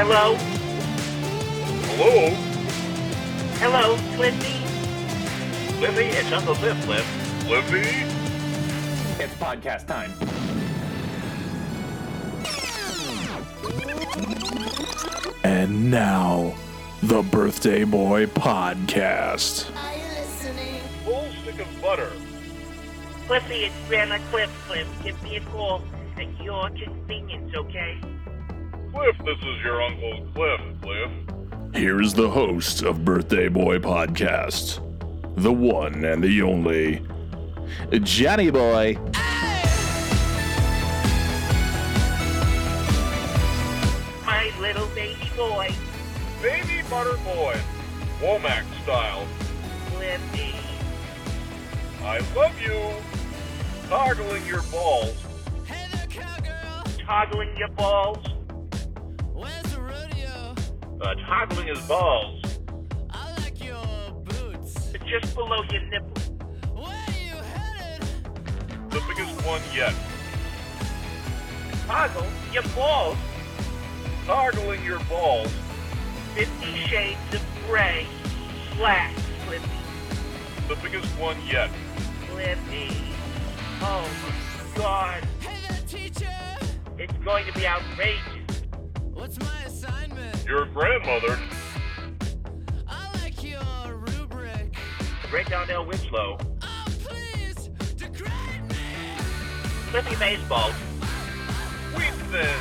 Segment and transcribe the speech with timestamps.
[0.00, 0.36] Hello?
[1.96, 2.30] Hello?
[3.58, 4.60] Hello, Cliffy?
[5.80, 7.48] Liffy, it's Uncle Cliff, Cliff.
[7.48, 8.06] Liffy?
[9.20, 10.12] It's podcast time.
[15.42, 16.54] And now,
[17.02, 19.68] the Birthday Boy Podcast.
[19.74, 20.80] Are listening?
[21.04, 22.12] Full stick of butter.
[23.26, 24.50] Cliffy, it's Grandma Cliff.
[24.68, 25.82] Cliff, give me a call
[26.16, 27.98] at your convenience, okay?
[28.92, 31.10] Cliff, this is your Uncle Cliff, Cliff.
[31.74, 34.80] Here's the host of Birthday Boy Podcast,
[35.36, 37.02] the one and the only
[38.02, 38.96] Johnny Boy.
[44.24, 45.70] My little baby boy,
[46.42, 47.56] Baby Butter Boy.
[48.20, 49.26] Womack style.
[49.92, 50.54] Cliffy.
[52.02, 52.94] I love you.
[53.88, 55.16] Toggling your balls.
[55.66, 56.84] Hey there, cowgirl.
[57.04, 58.37] Toggling your balls.
[59.38, 60.56] Where's the rodeo?
[61.00, 62.42] Uh, toggling his balls.
[63.08, 64.90] I like your boots.
[65.06, 66.22] Just below your nipple.
[66.74, 68.04] Where are you headed?
[68.90, 69.94] The biggest one yet.
[71.86, 73.16] Toggle your balls.
[74.26, 75.52] Toggling your balls.
[76.34, 78.08] Fifty shades of gray.
[78.76, 79.14] Black,
[79.46, 79.70] Cliffy.
[80.66, 81.70] The biggest one yet.
[82.28, 82.90] Cliffy.
[83.82, 85.24] Oh, my God.
[85.38, 86.34] Hey there, teacher.
[86.98, 88.37] It's going to be outrageous.
[89.18, 90.46] What's my assignment?
[90.46, 91.40] Your grandmother.
[92.86, 94.76] I like your rubric.
[95.28, 96.38] Great Donnell Winslow.
[96.62, 98.76] Oh, please, degrade me.
[99.90, 100.70] Cliffy Baseball.
[101.96, 102.60] Wheat Thin.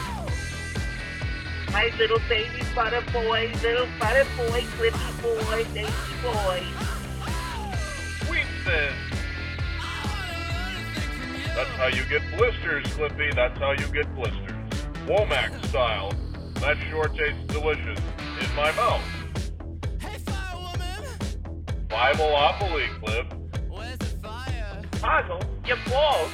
[1.71, 5.91] My little baby butter boy, little butter boy, Cliffy boy, baby
[6.23, 6.63] boy.
[8.31, 8.47] Wheat
[11.53, 13.35] That's how you get blisters, Clippy.
[13.35, 14.53] That's how you get blisters.
[15.05, 16.11] Womack style.
[16.59, 17.99] That sure tastes delicious
[18.41, 19.01] in my mouth.
[20.01, 21.05] Hey, firewoman.
[21.87, 23.25] Bibleopoly, Cliff.
[23.69, 24.81] Where's the fire?
[24.93, 26.31] Toggle your balls.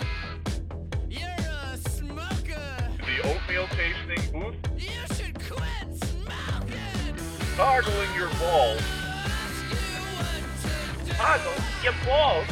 [1.09, 2.89] You're a smoker.
[2.97, 4.55] The oatmeal tasting booth.
[4.75, 7.15] You should quit smoking.
[7.55, 8.81] Toggling your balls.
[8.81, 9.77] Ask you
[10.17, 11.17] what.
[11.17, 12.47] Toggle your balls.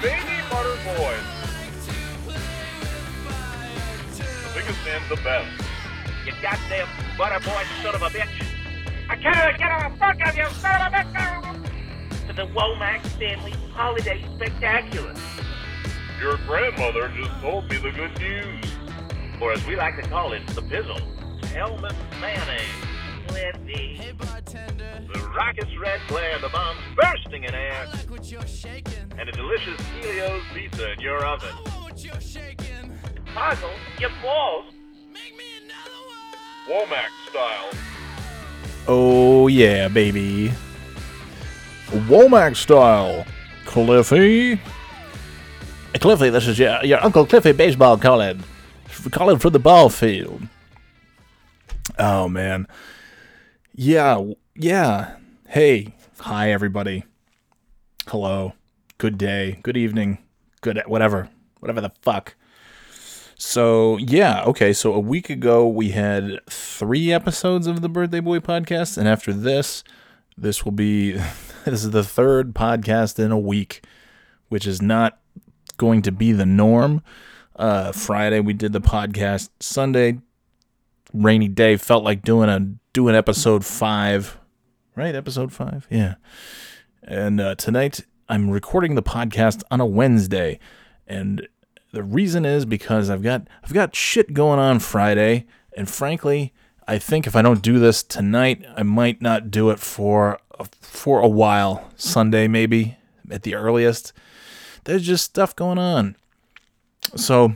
[0.00, 1.26] Baby butter boys.
[1.84, 1.92] To
[2.24, 2.36] play
[2.78, 4.24] with fire, too.
[4.48, 5.69] The biggest and the best.
[6.26, 6.86] You goddamn
[7.16, 8.28] butter boy son of a bitch.
[9.08, 12.26] I can't get a fuck of you son of a bitch.
[12.26, 15.14] To the Womack Stanley Holiday Spectacular.
[16.20, 18.64] Your grandmother just told me the good news.
[19.40, 21.00] Or as we like to call it, the pizzle.
[21.40, 22.60] Hellman mayonnaise.
[23.26, 23.96] Cliffy.
[23.96, 25.02] Hey, bartender.
[25.12, 29.10] The raucous red glare, the bombs bursting in I air, like what you're shaking.
[29.18, 31.48] and a delicious Helios pizza in your oven.
[31.50, 32.98] I want what you're shaking.
[33.34, 34.74] Toggle your balls.
[36.68, 37.70] Womack style.
[38.86, 40.52] Oh, yeah, baby.
[41.88, 43.24] Womack style.
[43.64, 44.60] Cliffy.
[45.94, 48.42] Cliffy, this is your, your Uncle Cliffy baseball calling.
[49.10, 50.42] Calling from the ball field.
[51.98, 52.66] Oh, man.
[53.74, 55.16] Yeah, yeah.
[55.48, 57.04] Hey, hi, everybody.
[58.06, 58.52] Hello.
[58.98, 59.58] Good day.
[59.62, 60.18] Good evening.
[60.60, 61.28] Good whatever.
[61.60, 62.34] Whatever the fuck.
[63.42, 64.74] So, yeah, okay.
[64.74, 68.98] So, a week ago, we had three episodes of the Birthday Boy podcast.
[68.98, 69.82] And after this,
[70.36, 71.12] this will be,
[71.64, 73.82] this is the third podcast in a week,
[74.50, 75.18] which is not
[75.78, 77.02] going to be the norm.
[77.56, 79.48] Uh, Friday, we did the podcast.
[79.58, 80.18] Sunday,
[81.14, 82.60] rainy day, felt like doing a,
[82.92, 84.38] doing episode five,
[84.96, 85.14] right?
[85.14, 85.86] Episode five?
[85.88, 86.16] Yeah.
[87.02, 90.58] And uh, tonight, I'm recording the podcast on a Wednesday.
[91.06, 91.48] And
[91.92, 95.46] the reason is because I've got I've got shit going on Friday,
[95.76, 96.52] and frankly,
[96.86, 100.66] I think if I don't do this tonight, I might not do it for a,
[100.80, 101.90] for a while.
[101.96, 102.96] Sunday maybe
[103.30, 104.12] at the earliest.
[104.84, 106.16] There's just stuff going on.
[107.16, 107.54] So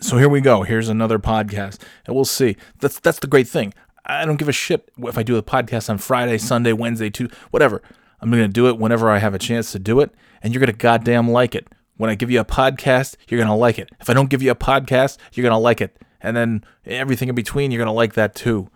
[0.00, 0.62] so here we go.
[0.62, 2.56] Here's another podcast, and we'll see.
[2.80, 3.72] That's that's the great thing.
[4.04, 7.28] I don't give a shit if I do a podcast on Friday, Sunday, Wednesday, too,
[7.50, 7.82] whatever.
[8.20, 10.12] I'm gonna do it whenever I have a chance to do it,
[10.42, 11.68] and you're gonna goddamn like it.
[11.96, 13.90] When I give you a podcast, you're gonna like it.
[14.00, 17.34] If I don't give you a podcast, you're gonna like it, and then everything in
[17.34, 18.70] between, you're gonna like that too.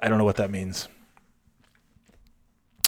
[0.00, 0.88] I don't know what that means,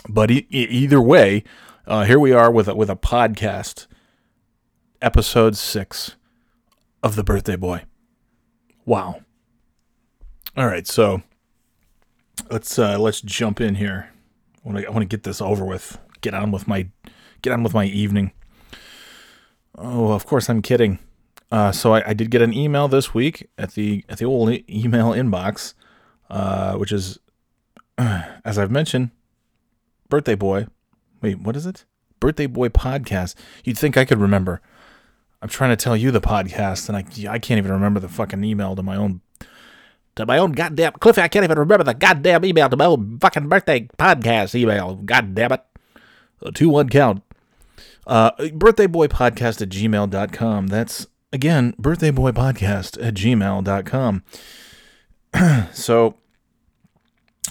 [0.08, 1.44] but e- either way,
[1.86, 3.86] uh, here we are with a, with a podcast,
[5.02, 6.16] episode six
[7.02, 7.84] of the Birthday Boy.
[8.86, 9.20] Wow.
[10.56, 11.22] All right, so
[12.50, 14.10] let's uh, let's jump in here.
[14.64, 15.98] To I want to get this over with.
[16.20, 16.88] Get on with my
[17.42, 18.32] get on with my evening.
[19.76, 20.98] Oh, of course I'm kidding.
[21.50, 24.50] Uh, so I, I did get an email this week at the at the old
[24.50, 25.74] e- email inbox,
[26.30, 27.18] uh, which is,
[27.98, 29.10] as I've mentioned,
[30.08, 30.66] birthday boy.
[31.20, 31.84] Wait, what is it?
[32.20, 33.34] Birthday boy podcast.
[33.64, 34.60] You'd think I could remember.
[35.42, 38.42] I'm trying to tell you the podcast, and I I can't even remember the fucking
[38.44, 39.20] email to my own
[40.16, 41.20] to my own goddamn Cliffy.
[41.20, 44.94] I can't even remember the goddamn email to my own fucking birthday podcast email.
[44.96, 45.64] God damn it.
[46.42, 47.22] A two one count.
[48.06, 50.66] Uh, birthdayboypodcast at gmail.com.
[50.66, 54.22] That's again, birthdayboypodcast at gmail.com.
[55.72, 56.16] so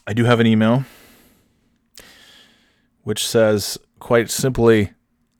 [0.07, 0.85] I do have an email
[3.03, 4.91] which says quite simply,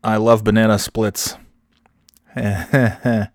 [0.03, 1.37] I love banana splits.
[2.35, 3.27] uh,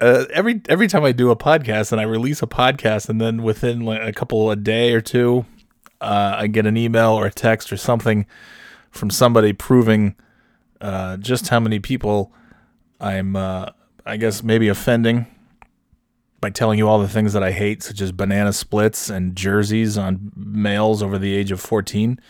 [0.00, 3.80] every every time I do a podcast and I release a podcast, and then within
[3.80, 5.46] like a couple a day or two,
[6.00, 8.26] uh, I get an email or a text or something
[8.90, 10.16] from somebody proving
[10.86, 12.32] uh, just how many people
[13.00, 13.70] I'm, uh,
[14.06, 15.26] I guess, maybe offending
[16.40, 19.98] by telling you all the things that I hate, such as banana splits and jerseys
[19.98, 22.20] on males over the age of 14.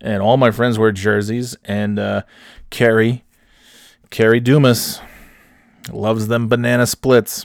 [0.00, 2.22] And all my friends wear jerseys, and uh,
[2.70, 3.24] Carrie,
[4.08, 5.02] Carrie Dumas,
[5.92, 7.44] loves them banana splits.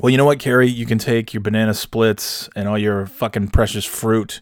[0.00, 0.68] Well, you know what, Carrie?
[0.68, 4.40] You can take your banana splits and all your fucking precious fruit,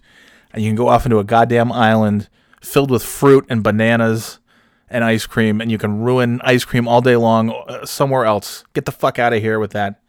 [0.53, 2.29] and you can go off into a goddamn island
[2.61, 4.39] filled with fruit and bananas
[4.89, 8.65] and ice cream, and you can ruin ice cream all day long uh, somewhere else.
[8.73, 10.01] Get the fuck out of here with that.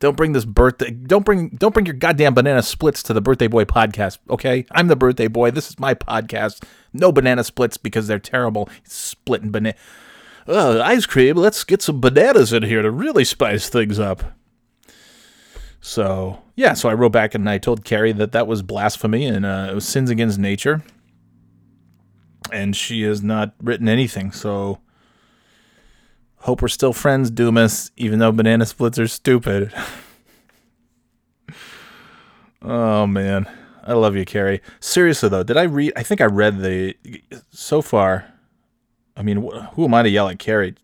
[0.00, 0.90] Don't bring this birthday.
[0.90, 1.50] Don't bring.
[1.50, 4.18] Don't bring your goddamn banana splits to the birthday boy podcast.
[4.30, 5.50] Okay, I'm the birthday boy.
[5.50, 6.64] This is my podcast.
[6.92, 8.68] No banana splits because they're terrible.
[8.84, 9.76] Splitting banana.
[10.48, 11.36] Uh, ice cream.
[11.36, 14.24] Let's get some bananas in here to really spice things up.
[15.82, 19.44] So yeah, so I wrote back and I told Carrie that that was blasphemy and
[19.44, 20.82] uh, it was sins against nature.
[22.52, 24.32] And she has not written anything.
[24.32, 24.80] So
[26.38, 29.72] hope we're still friends, Dumas, even though banana splits are stupid.
[32.62, 33.48] oh man,
[33.84, 34.60] I love you, Carrie.
[34.80, 35.92] Seriously though, did I read?
[35.96, 36.94] I think I read the
[37.50, 38.26] so far.
[39.16, 40.74] I mean, wh- who am I to yell at Carrie?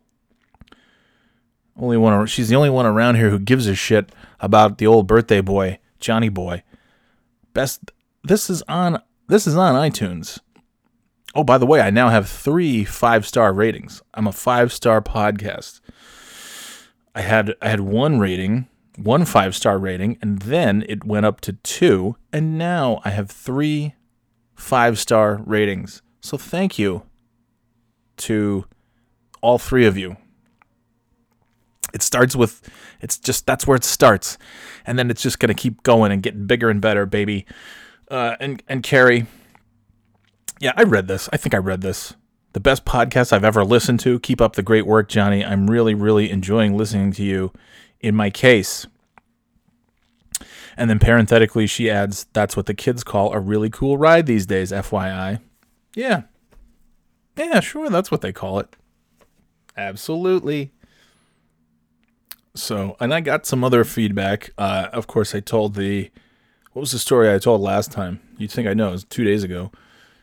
[1.78, 2.26] Only one.
[2.26, 4.10] She's the only one around here who gives a shit
[4.40, 6.62] about the old birthday boy, Johnny Boy.
[7.52, 7.92] Best.
[8.24, 9.02] This is on.
[9.28, 10.38] This is on iTunes.
[11.36, 14.00] Oh, by the way, I now have three five star ratings.
[14.14, 15.80] I'm a five star podcast.
[17.14, 21.42] I had I had one rating, one five star rating, and then it went up
[21.42, 23.94] to two, and now I have three
[24.54, 26.00] five star ratings.
[26.22, 27.02] So thank you
[28.16, 28.64] to
[29.42, 30.16] all three of you.
[31.92, 32.66] It starts with
[33.02, 34.38] it's just that's where it starts,
[34.86, 37.44] and then it's just gonna keep going and getting bigger and better, baby.
[38.10, 39.26] Uh, and and Carrie,
[40.60, 41.28] yeah, I read this.
[41.32, 42.14] I think I read this.
[42.52, 44.18] The best podcast I've ever listened to.
[44.20, 45.44] Keep up the great work, Johnny.
[45.44, 47.52] I'm really, really enjoying listening to you.
[48.00, 48.86] In my case.
[50.76, 54.46] And then parenthetically, she adds, that's what the kids call a really cool ride these
[54.46, 55.40] days, FYI.
[55.94, 56.22] Yeah.
[57.36, 57.88] Yeah, sure.
[57.88, 58.76] That's what they call it.
[59.76, 60.72] Absolutely.
[62.54, 64.50] So, and I got some other feedback.
[64.56, 66.10] Uh, of course, I told the,
[66.72, 68.20] what was the story I told last time?
[68.38, 68.88] You'd think I know.
[68.88, 69.72] It was two days ago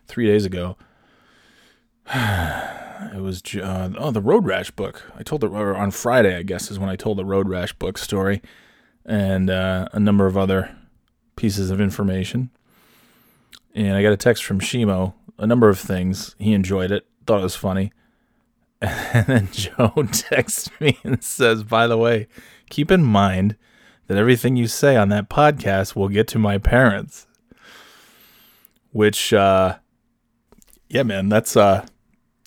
[0.07, 0.77] three days ago.
[3.13, 5.11] It was uh, oh the Road Rash book.
[5.17, 7.73] I told the or on Friday, I guess, is when I told the Road Rash
[7.73, 8.41] book story,
[9.05, 10.75] and uh, a number of other
[11.35, 12.49] pieces of information.
[13.75, 16.35] And I got a text from Shimo, a number of things.
[16.39, 17.91] He enjoyed it, thought it was funny.
[18.81, 22.27] And then Joe texts me and says, "By the way,
[22.69, 23.55] keep in mind
[24.07, 27.27] that everything you say on that podcast will get to my parents."
[28.91, 29.77] Which uh
[30.93, 31.85] yeah, man, that's uh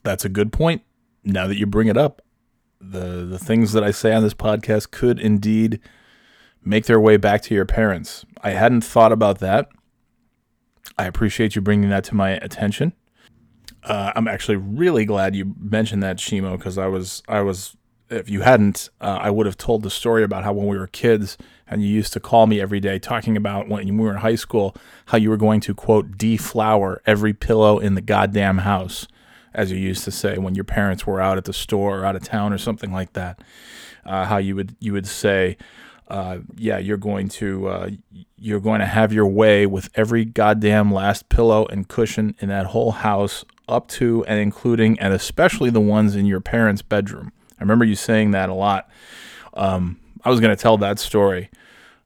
[0.05, 0.83] that's a good point.
[1.25, 2.23] Now that you bring it up,
[2.81, 5.81] the the things that I say on this podcast could indeed
[6.65, 8.25] make their way back to your parents.
[8.43, 9.69] I hadn't thought about that.
[10.97, 12.93] I appreciate you bringing that to my attention.
[13.83, 17.77] Uh, I'm actually really glad you mentioned that, Shimo, because I was I was
[18.11, 20.87] if you hadn't, uh, I would have told the story about how when we were
[20.87, 21.37] kids
[21.69, 24.35] and you used to call me every day talking about when you were in high
[24.37, 24.75] school,
[25.07, 29.07] how you were going to quote deflower every pillow in the goddamn house,
[29.53, 32.17] as you used to say when your parents were out at the store or out
[32.17, 33.41] of town or something like that.
[34.05, 35.57] Uh, how you would you would say,
[36.09, 37.91] uh, yeah, you're going to uh,
[38.37, 42.67] you're going to have your way with every goddamn last pillow and cushion in that
[42.67, 47.33] whole house, up to and including and especially the ones in your parents' bedroom.
[47.59, 48.89] I remember you saying that a lot.
[49.55, 51.51] Um, I was going to tell that story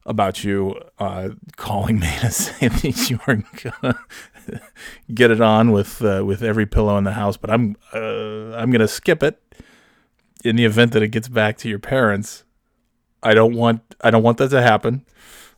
[0.05, 3.99] about you uh, calling me to say that you were to
[5.13, 8.71] get it on with uh, with every pillow in the house, but I'm uh, I'm
[8.71, 9.41] going to skip it
[10.43, 12.43] in the event that it gets back to your parents,
[13.23, 15.05] I don't want I don't want that to happen.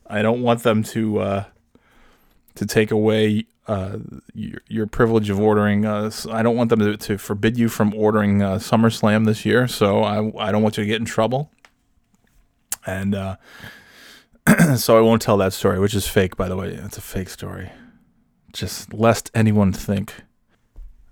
[0.08, 1.44] I don't want them to uh,
[2.56, 3.98] to take away uh,
[4.34, 5.86] your, your privilege of ordering.
[5.86, 6.10] I
[6.44, 9.68] don't want them to, to forbid you from ordering uh, SummerSlam this year.
[9.68, 11.52] So I I don't want you to get in trouble.
[12.86, 13.36] And uh,
[14.76, 16.70] so I won't tell that story, which is fake, by the way.
[16.70, 17.72] It's a fake story.
[18.52, 20.14] Just lest anyone think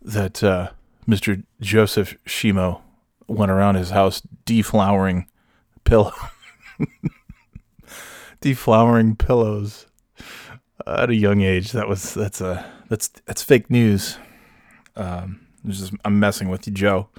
[0.01, 0.71] that uh,
[1.07, 1.43] Mr.
[1.59, 2.81] Joseph Shimo
[3.27, 5.25] went around his house deflowering
[5.83, 6.13] pillow,
[8.41, 9.87] deflowering pillows
[10.85, 11.71] at a young age.
[11.71, 14.17] That was that's a that's that's fake news.
[14.95, 17.09] Um, just, I'm messing with you, Joe.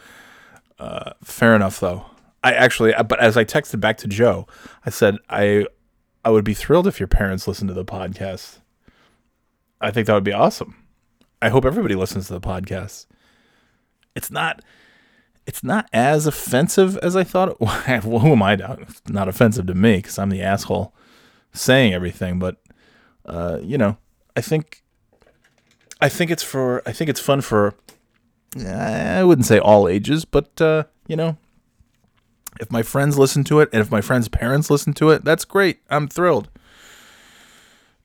[0.79, 2.07] Uh, fair enough, though.
[2.45, 4.47] I actually, but as I texted back to Joe,
[4.85, 5.67] I said I
[6.25, 8.59] I would be thrilled if your parents listened to the podcast.
[9.81, 10.77] I think that would be awesome.
[11.41, 13.07] I hope everybody listens to the podcast.
[14.15, 14.63] It's not
[15.47, 17.61] it's not as offensive as I thought.
[18.05, 18.57] Well, who am I?
[18.57, 20.95] to- not offensive to me because I'm the asshole
[21.53, 22.39] saying everything.
[22.39, 22.57] But
[23.27, 23.97] uh, you know,
[24.37, 24.83] I think
[26.01, 27.75] I think it's for I think it's fun for
[28.67, 31.37] I wouldn't say all ages, but uh, you know,
[32.63, 35.45] if my friends listen to it and if my friends' parents listen to it, that's
[35.45, 35.81] great.
[35.91, 36.49] I'm thrilled.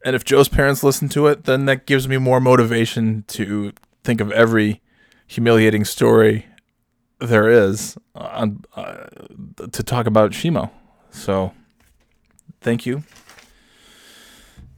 [0.03, 3.71] And if Joe's parents listen to it, then that gives me more motivation to
[4.03, 4.81] think of every
[5.27, 6.47] humiliating story
[7.19, 9.05] there is on uh,
[9.71, 10.71] to talk about Shimo.
[11.11, 11.53] So,
[12.61, 13.03] thank you,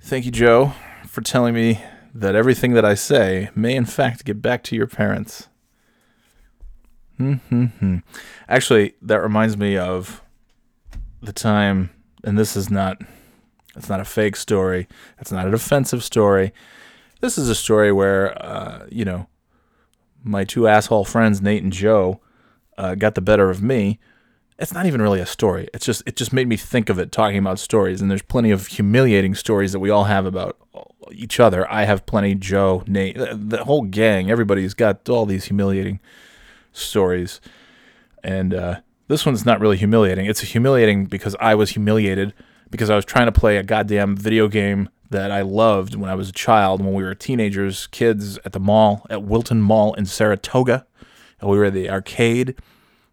[0.01, 0.73] thank you, Joe,
[1.05, 1.81] for telling me
[2.13, 5.48] that everything that I say may in fact get back to your parents.
[7.19, 7.97] Hmm.
[8.47, 10.21] Actually, that reminds me of
[11.21, 11.89] the time,
[12.23, 13.01] and this is not.
[13.75, 14.87] It's not a fake story.
[15.19, 16.53] It's not an offensive story.
[17.21, 19.27] This is a story where, uh, you know,
[20.23, 22.19] my two asshole friends, Nate and Joe,
[22.77, 23.99] uh, got the better of me.
[24.57, 25.69] It's not even really a story.
[25.73, 28.01] It's just it just made me think of it talking about stories.
[28.01, 30.57] And there's plenty of humiliating stories that we all have about
[31.11, 31.69] each other.
[31.71, 32.35] I have plenty.
[32.35, 34.31] Joe, Nate, the, the whole gang.
[34.31, 35.99] Everybody's got all these humiliating
[36.71, 37.41] stories.
[38.23, 40.25] And uh, this one's not really humiliating.
[40.25, 42.33] It's humiliating because I was humiliated
[42.69, 46.15] because I was trying to play a goddamn video game that I loved when I
[46.15, 50.05] was a child, when we were teenagers, kids at the mall, at Wilton Mall in
[50.05, 50.85] Saratoga.
[51.41, 52.55] And we were at the arcade,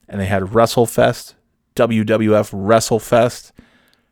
[0.08, 1.34] and they had WrestleFest,
[1.74, 3.52] WWF WrestleFest.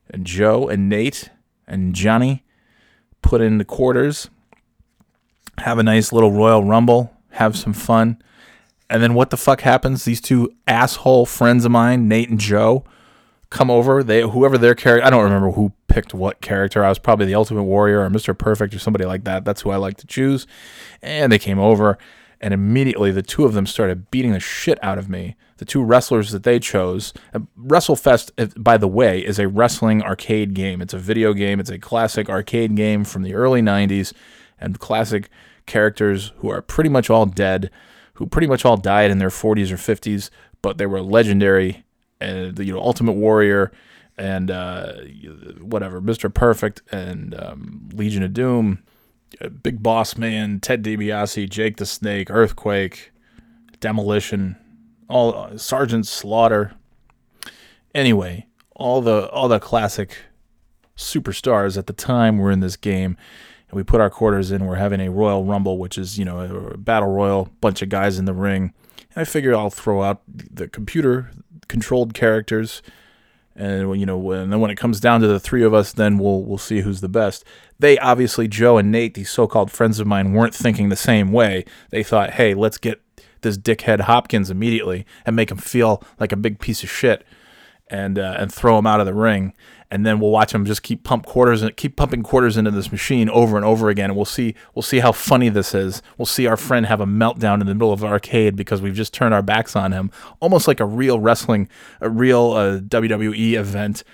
[0.09, 1.31] And Joe and Nate
[1.67, 2.45] and Johnny
[3.23, 4.31] put in the quarters,
[5.59, 8.23] have a nice little Royal Rumble, have some fun.
[8.95, 10.05] And then what the fuck happens?
[10.05, 12.85] These two asshole friends of mine, Nate and Joe,
[13.51, 14.05] come over.
[14.05, 16.85] They whoever their character, I don't remember who picked what character.
[16.85, 18.39] I was probably the Ultimate Warrior or Mr.
[18.39, 19.45] Perfect or somebody like that.
[19.45, 20.47] That's who I like to choose.
[21.03, 21.99] And they came over,
[22.41, 25.35] and immediately the two of them started beating the shit out of me.
[25.57, 27.13] The two wrestlers that they chose.
[27.35, 30.81] Uh, WrestleFest, uh, by the way, is a wrestling arcade game.
[30.81, 31.59] It's a video game.
[31.59, 34.13] It's a classic arcade game from the early '90s,
[34.61, 35.31] and classic
[35.67, 37.73] characters who are pretty much all dead,
[38.15, 40.31] who pretty much all died in their 40s or 50s,
[40.63, 41.85] but they were legendary.
[42.21, 43.73] And you know, Ultimate Warrior
[44.17, 44.93] and uh,
[45.61, 46.33] whatever, Mr.
[46.33, 48.83] Perfect and um, Legion of Doom,
[49.63, 53.13] Big Boss Man, Ted DiBiase, Jake the Snake, Earthquake,
[53.81, 54.57] Demolition,
[55.09, 56.75] all uh, Sergeant Slaughter.
[57.95, 60.17] Anyway, all the all the classic
[60.97, 63.17] superstars at the time were in this game,
[63.75, 64.65] we put our quarters in.
[64.67, 68.19] We're having a Royal Rumble, which is you know a battle royal, bunch of guys
[68.19, 68.73] in the ring.
[69.15, 71.31] And I figure I'll throw out the computer
[71.69, 72.83] controlled characters
[73.57, 76.19] and you know when then when it comes down to the three of us then
[76.19, 77.45] we'll we'll see who's the best
[77.79, 81.65] they obviously joe and nate these so-called friends of mine weren't thinking the same way
[81.91, 83.01] they thought hey let's get
[83.43, 87.25] this dickhead hopkins immediately and make him feel like a big piece of shit
[87.89, 89.53] and uh, and throw him out of the ring
[89.91, 92.91] and then we'll watch them just keep pump quarters and keep pumping quarters into this
[92.91, 96.03] machine over and over again and we'll see we'll see how funny this is.
[96.19, 98.95] We'll see our friend have a meltdown in the middle of the arcade because we've
[98.95, 100.11] just turned our backs on him
[100.41, 101.69] almost like a real wrestling
[102.01, 104.05] a real uh, WWE event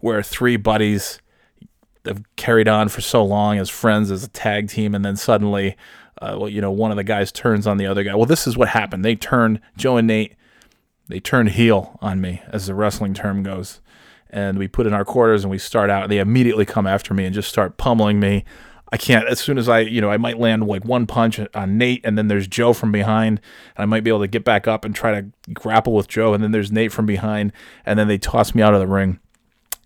[0.00, 1.20] where three buddies
[2.04, 5.76] have carried on for so long as friends as a tag team and then suddenly
[6.20, 8.14] uh, well you know one of the guys turns on the other guy.
[8.14, 9.04] Well this is what happened.
[9.04, 10.34] They turned Joe and Nate
[11.08, 13.80] they turned heel on me, as the wrestling term goes.
[14.34, 16.02] And we put in our quarters and we start out.
[16.02, 18.44] And they immediately come after me and just start pummeling me.
[18.92, 21.78] I can't, as soon as I, you know, I might land like one punch on
[21.78, 23.40] Nate and then there's Joe from behind.
[23.76, 26.34] And I might be able to get back up and try to grapple with Joe.
[26.34, 27.52] And then there's Nate from behind.
[27.86, 29.20] And then they toss me out of the ring.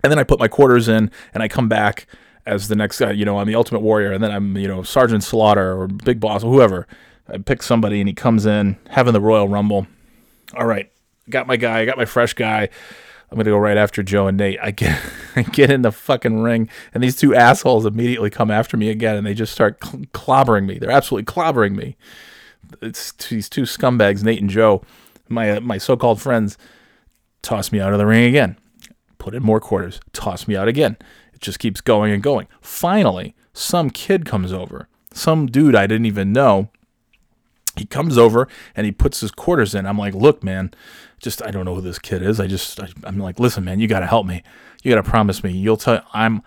[0.02, 2.06] And then I put my quarters in and I come back
[2.46, 4.12] as the next guy, you know, I'm the Ultimate Warrior.
[4.12, 6.86] And then I'm, you know, Sergeant Slaughter or Big Boss or whoever.
[7.28, 9.86] I pick somebody and he comes in having the Royal Rumble.
[10.56, 10.90] All right
[11.30, 12.68] got my guy, I got my fresh guy.
[13.30, 14.58] I'm gonna go right after Joe and Nate.
[14.62, 15.00] I get
[15.36, 19.16] I get in the fucking ring, and these two assholes immediately come after me again,
[19.16, 20.78] and they just start cl- clobbering me.
[20.78, 21.96] They're absolutely clobbering me.
[22.80, 24.82] It's these two scumbags, Nate and Joe,
[25.28, 26.56] my uh, my so-called friends,
[27.42, 28.56] toss me out of the ring again.
[29.18, 30.96] Put in more quarters, toss me out again.
[31.34, 32.46] It just keeps going and going.
[32.60, 36.70] Finally, some kid comes over, some dude I didn't even know.
[37.76, 39.86] He comes over and he puts his quarters in.
[39.86, 40.72] I'm like, look, man,
[41.18, 42.40] just I don't know who this kid is.
[42.40, 44.42] I just I, I'm like, listen, man, you got to help me.
[44.82, 45.52] You got to promise me.
[45.52, 46.02] You'll tell.
[46.12, 46.42] I'm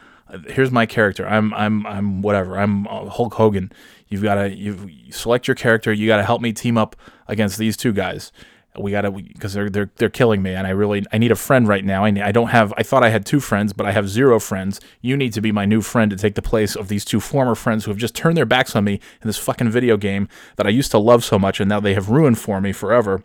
[0.48, 1.28] here's my character.
[1.28, 2.58] I'm I'm I'm whatever.
[2.58, 3.72] I'm uh, Hulk Hogan.
[4.08, 5.92] You've got to you select your character.
[5.92, 6.96] You got to help me team up
[7.28, 8.32] against these two guys.
[8.80, 11.36] We got to because they're they're they're killing me, and I really I need a
[11.36, 12.06] friend right now.
[12.06, 12.74] I need, I don't have.
[12.78, 14.80] I thought I had two friends, but I have zero friends.
[15.02, 17.54] You need to be my new friend to take the place of these two former
[17.56, 20.66] friends who have just turned their backs on me in this fucking video game that
[20.66, 23.24] I used to love so much, and now they have ruined for me forever.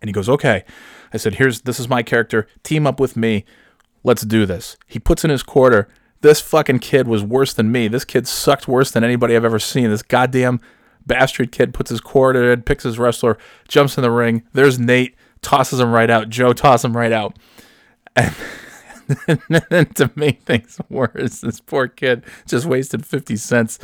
[0.00, 0.64] And he goes, okay.
[1.12, 2.46] I said, here's this is my character.
[2.62, 3.44] Team up with me.
[4.04, 4.76] Let's do this.
[4.86, 5.88] He puts in his quarter.
[6.20, 7.88] This fucking kid was worse than me.
[7.88, 9.90] This kid sucked worse than anybody I've ever seen.
[9.90, 10.60] This goddamn
[11.06, 13.38] bastard kid puts his quarter in, picks his wrestler,
[13.68, 14.42] jumps in the ring.
[14.52, 16.28] There's Nate, tosses him right out.
[16.28, 17.38] Joe tosses him right out.
[19.28, 23.78] And then to make things worse, this poor kid just wasted 50 cents.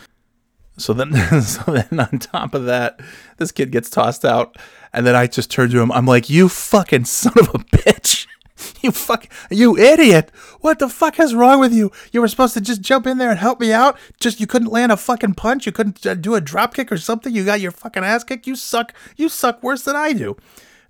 [0.79, 3.01] So then, so then on top of that,
[3.37, 4.57] this kid gets tossed out,
[4.93, 5.93] and then I just turned to him.
[5.93, 8.27] I'm like, "You fucking son of a bitch!
[8.81, 10.31] You fuck, you idiot!
[10.61, 11.91] What the fuck is wrong with you?
[12.13, 13.99] You were supposed to just jump in there and help me out.
[14.21, 15.67] Just you couldn't land a fucking punch.
[15.67, 17.35] You couldn't uh, do a drop kick or something.
[17.35, 18.47] You got your fucking ass kicked.
[18.47, 18.93] You suck.
[19.17, 20.37] You suck worse than I do."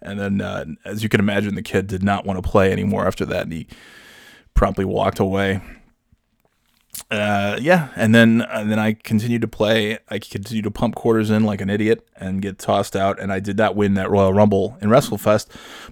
[0.03, 3.07] And then, uh, as you can imagine, the kid did not want to play anymore
[3.07, 3.67] after that, and he
[4.55, 5.63] promptly walked away
[7.11, 9.99] uh, yeah, and then and then I continued to play.
[10.09, 13.21] I continued to pump quarters in like an idiot and get tossed out.
[13.21, 15.49] And I did not win that Royal Rumble in WrestleFest,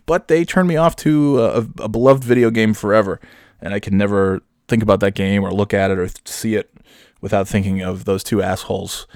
[0.06, 3.20] but they turned me off to a, a beloved video game forever.
[3.60, 6.54] And I can never think about that game or look at it or th- see
[6.54, 6.72] it
[7.20, 9.06] without thinking of those two assholes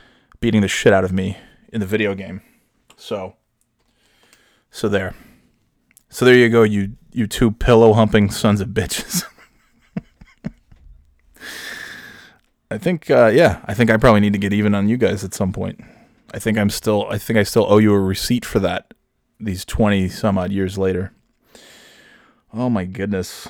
[0.41, 1.39] beating the shit out of me
[1.73, 2.43] in the video game.
[2.97, 3.37] So,
[4.71, 5.15] so there,
[6.11, 9.25] so there you go, you you two pillow humping sons of bitches.
[12.75, 15.23] I think, uh, yeah, I think I probably need to get even on you guys
[15.23, 15.81] at some point.
[16.33, 18.93] I think I'm still, I think I still owe you a receipt for that.
[19.39, 21.13] These twenty some odd years later.
[22.53, 23.49] Oh my goodness,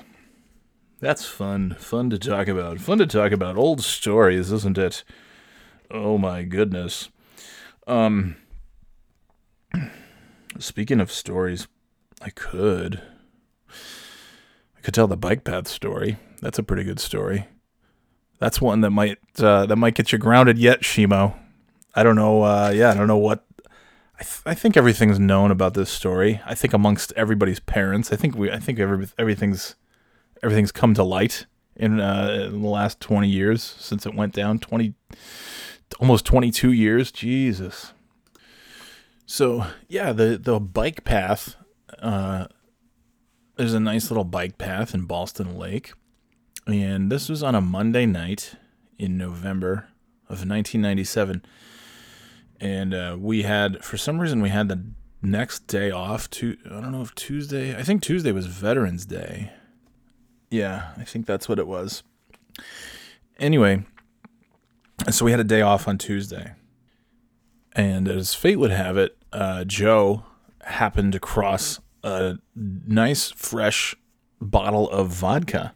[1.01, 1.75] that's fun.
[1.79, 2.81] Fun to talk about.
[2.81, 5.05] Fun to talk about old stories, isn't it?
[5.91, 7.09] Oh my goodness.
[7.87, 8.37] Um.
[10.59, 11.67] Speaking of stories,
[12.21, 13.01] I could.
[14.77, 16.19] I could tell the bike path story.
[16.43, 17.47] That's a pretty good story.
[18.39, 21.35] That's one that might uh, that might get you grounded yet, Shimo.
[21.95, 22.43] I don't know.
[22.43, 23.45] Uh, yeah, I don't know what.
[24.19, 26.41] I, th- I think everything's known about this story.
[26.45, 28.13] I think amongst everybody's parents.
[28.13, 28.51] I think we.
[28.51, 29.77] I think every, everything's
[30.43, 34.59] everything's come to light in, uh, in the last twenty years since it went down.
[34.59, 34.95] Twenty,
[35.99, 37.13] almost twenty two years.
[37.13, 37.93] Jesus.
[39.27, 41.57] So yeah, the the bike path.
[42.01, 42.47] Uh,
[43.57, 45.93] there's a nice little bike path in Ballston Lake
[46.67, 48.57] and this was on a Monday night
[48.99, 49.89] in November
[50.25, 51.45] of 1997.
[52.61, 54.83] And uh, we had, for some reason, we had the
[55.21, 56.31] next day off.
[56.31, 57.77] To I don't know if Tuesday.
[57.77, 59.53] I think Tuesday was Veterans Day.
[60.51, 62.03] Yeah, I think that's what it was.
[63.39, 63.85] Anyway,
[65.11, 66.55] so we had a day off on Tuesday,
[67.73, 70.25] and as fate would have it, uh, Joe
[70.63, 73.97] happened to cross a nice fresh
[74.41, 75.74] bottle of vodka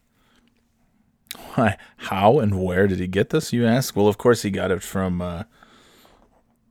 [1.55, 3.53] why, how and where did he get this?
[3.53, 3.95] You ask.
[3.97, 5.21] Well, of course he got it from.
[5.21, 5.45] Uh,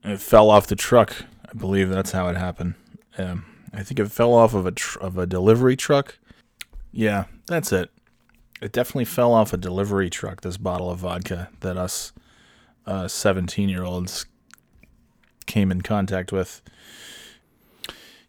[0.04, 1.24] it fell off the truck.
[1.48, 2.74] I believe that's how it happened.
[3.16, 6.18] Um, I think it fell off of a tr- of a delivery truck.
[6.92, 7.90] Yeah, that's it.
[8.60, 10.40] It definitely fell off a delivery truck.
[10.40, 12.12] This bottle of vodka that us
[13.06, 14.26] seventeen year olds
[15.46, 16.62] came in contact with.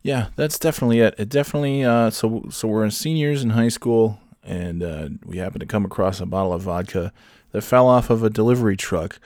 [0.01, 1.15] Yeah, that's definitely it.
[1.17, 1.83] It definitely.
[1.83, 6.19] Uh, so so we're seniors in high school and uh, we happened to come across
[6.19, 7.13] a bottle of vodka
[7.51, 9.19] that fell off of a delivery truck.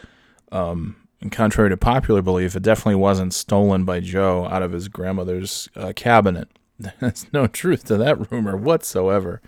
[0.52, 4.90] Um, and contrary to popular belief, it definitely wasn't stolen by Joe out of his
[4.90, 6.50] grandmother's uh, cabinet.
[7.00, 9.42] There's no truth to that rumor whatsoever.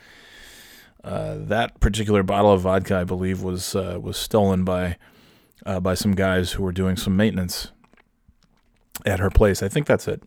[1.04, 4.96] Uh, that particular bottle of vodka, I believe, was uh, was stolen by
[5.66, 7.72] uh, by some guys who were doing some maintenance
[9.06, 9.62] at her place.
[9.62, 10.24] I think that's it.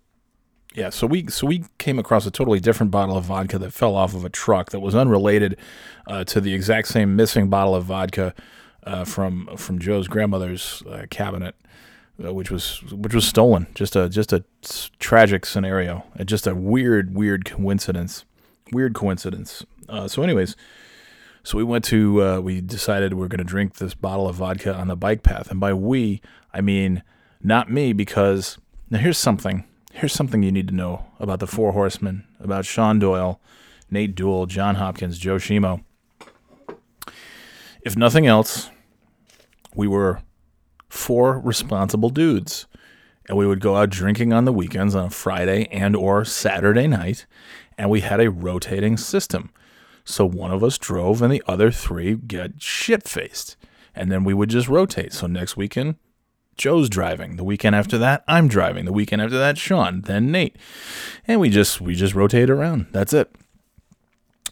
[0.75, 3.97] Yeah, so we so we came across a totally different bottle of vodka that fell
[3.97, 5.57] off of a truck that was unrelated
[6.07, 8.35] uh, to the exact same missing bottle of vodka
[8.85, 11.55] uh, from from Joe's grandmother's uh, cabinet.
[12.23, 13.67] uh, which was which was stolen.
[13.75, 14.45] Just a just a
[14.99, 16.05] tragic scenario.
[16.19, 18.25] Uh, Just a weird weird coincidence.
[18.73, 19.65] Weird coincidence.
[19.89, 20.55] Uh, so, anyways,
[21.43, 24.75] so we went to we decided we are going to drink this bottle of vodka
[24.75, 26.21] on the bike path, and by we
[26.53, 27.03] I mean
[27.43, 28.59] not me because
[28.91, 29.65] now here's something.
[29.99, 33.41] Here's something you need to know about the Four Horsemen, about Sean Doyle,
[33.91, 35.83] Nate Dool, John Hopkins, Joe Shimo.
[37.83, 38.71] If nothing else,
[39.75, 40.23] we were
[40.89, 42.69] four responsible dudes
[43.29, 46.87] and we would go out drinking on the weekends on a Friday and or Saturday
[46.87, 47.27] night
[47.77, 49.51] and we had a rotating system.
[50.05, 53.57] So one of us drove and the other three get shit-faced.
[53.97, 55.13] And then we would just rotate.
[55.13, 55.97] So next weekend
[56.59, 57.37] Joe's driving.
[57.37, 58.85] The weekend after that, I'm driving.
[58.85, 60.57] The weekend after that, Sean, then Nate.
[61.27, 62.87] And we just we just rotate around.
[62.93, 63.35] That's it.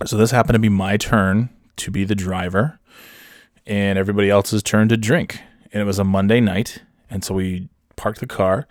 [0.05, 2.79] So this happened to be my turn to be the driver
[3.67, 5.41] and everybody else's turn to drink.
[5.73, 8.67] And it was a Monday night, and so we parked the car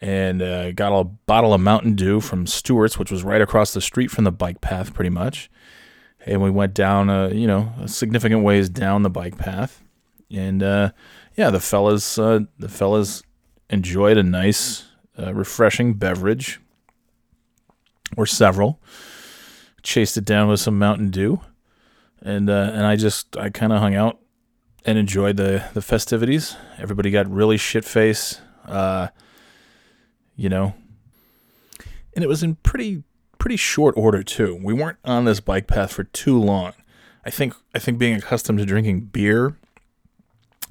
[0.00, 3.80] and uh, got a bottle of Mountain Dew from Stewart's, which was right across the
[3.80, 5.50] street from the bike path, pretty much.
[6.24, 9.82] And we went down, uh, you know, a significant ways down the bike path,
[10.30, 10.92] and uh,
[11.40, 13.22] yeah, the fellas, uh, the fellas
[13.70, 14.84] enjoyed a nice,
[15.18, 16.60] uh, refreshing beverage,
[18.14, 18.78] or several.
[19.82, 21.40] Chased it down with some Mountain Dew,
[22.20, 24.18] and uh, and I just I kind of hung out
[24.84, 26.56] and enjoyed the the festivities.
[26.76, 29.08] Everybody got really shit face, uh,
[30.36, 30.74] you know,
[32.14, 33.02] and it was in pretty
[33.38, 34.60] pretty short order too.
[34.62, 36.74] We weren't on this bike path for too long.
[37.24, 39.56] I think I think being accustomed to drinking beer,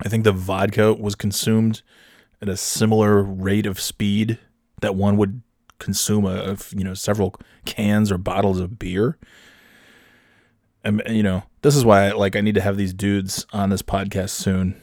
[0.02, 1.82] I think the vodka was consumed
[2.42, 4.40] at a similar rate of speed
[4.82, 5.42] that one would
[5.78, 7.36] consume a, you know several
[7.66, 9.18] cans or bottles of beer.
[10.84, 13.82] And you know, this is why like I need to have these dudes on this
[13.82, 14.80] podcast soon.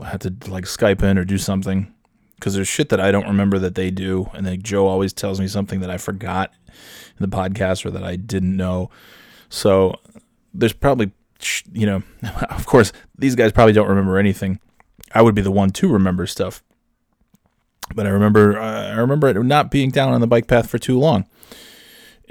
[0.00, 1.92] I have to like Skype in or do something
[2.36, 5.40] because there's shit that I don't remember that they do, and then Joe always tells
[5.40, 8.90] me something that I forgot in the podcast or that I didn't know.
[9.48, 10.00] So
[10.52, 11.12] there's probably
[11.72, 12.02] you know,
[12.50, 14.60] of course these guys probably don't remember anything.
[15.12, 16.62] I would be the one to remember stuff.
[17.94, 20.98] But I remember, I remember it not being down on the bike path for too
[20.98, 21.26] long,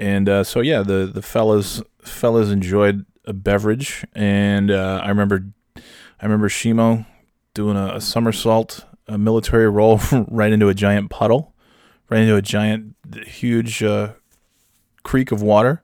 [0.00, 5.44] and uh, so yeah, the the fellas fellas enjoyed a beverage, and uh, I remember,
[5.76, 7.06] I remember Shimo
[7.54, 11.54] doing a, a somersault, a military roll right into a giant puddle,
[12.10, 14.14] right into a giant, huge uh,
[15.04, 15.82] creek of water.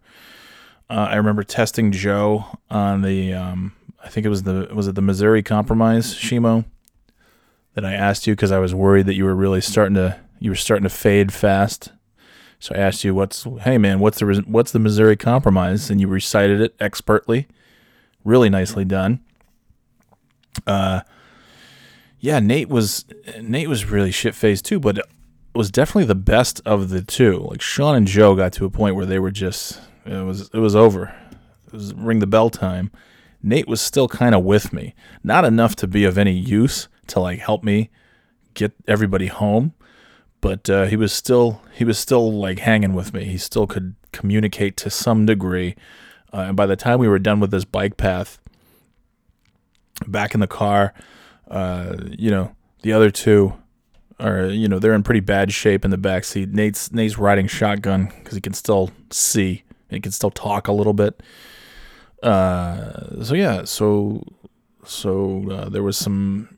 [0.90, 4.96] Uh, I remember testing Joe on the, um, I think it was the was it
[4.96, 6.64] the Missouri Compromise, Shimo,
[7.74, 10.50] that I asked you because I was worried that you were really starting to you
[10.50, 11.92] were starting to fade fast.
[12.58, 16.08] So I asked you, "What's hey man, what's the what's the Missouri Compromise?" And you
[16.08, 17.46] recited it expertly,
[18.24, 19.20] really nicely done.
[20.66, 21.02] Uh,
[22.18, 23.04] yeah, Nate was
[23.40, 24.98] Nate was really shit faced too, but
[25.54, 27.46] was definitely the best of the two.
[27.48, 30.58] Like Sean and Joe got to a point where they were just it was it
[30.58, 31.14] was over.
[31.66, 32.90] It was ring the bell time.
[33.42, 34.94] Nate was still kind of with me,
[35.24, 37.90] not enough to be of any use to like help me
[38.54, 39.72] get everybody home,
[40.40, 43.24] but uh, he was still he was still like hanging with me.
[43.24, 45.76] He still could communicate to some degree.
[46.32, 48.38] Uh, and by the time we were done with this bike path,
[50.06, 50.94] back in the car,
[51.50, 53.54] uh, you know, the other two
[54.18, 56.50] are you know they're in pretty bad shape in the back seat.
[56.50, 59.62] Nate's Nate's riding shotgun because he can still see.
[59.90, 61.22] He can still talk a little bit.
[62.22, 64.22] Uh, so yeah, so
[64.84, 66.48] so uh, there was some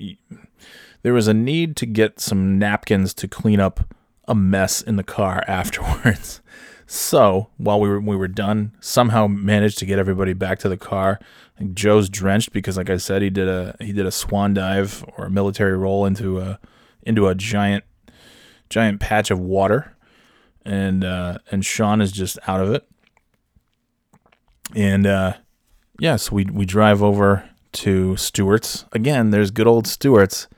[1.02, 3.94] there was a need to get some napkins to clean up
[4.28, 6.40] a mess in the car afterwards.
[6.86, 10.76] So while we were we were done, somehow managed to get everybody back to the
[10.76, 11.18] car.
[11.72, 15.26] Joe's drenched because, like I said, he did a he did a swan dive or
[15.26, 16.58] a military roll into a
[17.02, 17.84] into a giant
[18.68, 19.94] giant patch of water,
[20.64, 22.86] and uh, and Sean is just out of it.
[24.74, 25.34] And uh,
[25.98, 29.30] yeah, so we we drive over to Stewart's again.
[29.30, 30.48] There's good old Stewart's,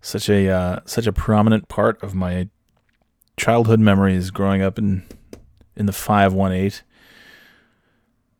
[0.00, 2.48] such a uh, such a prominent part of my
[3.36, 5.04] childhood memories growing up in
[5.76, 6.82] in the five one eight.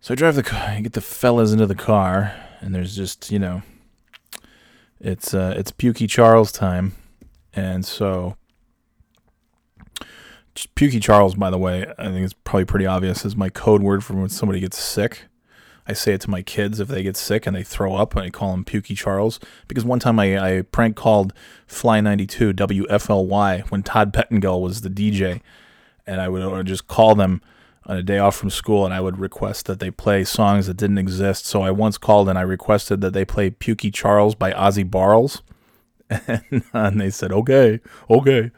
[0.01, 3.31] So I drive the car, I get the fellas into the car, and there's just
[3.31, 3.63] you know,
[4.99, 6.95] it's uh, it's Pukey Charles time,
[7.53, 8.37] and so
[10.55, 14.05] Pukey Charles, by the way, I think it's probably pretty obvious, is my code word
[14.05, 15.25] for when somebody gets sick.
[15.87, 18.25] I say it to my kids if they get sick and they throw up, and
[18.25, 19.41] I call them Pukey Charles.
[19.67, 21.33] Because one time I, I prank called
[21.67, 25.41] Fly 92 WFLY when Todd Pettengill was the DJ,
[26.07, 27.41] and I would, I would just call them
[27.87, 30.77] on a day off from school and I would request that they play songs that
[30.77, 31.47] didn't exist.
[31.47, 35.43] So I once called and I requested that they play Pukey Charles by Ozzy Barles.
[36.11, 38.51] and, and they said, "Okay, okay."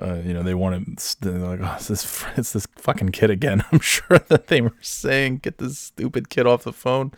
[0.00, 3.64] Uh, you know, they wanted they're like, "Oh, it's this it's this fucking kid again."
[3.72, 7.12] I'm sure that they were saying, "Get this stupid kid off the phone."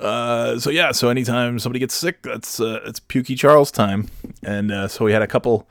[0.00, 4.08] Uh, so yeah, so anytime somebody gets sick, that's uh, it's Pukey Charles time,
[4.42, 5.68] and uh, so we had a couple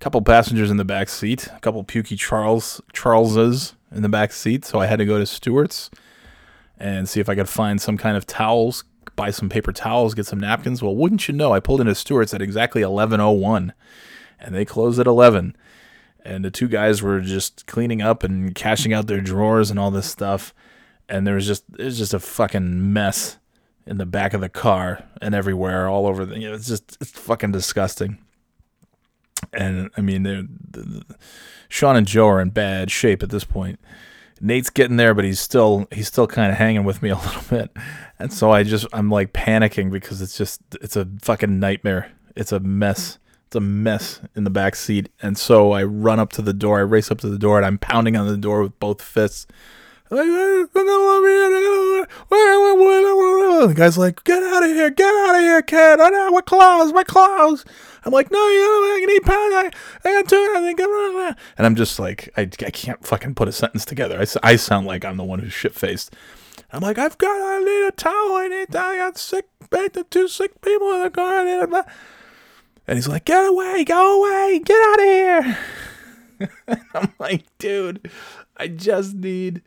[0.00, 4.64] couple passengers in the back seat, a couple Pukey Charles Charleses in the back seat.
[4.64, 5.90] So I had to go to Stewart's
[6.78, 10.26] and see if I could find some kind of towels, buy some paper towels, get
[10.26, 10.82] some napkins.
[10.82, 13.72] Well, wouldn't you know, I pulled into Stewart's at exactly 11:01,
[14.40, 15.56] and they closed at 11.
[16.24, 19.90] And the two guys were just cleaning up and cashing out their drawers and all
[19.90, 20.54] this stuff,
[21.08, 23.38] and there was just it was just a fucking mess
[23.86, 26.24] in the back of the car and everywhere, all over.
[26.24, 28.18] The, you know, it's just it's fucking disgusting.
[29.52, 31.04] And I mean, they're, the, the,
[31.68, 33.80] Sean and Joe are in bad shape at this point.
[34.40, 37.42] Nate's getting there, but he's still he's still kind of hanging with me a little
[37.50, 37.70] bit,
[38.18, 42.12] and so I just I'm like panicking because it's just it's a fucking nightmare.
[42.36, 43.18] It's a mess.
[43.50, 46.78] It's a mess in the back seat, and so I run up to the door.
[46.78, 49.48] I race up to the door, and I'm pounding on the door with both fists.
[50.08, 50.16] The
[53.74, 54.90] guy's like, "Get out of here!
[54.90, 55.98] Get out of here, kid!
[55.98, 56.94] I no, we're closed!
[56.94, 57.66] We're closed!"
[58.04, 59.52] I'm like, "No, you know, I need pound.
[59.52, 59.72] I,
[60.04, 60.52] I got two.
[60.56, 60.78] I think
[61.58, 64.24] And I'm just like, I, I can't fucking put a sentence together.
[64.44, 66.14] I sound like I'm the one who's shit faced.
[66.72, 68.36] I'm like, I've got, I need a towel.
[68.36, 71.40] I need, I got sick, the two sick people in the car.
[71.40, 71.84] I need a,
[72.86, 73.84] and he's like, "Get away!
[73.84, 74.60] Go away!
[74.64, 75.58] Get out of here!"
[76.94, 78.10] I'm like, dude,
[78.56, 79.62] I just need,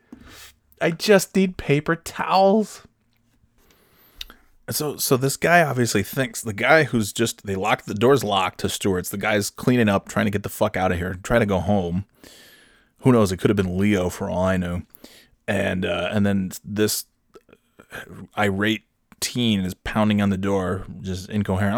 [0.80, 2.82] I just need paper towels.
[4.70, 8.60] So, so this guy obviously thinks the guy who's just they locked the doors locked
[8.60, 9.10] to Stewart's.
[9.10, 11.60] The guy's cleaning up, trying to get the fuck out of here, trying to go
[11.60, 12.06] home.
[13.00, 13.30] Who knows?
[13.30, 14.82] It could have been Leo for all I know.
[15.46, 17.04] And uh, and then this
[18.38, 18.84] irate
[19.20, 21.76] teen is pounding on the door, just incoherent.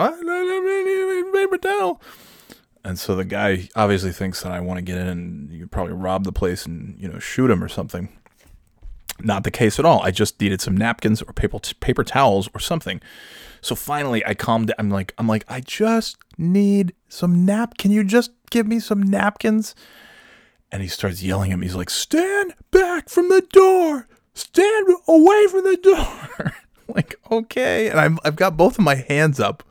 [1.47, 2.01] "I need a paper towel.
[2.85, 5.95] And so the guy obviously thinks that I want to get in and you probably
[5.95, 8.09] rob the place and you know shoot him or something.
[9.21, 10.03] Not the case at all.
[10.03, 13.01] I just needed some napkins or paper paper towels or something.
[13.61, 14.77] So finally, I calmed down.
[14.79, 17.77] I'm like, I'm like, I just need some nap.
[17.79, 19.75] Can you just give me some napkins?
[20.71, 21.67] And he starts yelling at me.
[21.67, 24.07] He's like, stand back from the door.
[24.35, 26.53] Stand away from the door.
[26.95, 27.89] like, okay.
[27.89, 29.65] And I'm, I've got both of my hands up.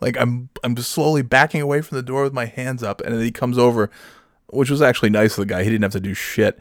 [0.00, 3.00] Like I'm, I'm just slowly backing away from the door with my hands up.
[3.00, 3.90] And then he comes over,
[4.48, 5.64] which was actually nice of the guy.
[5.64, 6.58] He didn't have to do shit.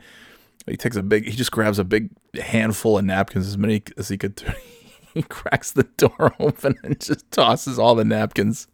[0.65, 4.10] He takes a big, he just grabs a big handful of napkins, as many as
[4.10, 4.41] he could.
[5.13, 8.67] he cracks the door open and just tosses all the napkins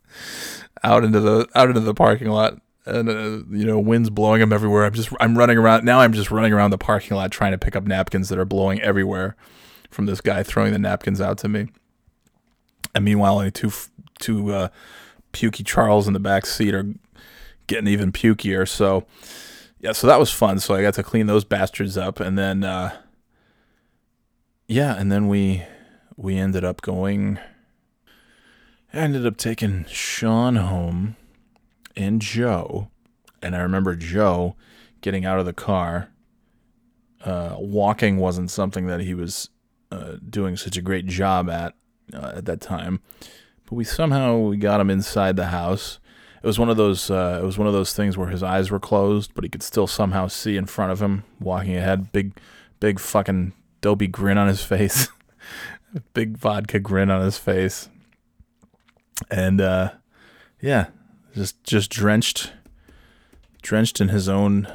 [0.84, 2.60] out into the out into the parking lot.
[2.86, 4.86] And uh, you know, wind's blowing them everywhere.
[4.86, 6.00] I'm just I'm running around now.
[6.00, 8.82] I'm just running around the parking lot trying to pick up napkins that are blowing
[8.82, 9.36] everywhere
[9.92, 11.68] from this guy throwing the napkins out to me.
[12.96, 13.72] And meanwhile, only two
[14.22, 14.70] two uh,
[15.34, 16.94] pukey Charles in the back seat are
[17.68, 18.68] getting even pukier.
[18.68, 19.06] So
[19.80, 20.60] yeah, so that was fun.
[20.60, 22.96] So I got to clean those bastards up, and then uh,
[24.68, 25.64] yeah, and then we
[26.16, 27.40] we ended up going.
[28.94, 31.16] I ended up taking Sean home
[31.96, 32.90] and Joe,
[33.42, 34.56] and I remember Joe
[35.02, 36.10] getting out of the car.
[37.24, 39.50] Uh, walking wasn't something that he was
[39.92, 41.74] uh, doing such a great job at
[42.14, 43.00] uh, at that time,
[43.72, 46.00] but we somehow we got him inside the house.
[46.44, 47.10] It was one of those.
[47.10, 49.64] Uh, it was one of those things where his eyes were closed, but he could
[49.64, 52.12] still somehow see in front of him, walking ahead.
[52.12, 52.38] Big,
[52.82, 55.08] big fucking dopey grin on his face.
[56.14, 57.88] big vodka grin on his face.
[59.30, 59.92] And uh,
[60.60, 60.88] yeah,
[61.34, 62.52] just just drenched,
[63.62, 64.68] drenched in his own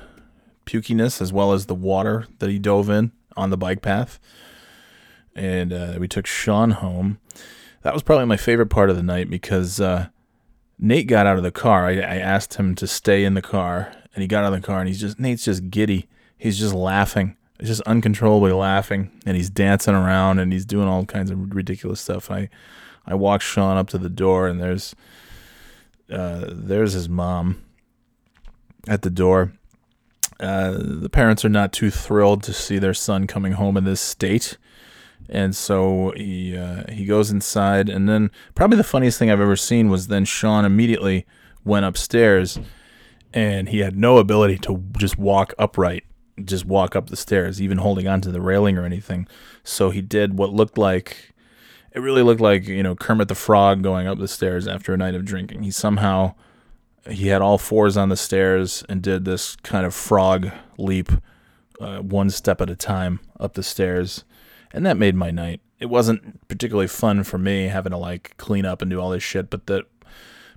[0.64, 4.18] pukiness as well as the water that he dove in on the bike path.
[5.34, 7.18] And uh, we took Sean home.
[7.86, 10.08] That was probably my favorite part of the night because uh,
[10.76, 11.86] Nate got out of the car.
[11.86, 14.66] I, I asked him to stay in the car, and he got out of the
[14.66, 16.08] car, and he's just Nate's just giddy.
[16.36, 21.04] He's just laughing, he's just uncontrollably laughing, and he's dancing around, and he's doing all
[21.04, 22.28] kinds of ridiculous stuff.
[22.28, 22.48] I
[23.06, 24.96] I walked Sean up to the door, and there's
[26.10, 27.62] uh, there's his mom
[28.88, 29.52] at the door.
[30.40, 34.00] Uh, the parents are not too thrilled to see their son coming home in this
[34.00, 34.58] state,
[35.28, 39.56] and so he uh, he goes inside, and then probably the funniest thing I've ever
[39.56, 41.26] seen was then Sean immediately
[41.64, 42.58] went upstairs,
[43.32, 46.04] and he had no ability to just walk upright,
[46.44, 49.26] just walk up the stairs, even holding onto the railing or anything.
[49.64, 51.34] So he did what looked like
[51.96, 54.98] it really looked like you know Kermit the Frog going up the stairs after a
[54.98, 55.62] night of drinking.
[55.62, 56.34] He somehow
[57.08, 61.10] he had all fours on the stairs and did this kind of frog leap,
[61.80, 64.24] uh, one step at a time up the stairs,
[64.76, 65.62] and that made my night.
[65.80, 69.22] It wasn't particularly fun for me having to like clean up and do all this
[69.22, 69.86] shit, but that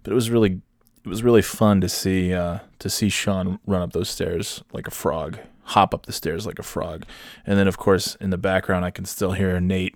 [0.04, 0.62] but it was really
[1.04, 4.88] it was really fun to see uh, to see Sean run up those stairs like
[4.88, 7.06] a frog, hop up the stairs like a frog,
[7.46, 9.96] and then of course in the background I can still hear Nate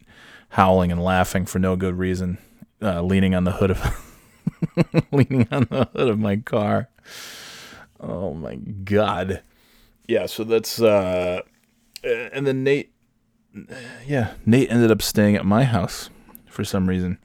[0.50, 2.38] howling and laughing for no good reason,
[2.82, 4.14] uh, leaning on the hood of
[5.12, 6.90] leaning on the hood of my car.
[8.00, 9.42] Oh my god.
[10.08, 11.42] Yeah, so that's uh
[12.04, 12.93] and then Nate
[14.06, 16.10] yeah, Nate ended up staying at my house
[16.46, 17.20] for some reason.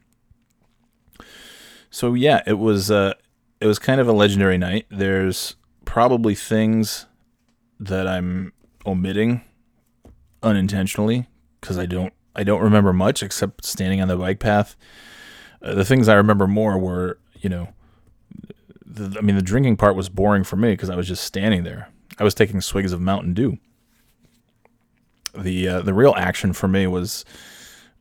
[1.91, 3.15] So yeah, it was uh
[3.61, 4.87] it was kind of a legendary night.
[4.91, 7.07] There's probably things
[7.81, 8.53] that I'm
[8.87, 9.43] omitting
[10.43, 11.27] unintentionally
[11.61, 14.77] because I don't I don't remember much except standing on the bike path.
[15.61, 17.69] Uh, the things I remember more were, you know,
[18.87, 21.65] the, I mean, the drinking part was boring for me because I was just standing
[21.65, 21.89] there.
[22.19, 23.59] I was taking swigs of Mountain Dew.
[25.39, 27.25] The uh, the real action for me was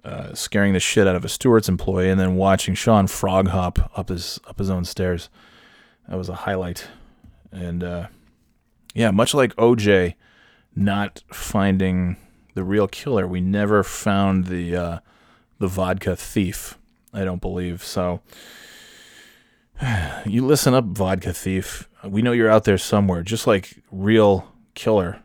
[0.03, 3.91] uh, scaring the shit out of a Stewart's employee and then watching Sean frog hop
[3.95, 5.29] up his up his own stairs.
[6.07, 6.87] That was a highlight,
[7.51, 8.07] and uh,
[8.93, 10.15] yeah, much like OJ
[10.75, 12.17] not finding
[12.53, 14.99] the real killer, we never found the uh,
[15.59, 16.77] the vodka thief.
[17.13, 18.21] I don't believe so.
[20.25, 21.87] You listen up, vodka thief.
[22.03, 25.21] We know you're out there somewhere, just like real killer.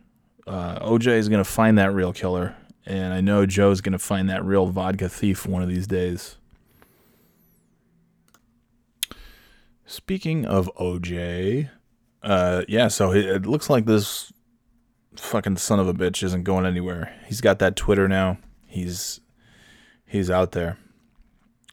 [0.46, 4.44] Uh, OJ is gonna find that real killer, and I know Joe's gonna find that
[4.44, 6.37] real vodka thief one of these days.
[9.87, 11.68] Speaking of OJ,
[12.22, 14.33] uh, yeah, so it, it looks like this
[15.16, 17.14] fucking son of a bitch isn't going anywhere.
[17.26, 18.38] He's got that Twitter now.
[18.66, 19.20] He's
[20.07, 20.78] he's out there,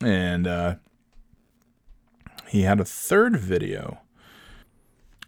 [0.01, 0.75] and uh,
[2.47, 3.99] he had a third video.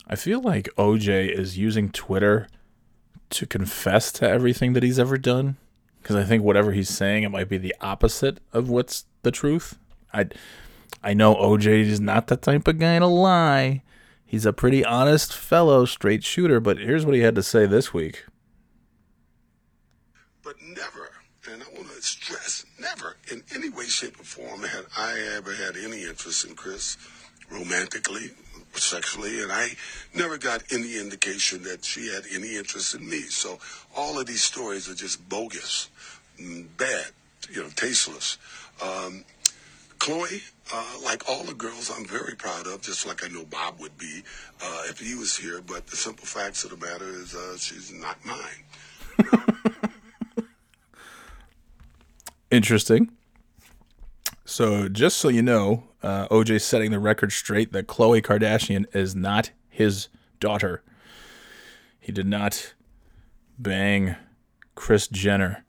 [0.08, 2.48] I feel like OJ is using Twitter
[3.32, 5.58] to confess to everything that he's ever done
[6.02, 9.78] because I think whatever he's saying it might be the opposite of what's the truth.
[10.14, 10.28] I
[11.04, 13.82] I know OJ is not the type of guy to lie.
[14.26, 17.94] He's a pretty honest fellow, straight shooter, but here's what he had to say this
[17.94, 18.26] week.
[20.44, 21.10] but never,
[21.50, 25.54] and I want to stress, never in any way, shape, or form had I ever
[25.54, 26.98] had any interest in Kris
[27.52, 28.32] romantically,
[28.74, 29.70] sexually, and I
[30.16, 33.22] never got any indication that she had any interest in me.
[33.22, 33.60] So
[33.96, 35.90] all of these stories are just bogus,
[36.40, 37.08] mm, bad,
[37.50, 38.38] you know, tasteless.
[38.82, 39.26] Um,
[40.00, 40.42] Khloe,
[40.74, 43.98] uh, like all the girls, I'm very proud of, just like I know Bob would
[43.98, 44.24] be
[44.64, 45.62] uh, if he was here.
[45.62, 48.64] But the simple facts of the matter is, uh, she's not mine.
[52.52, 53.12] Interesting.
[54.44, 59.16] So, just so you know, uh, OJ's setting the record straight that Khloe Kardashian is
[59.16, 60.08] not his
[60.40, 60.84] daughter.
[62.00, 62.74] He did not
[63.60, 64.16] bang
[64.76, 65.64] Kris Jenner,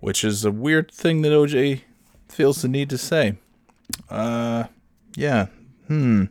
[0.00, 1.82] which is a weird thing that OJ
[2.28, 3.36] feels the need to say.
[4.08, 4.64] Uh,
[5.16, 5.46] yeah.
[5.88, 6.24] Hmm.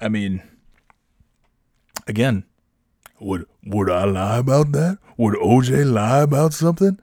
[0.00, 0.42] I mean,
[2.06, 2.44] again,
[3.20, 4.98] would would I lie about that?
[5.16, 6.98] Would OJ lie about something?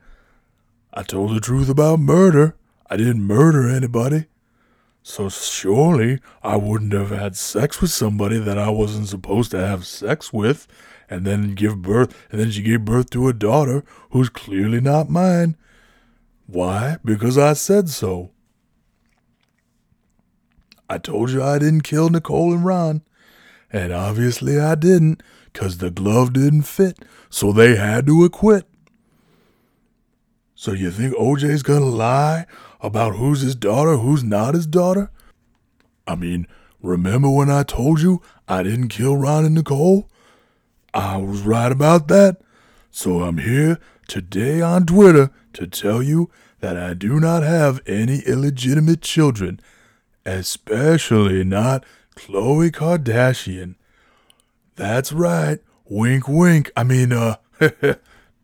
[0.94, 2.56] I told the truth about murder.
[2.88, 4.26] I didn't murder anybody.
[5.08, 9.86] So surely I wouldn't have had sex with somebody that I wasn't supposed to have
[9.86, 10.66] sex with
[11.08, 15.08] and then give birth and then she gave birth to a daughter who's clearly not
[15.08, 15.56] mine.
[16.48, 16.96] Why?
[17.04, 18.32] Because I said so.
[20.90, 23.02] I told you I didn't kill Nicole and Ron.
[23.72, 26.98] And obviously I didn't, because the glove didn't fit,
[27.30, 28.66] so they had to acquit.
[30.56, 32.46] So you think OJ's gonna lie
[32.86, 35.10] about who's his daughter, who's not his daughter?
[36.06, 36.46] I mean,
[36.80, 40.08] remember when I told you I didn't kill Ron and Nicole?
[40.94, 42.40] I was right about that.
[42.92, 48.20] So I'm here today on Twitter to tell you that I do not have any
[48.20, 49.60] illegitimate children,
[50.24, 53.74] especially not Khloe Kardashian.
[54.76, 55.58] That's right.
[55.86, 56.70] Wink, wink.
[56.76, 57.98] I mean, uh, that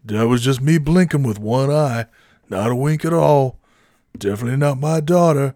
[0.05, 2.07] was just me blinking with one eye.
[2.48, 3.61] Not a wink at all.
[4.16, 5.55] Definitely not my daughter.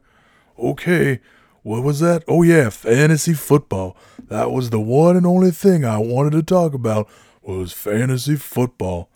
[0.59, 1.21] Okay,
[1.62, 2.25] what was that?
[2.27, 3.96] Oh, yeah, fantasy football.
[4.29, 7.09] That was the one and only thing I wanted to talk about
[7.42, 9.11] was fantasy football.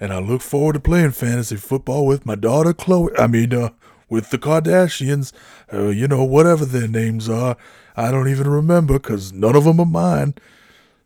[0.00, 3.10] And I look forward to playing fantasy football with my daughter Khloe.
[3.18, 3.70] I mean, uh,
[4.08, 5.32] with the Kardashians.
[5.72, 7.56] Uh, you know, whatever their names are.
[7.96, 10.34] I don't even remember because none of them are mine.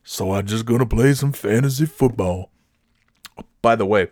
[0.05, 2.51] So I'm just going to play some fantasy football.
[3.61, 4.09] By the way,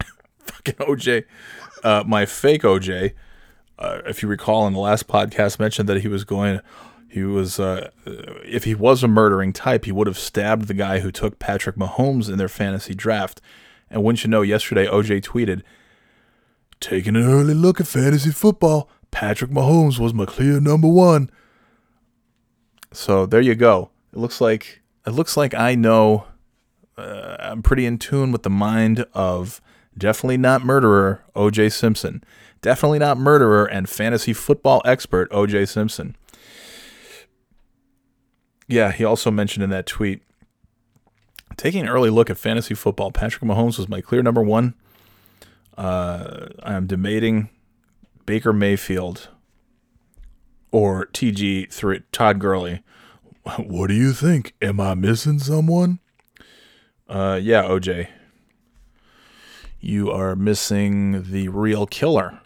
[0.40, 1.24] fucking OJ,
[1.84, 3.12] uh, my fake OJ,
[3.78, 6.60] uh, if you recall in the last podcast, mentioned that he was going,
[7.08, 11.00] he was, uh, if he was a murdering type, he would have stabbed the guy
[11.00, 13.40] who took Patrick Mahomes in their fantasy draft.
[13.90, 15.62] And wouldn't you know, yesterday OJ tweeted,
[16.80, 18.88] taking an early look at fantasy football.
[19.10, 21.30] Patrick Mahomes was my clear number one.
[22.92, 23.90] So there you go.
[24.12, 26.26] It looks like it looks like I know.
[26.96, 29.60] Uh, I'm pretty in tune with the mind of
[29.98, 31.70] definitely not murderer O.J.
[31.70, 32.22] Simpson,
[32.62, 35.66] definitely not murderer and fantasy football expert O.J.
[35.66, 36.16] Simpson.
[38.66, 40.22] Yeah, he also mentioned in that tweet
[41.56, 43.10] taking an early look at fantasy football.
[43.10, 44.74] Patrick Mahomes was my clear number one.
[45.76, 47.50] Uh, I'm debating
[48.26, 49.28] Baker Mayfield
[50.70, 52.82] or TG three Todd Gurley.
[53.56, 54.54] What do you think?
[54.60, 56.00] Am I missing someone?
[57.08, 58.08] Uh, yeah, OJ.
[59.80, 62.40] You are missing the real killer.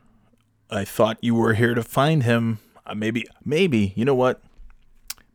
[0.71, 2.59] I thought you were here to find him.
[2.85, 4.43] Uh, maybe, maybe, you know what?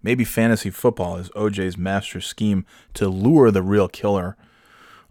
[0.03, 4.37] Maybe fantasy football is OJ's master scheme to lure the real killer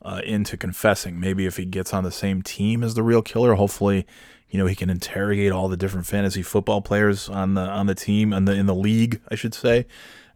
[0.02, 1.18] uh, into confessing.
[1.18, 4.06] Maybe if he gets on the same team as the real killer, hopefully,
[4.48, 7.94] you know, he can interrogate all the different fantasy football players on the on the
[7.96, 9.86] team and the in the league, I should say,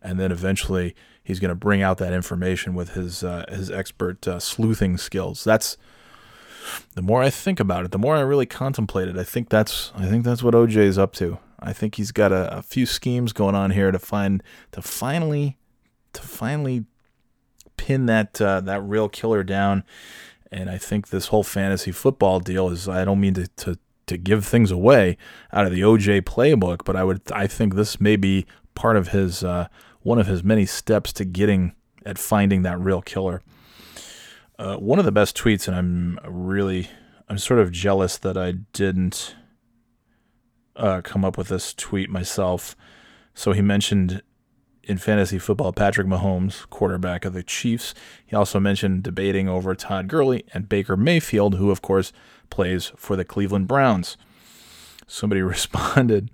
[0.03, 4.27] and then eventually he's going to bring out that information with his uh, his expert
[4.27, 5.45] uh, sleuthing skills.
[5.45, 5.77] That's
[6.95, 9.17] the more I think about it, the more I really contemplate it.
[9.17, 11.39] I think that's I think that's what OJ is up to.
[11.59, 14.43] I think he's got a, a few schemes going on here to find
[14.73, 15.59] to finally
[16.13, 16.85] to finally
[17.77, 19.85] pin that uh, that real killer down.
[20.53, 24.17] And I think this whole fantasy football deal is I don't mean to, to to
[24.17, 25.17] give things away
[25.53, 29.09] out of the OJ playbook, but I would I think this may be part of
[29.09, 29.69] his uh,
[30.03, 33.43] one of his many steps to getting at finding that real killer.
[34.61, 36.91] Uh, one of the best tweets, and I'm really
[37.31, 39.35] I'm sort of jealous that I didn't
[40.77, 42.77] uh, come up with this tweet myself.
[43.33, 44.23] So he mentioned
[44.83, 47.95] in fantasy football Patrick Mahomes, quarterback of the Chiefs.
[48.27, 52.13] He also mentioned debating over Todd Gurley and Baker Mayfield, who, of course,
[52.51, 54.19] plays for the Cleveland Browns.
[55.07, 56.33] Somebody responded,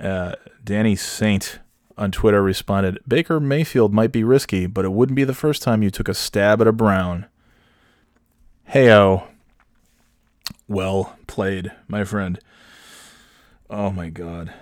[0.00, 0.34] uh,
[0.64, 1.60] Danny Saint
[1.96, 5.84] on Twitter responded, Baker Mayfield might be risky, but it wouldn't be the first time
[5.84, 7.26] you took a stab at a Brown.
[8.72, 9.26] Heyo.
[10.66, 12.38] Well played, my friend.
[13.68, 14.52] Oh my god.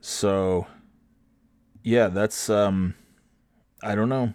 [0.00, 0.66] So
[1.82, 2.94] yeah, that's um
[3.82, 4.34] I don't know.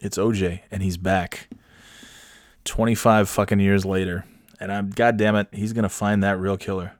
[0.00, 1.48] It's OJ and he's back.
[2.64, 4.24] 25 fucking years later.
[4.60, 6.92] And I'm god damn it, he's going to find that real killer.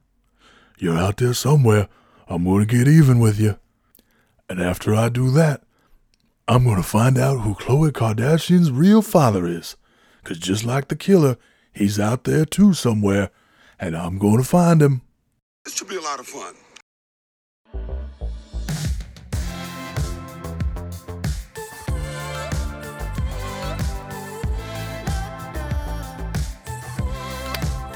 [0.78, 1.88] You're out there somewhere.
[2.26, 3.58] I'm going to get even with you.
[4.48, 5.62] And after I do that,
[6.46, 9.76] I'm going to find out who Khloe Kardashian's real father is.
[10.24, 11.36] Cuz just like the killer,
[11.72, 13.30] he's out there too somewhere,
[13.78, 15.02] and I'm going to find him.
[15.64, 16.54] This should be a lot of fun.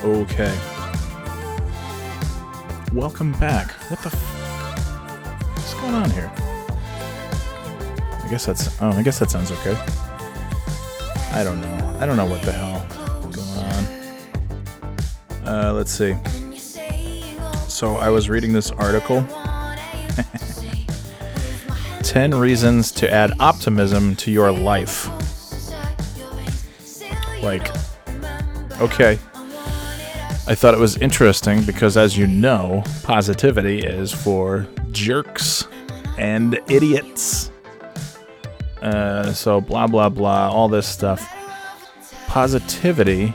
[0.04, 0.56] Okay.
[2.92, 3.72] Welcome back.
[3.90, 4.08] What the?
[4.08, 6.30] F- What's going on here?
[6.36, 8.80] I guess that's.
[8.80, 9.76] Oh, I guess that sounds okay.
[11.32, 11.96] I don't know.
[12.00, 12.84] I don't know what the hell
[13.28, 15.46] is going on.
[15.46, 16.16] Uh, let's see.
[17.68, 19.24] So I was reading this article.
[22.02, 25.06] 10 reasons to add optimism to your life.
[27.42, 27.70] Like,
[28.80, 29.18] okay.
[30.46, 35.68] I thought it was interesting because, as you know, positivity is for jerks
[36.16, 37.50] and idiots.
[38.82, 41.34] Uh, so, blah, blah, blah, all this stuff.
[42.26, 43.34] Positivity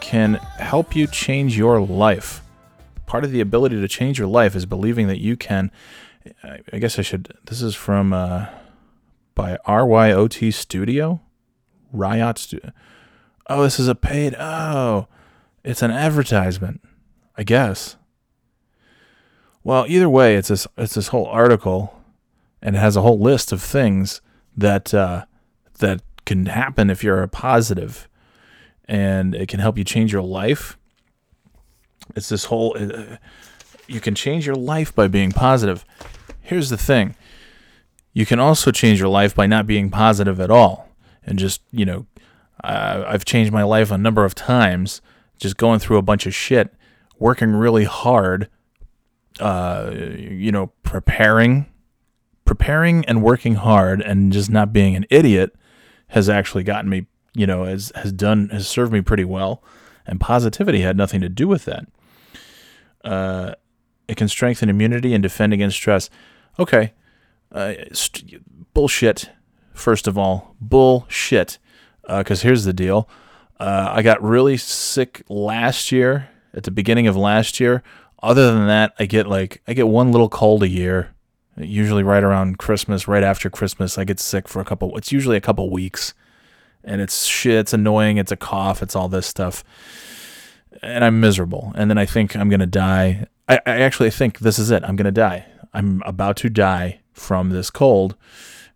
[0.00, 2.42] can help you change your life.
[3.06, 5.70] Part of the ability to change your life is believing that you can.
[6.72, 7.36] I guess I should.
[7.46, 8.46] This is from uh,
[9.34, 11.20] by RYOT Studio,
[11.92, 12.72] Riot Studio.
[13.48, 14.34] Oh, this is a paid.
[14.38, 15.08] Oh,
[15.64, 16.80] it's an advertisement.
[17.36, 17.96] I guess.
[19.64, 22.01] Well, either way, it's this it's this whole article,
[22.62, 24.20] and it has a whole list of things
[24.56, 25.24] that uh,
[25.78, 28.08] that can happen if you're a positive,
[28.86, 30.78] and it can help you change your life.
[32.14, 32.76] It's this whole.
[32.78, 33.16] Uh,
[33.88, 35.84] you can change your life by being positive.
[36.40, 37.14] Here's the thing.
[38.12, 40.88] You can also change your life by not being positive at all,
[41.26, 42.06] and just you know
[42.62, 45.00] uh, I've changed my life a number of times,
[45.38, 46.72] just going through a bunch of shit,
[47.18, 48.48] working really hard,
[49.40, 51.66] uh, you know, preparing,
[52.44, 55.54] preparing and working hard, and just not being an idiot
[56.08, 59.62] has actually gotten me, you know, has has done has served me pretty well,
[60.06, 61.86] and positivity had nothing to do with that.
[63.04, 63.54] Uh,
[64.08, 66.10] it can strengthen immunity and defend against stress.
[66.58, 66.92] Okay,
[67.50, 68.42] uh, st-
[68.74, 69.30] bullshit.
[69.74, 71.58] First of all, bullshit
[72.06, 73.08] because here's the deal.
[73.58, 77.82] Uh, I got really sick last year at the beginning of last year.
[78.22, 81.11] Other than that, I get like I get one little cold a year.
[81.56, 84.96] Usually right around Christmas, right after Christmas, I get sick for a couple.
[84.96, 86.14] It's usually a couple weeks,
[86.82, 87.54] and it's shit.
[87.54, 88.16] It's annoying.
[88.16, 88.82] It's a cough.
[88.82, 89.62] It's all this stuff,
[90.82, 91.72] and I'm miserable.
[91.74, 93.26] And then I think I'm gonna die.
[93.48, 94.82] I, I actually think this is it.
[94.84, 95.46] I'm gonna die.
[95.74, 98.16] I'm about to die from this cold,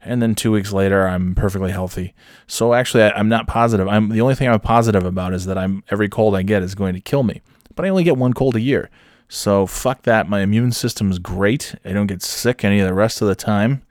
[0.03, 2.15] and then two weeks later, I'm perfectly healthy.
[2.47, 3.89] So actually, I, I'm not positive.
[3.89, 6.75] I'm the only thing I'm positive about is that I'm every cold I get is
[6.75, 7.41] going to kill me.
[7.75, 8.91] But I only get one cold a year,
[9.29, 10.29] so fuck that.
[10.29, 11.75] My immune system's great.
[11.85, 13.83] I don't get sick any of the rest of the time,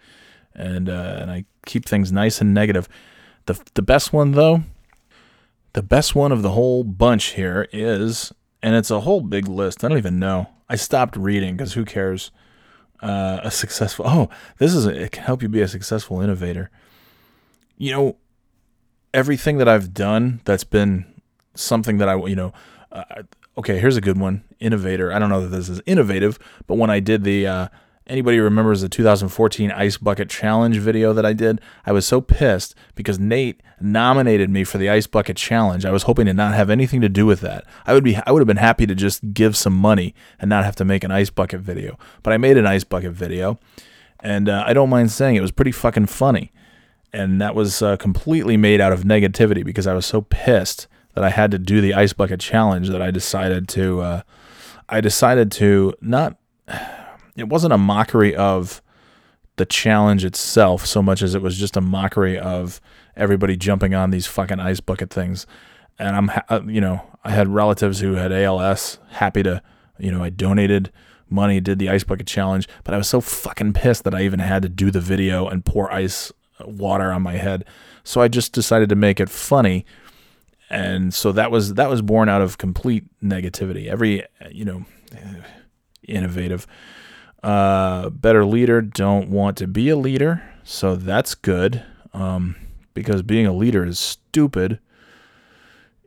[0.54, 2.88] and uh, and I keep things nice and negative.
[3.46, 4.64] The the best one though,
[5.74, 8.32] the best one of the whole bunch here is,
[8.64, 9.84] and it's a whole big list.
[9.84, 10.50] I don't even know.
[10.70, 12.32] I stopped reading because who cares?
[13.02, 14.06] Uh, a successful.
[14.08, 16.72] Oh, this is a, it can help you be a successful innovator.
[17.78, 18.16] You know,
[19.14, 21.06] everything that I've done that's been
[21.56, 22.54] something that I you know.
[22.90, 23.24] Uh,
[23.58, 24.44] okay, here's a good one.
[24.60, 25.12] Innovator.
[25.12, 27.68] I don't know that this is innovative, but when I did the uh,
[28.08, 32.76] anybody remembers the 2014 ice bucket challenge video that I did, I was so pissed
[32.94, 35.86] because Nate nominated me for the ice bucket challenge.
[35.86, 37.66] I was hoping to not have anything to do with that.
[37.86, 40.66] I would be I would have been happy to just give some money and not
[40.66, 41.98] have to make an ice bucket video.
[42.24, 43.60] But I made an ice bucket video,
[44.20, 46.52] and uh, I don't mind saying it was pretty fucking funny.
[47.14, 51.24] And that was uh, completely made out of negativity because I was so pissed that
[51.24, 54.22] I had to do the ice bucket challenge that I decided to uh,
[54.88, 56.38] I decided to not
[57.36, 58.82] it wasn't a mockery of
[59.56, 62.82] the challenge itself so much as it was just a mockery of
[63.16, 65.48] everybody jumping on these fucking ice bucket things.
[65.98, 69.62] And I'm ha- uh, you know I had relatives who had ALS happy to
[69.98, 70.92] you know I donated
[71.30, 74.40] money did the ice bucket challenge but I was so fucking pissed that I even
[74.40, 77.64] had to do the video and pour ice uh, water on my head.
[78.04, 79.86] So I just decided to make it funny
[80.70, 83.88] and so that was that was born out of complete negativity.
[83.88, 84.86] Every you know,
[86.08, 86.66] innovative,
[87.44, 92.56] uh, better leader don't want to be a leader, so that's good um,
[92.94, 94.80] because being a leader is stupid.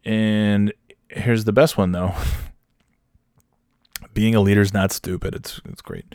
[0.04, 0.72] And
[1.08, 2.14] here's the best one though:
[4.14, 5.34] being a leader is not stupid.
[5.34, 6.14] It's it's great.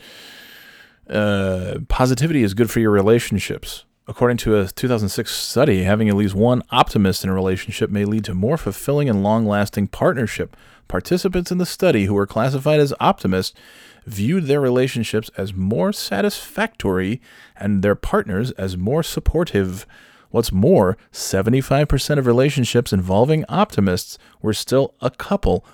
[1.08, 3.84] Uh, positivity is good for your relationships.
[4.06, 8.24] According to a 2006 study, having at least one optimist in a relationship may lead
[8.26, 10.54] to more fulfilling and long lasting partnership.
[10.88, 13.56] Participants in the study who were classified as optimists
[14.04, 17.22] viewed their relationships as more satisfactory
[17.56, 19.86] and their partners as more supportive.
[20.28, 25.64] What's more, 75% of relationships involving optimists were still a couple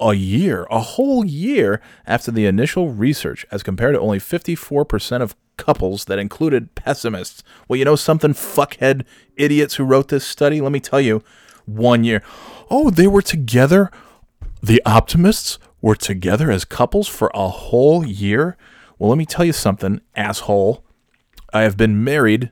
[0.00, 5.36] a year, a whole year after the initial research, as compared to only 54% of
[5.56, 7.42] couples that included pessimists.
[7.68, 9.04] Well, you know something, fuckhead
[9.36, 10.60] idiots who wrote this study?
[10.60, 11.22] Let me tell you,
[11.66, 12.22] one year.
[12.70, 13.90] Oh, they were together.
[14.62, 18.56] The optimists were together as couples for a whole year.
[18.98, 20.84] Well, let me tell you something, asshole.
[21.52, 22.50] I have been married.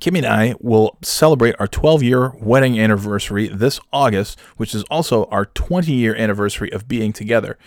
[0.00, 5.24] Kimmy and I will celebrate our 12 year wedding anniversary this August, which is also
[5.26, 7.58] our 20 year anniversary of being together.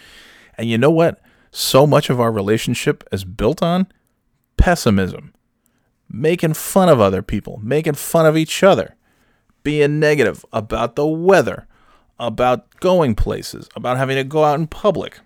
[0.58, 1.22] And you know what?
[1.52, 3.88] So much of our relationship is built on
[4.58, 5.34] pessimism,
[6.10, 8.96] making fun of other people, making fun of each other,
[9.64, 11.68] being negative about the weather,
[12.20, 15.20] about going places, about having to go out in public.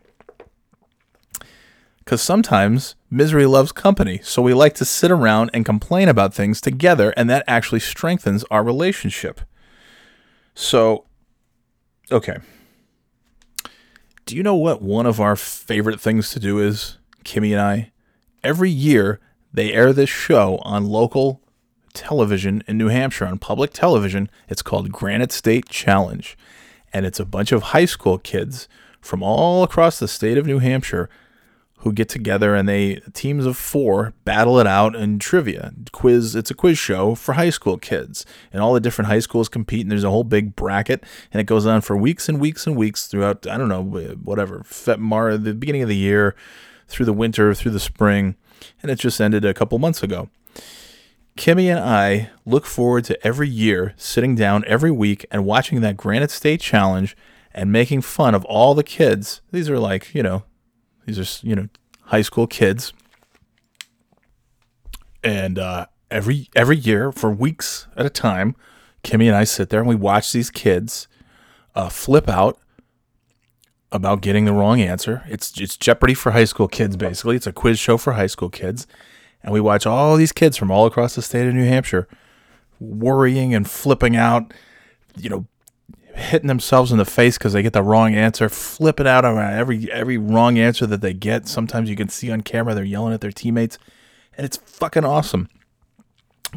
[2.04, 6.60] Because sometimes misery loves company, so we like to sit around and complain about things
[6.60, 9.42] together, and that actually strengthens our relationship.
[10.56, 11.06] So,
[12.12, 12.38] okay.
[14.26, 17.92] Do you know what one of our favorite things to do is, Kimmy and I?
[18.44, 19.20] Every year,
[19.54, 21.42] they air this show on local
[21.94, 24.30] television in New Hampshire, on public television.
[24.48, 26.38] It's called Granite State Challenge.
[26.94, 28.68] And it's a bunch of high school kids
[29.00, 31.10] from all across the state of New Hampshire
[31.82, 35.74] who get together and they teams of four battle it out in trivia.
[35.92, 38.26] Quiz it's a quiz show for high school kids.
[38.52, 41.46] And all the different high schools compete and there's a whole big bracket and it
[41.46, 44.64] goes on for weeks and weeks and weeks throughout i don't know whatever
[44.98, 46.36] Mar- the beginning of the year
[46.88, 48.36] through the winter through the spring
[48.82, 50.30] and it just ended a couple months ago.
[51.38, 55.98] Kimmy and I look forward to every year sitting down every week and watching that
[55.98, 57.16] Granite State Challenge
[57.54, 59.42] and making fun of all the kids.
[59.52, 60.44] These are like, you know,
[61.06, 61.68] these are, you know,
[62.04, 62.94] high school kids.
[65.24, 68.56] And uh, every every year for weeks at a time,
[69.04, 71.08] Kimmy and I sit there and we watch these kids
[71.76, 72.58] uh, flip out
[73.92, 75.24] about getting the wrong answer.
[75.28, 77.36] It's it's Jeopardy for high school kids basically.
[77.36, 78.88] It's a quiz show for high school kids.
[79.44, 82.08] And we watch all these kids from all across the state of New Hampshire
[82.80, 84.54] worrying and flipping out,
[85.18, 85.46] you know,
[86.22, 89.92] hitting themselves in the face because they get the wrong answer, flipping out on every
[89.92, 91.48] every wrong answer that they get.
[91.48, 93.78] Sometimes you can see on camera they're yelling at their teammates,
[94.38, 95.50] and it's fucking awesome.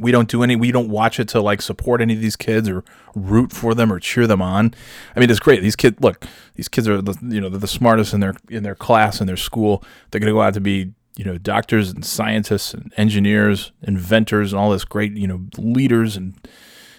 [0.00, 0.56] We don't do any.
[0.56, 2.84] We don't watch it to like support any of these kids or
[3.14, 4.74] root for them or cheer them on.
[5.14, 5.62] I mean, it's great.
[5.62, 8.64] These kids, look, these kids are the you know they're the smartest in their in
[8.64, 9.84] their class in their school.
[10.10, 14.60] They're gonna go out to be you know doctors and scientists and engineers, inventors, and
[14.60, 16.34] all this great you know leaders and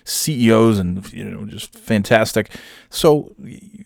[0.06, 2.51] CEOs and you know just fantastic.
[2.89, 3.36] So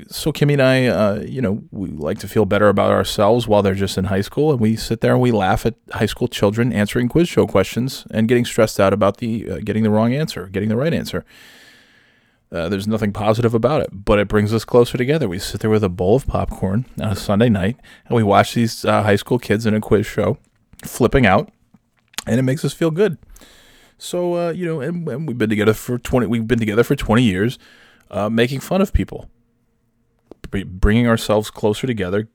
[0.09, 3.63] so Kimmy and I, uh, you know, we like to feel better about ourselves while
[3.63, 6.27] they're just in high school, and we sit there and we laugh at high school
[6.27, 10.13] children answering quiz show questions and getting stressed out about the uh, getting the wrong
[10.13, 11.25] answer, getting the right answer.
[12.51, 15.29] Uh, there's nothing positive about it, but it brings us closer together.
[15.29, 18.55] We sit there with a bowl of popcorn on a Sunday night, and we watch
[18.55, 20.37] these uh, high school kids in a quiz show
[20.83, 21.49] flipping out,
[22.25, 23.19] and it makes us feel good.
[23.99, 26.25] So uh, you know, and, and we've been together for twenty.
[26.25, 27.59] We've been together for twenty years,
[28.09, 29.29] uh, making fun of people,
[30.49, 32.29] br- bringing ourselves closer together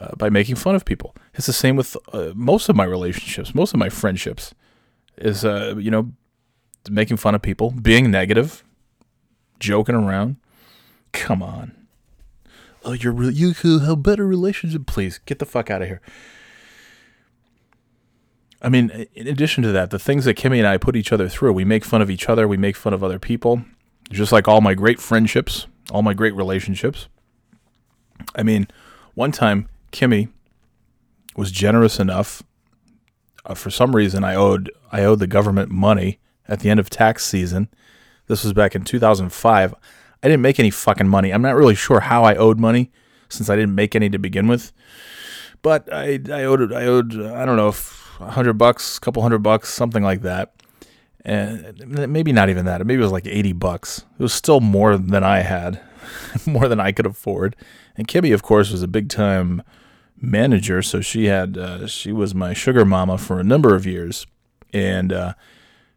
[0.00, 1.14] uh, by making fun of people.
[1.34, 4.54] It's the same with uh, most of my relationships, most of my friendships.
[5.18, 6.12] Is uh, you know,
[6.90, 8.64] making fun of people, being negative,
[9.58, 10.36] joking around.
[11.12, 11.76] Come on.
[12.82, 14.86] Oh, you're re- you could have better relationship.
[14.86, 16.00] Please get the fuck out of here.
[18.62, 21.28] I mean, in addition to that, the things that Kimmy and I put each other
[21.28, 23.64] through, we make fun of each other, we make fun of other people,
[24.10, 27.08] just like all my great friendships, all my great relationships.
[28.34, 28.68] I mean,
[29.14, 30.28] one time Kimmy
[31.36, 32.42] was generous enough.
[33.46, 36.90] Uh, for some reason, I owed I owed the government money at the end of
[36.90, 37.68] tax season.
[38.26, 39.74] This was back in 2005.
[40.22, 41.30] I didn't make any fucking money.
[41.32, 42.90] I'm not really sure how I owed money
[43.30, 44.72] since I didn't make any to begin with.
[45.62, 49.42] But I I owed I owed I don't know if hundred bucks, a couple hundred
[49.42, 50.54] bucks, something like that.
[51.24, 52.84] And maybe not even that.
[52.86, 54.04] Maybe it was like 80 bucks.
[54.18, 55.80] It was still more than I had,
[56.46, 57.56] more than I could afford.
[57.96, 59.62] And Kimmy, of course, was a big time
[60.18, 60.80] manager.
[60.80, 64.26] So she had, uh, she was my sugar mama for a number of years.
[64.72, 65.34] And uh,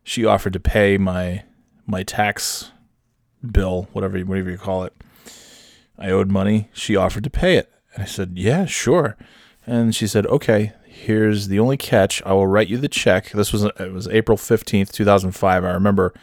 [0.03, 1.43] she offered to pay my,
[1.86, 2.71] my tax
[3.49, 4.93] bill, whatever, whatever you call it.
[5.97, 6.69] I owed money.
[6.74, 7.71] She offered to pay it.
[7.93, 9.15] And I said, yeah, sure.
[9.65, 10.74] And she said, okay,
[11.04, 12.22] here's the only catch.
[12.26, 13.32] I will write you the check.
[13.32, 15.64] This was it was April fifteenth, two thousand five.
[15.66, 16.14] I remember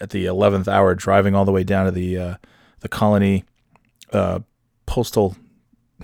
[0.00, 2.34] at the eleventh hour driving all the way down to the uh,
[2.80, 3.44] the Colonie
[4.12, 4.40] uh,
[4.86, 5.36] postal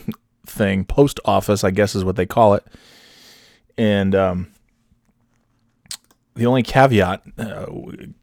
[0.47, 2.65] thing, post office, I guess is what they call it.
[3.79, 4.49] And um,
[6.35, 7.67] the only caveat, uh,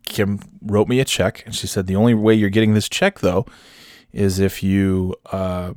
[0.06, 3.20] Kim wrote me a check, and she said the only way you're getting this check
[3.20, 3.46] though
[4.12, 5.74] is if you uh,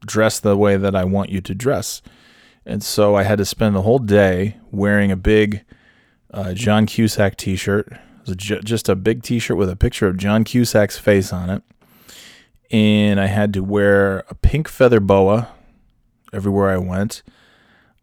[0.00, 2.00] dress the way that I want you to dress.
[2.66, 5.64] And so I had to spend the whole day wearing a big
[6.32, 7.88] uh, John Cusack t shirt.
[7.92, 11.32] It was ju- just a big t shirt with a picture of John Cusack's face
[11.32, 11.62] on it.
[12.70, 15.48] And I had to wear a pink feather boa
[16.32, 17.22] everywhere I went.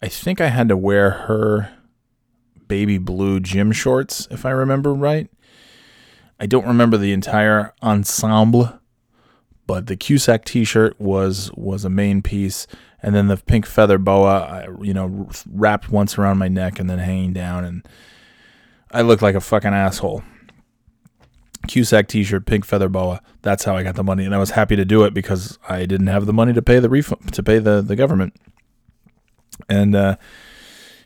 [0.02, 1.72] I think I had to wear her
[2.68, 5.30] baby blue gym shorts, if I remember right.
[6.40, 8.80] I don't remember the entire ensemble,
[9.68, 12.66] but the Cusack T-shirt was was a main piece,
[13.02, 17.00] and then the pink feather boa, you know, wrapped once around my neck and then
[17.00, 17.88] hanging down, and
[18.92, 20.24] I looked like a fucking asshole.
[21.68, 23.22] Cusack T-shirt, pink feather boa.
[23.44, 25.86] That's how I got the money, and I was happy to do it because I
[25.86, 28.36] didn't have the money to pay the refund to pay the the government,
[29.70, 30.16] and uh,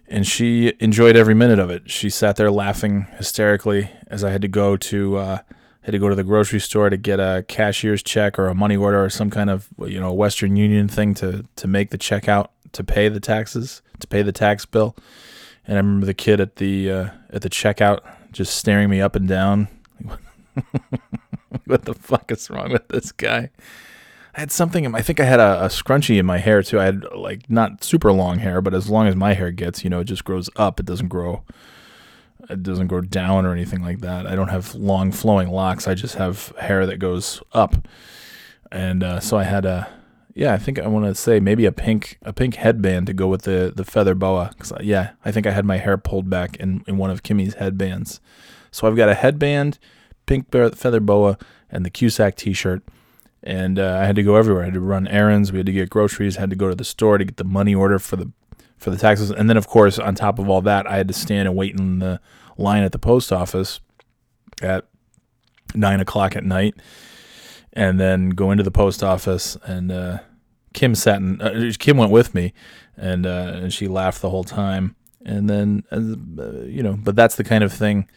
[0.07, 1.89] and she enjoyed every minute of it.
[1.89, 5.37] She sat there laughing hysterically as I had to go to uh,
[5.85, 8.75] had to go to the grocery store to get a cashier's check or a money
[8.75, 12.27] order or some kind of you know Western Union thing to to make the check
[12.27, 14.95] out to pay the taxes to pay the tax bill.
[15.67, 17.99] And I remember the kid at the uh, at the checkout
[18.31, 19.67] just staring me up and down.
[21.65, 23.51] what the fuck is wrong with this guy?
[24.35, 24.85] I had something.
[24.85, 26.79] In I think I had a, a scrunchie in my hair too.
[26.79, 29.91] I had like not super long hair, but as long as my hair gets, you
[29.91, 30.79] know, it just grows up.
[30.79, 31.43] It doesn't grow.
[32.49, 34.27] It doesn't grow down or anything like that.
[34.27, 35.87] I don't have long flowing locks.
[35.87, 37.87] I just have hair that goes up,
[38.71, 39.87] and uh, so I had a.
[40.33, 43.27] Yeah, I think I want to say maybe a pink a pink headband to go
[43.27, 44.51] with the the feather boa.
[44.59, 47.55] Cause yeah, I think I had my hair pulled back in in one of Kimmy's
[47.55, 48.19] headbands.
[48.69, 49.79] So I've got a headband,
[50.25, 51.37] pink feather boa,
[51.71, 52.83] and the Cusack T-shirt.
[53.41, 54.63] And uh, I had to go everywhere.
[54.63, 55.51] I had to run errands.
[55.51, 56.35] We had to get groceries.
[56.35, 58.31] Had to go to the store to get the money order for the
[58.85, 59.31] for the taxes.
[59.31, 61.77] And then, of course, on top of all that, I had to stand and wait
[61.77, 62.21] in the
[62.57, 63.81] line at the post office
[64.61, 64.85] at
[65.73, 66.75] nine o'clock at night,
[67.73, 69.57] and then go into the post office.
[69.65, 70.19] And uh,
[70.73, 72.53] Kim sat and uh, Kim went with me,
[72.95, 74.95] and uh, and she laughed the whole time.
[75.25, 78.07] And then, uh, you know, but that's the kind of thing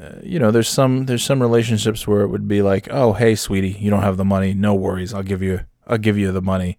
[0.00, 3.34] uh, you know, there's some there's some relationships where it would be like, oh, hey,
[3.34, 6.40] sweetie, you don't have the money, no worries, I'll give you I'll give you the
[6.40, 6.78] money,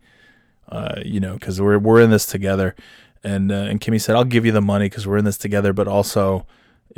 [0.69, 2.75] uh, you know, because we're we're in this together.
[3.23, 5.71] And uh, and Kimmy said, I'll give you the money because we're in this together,
[5.71, 6.45] but also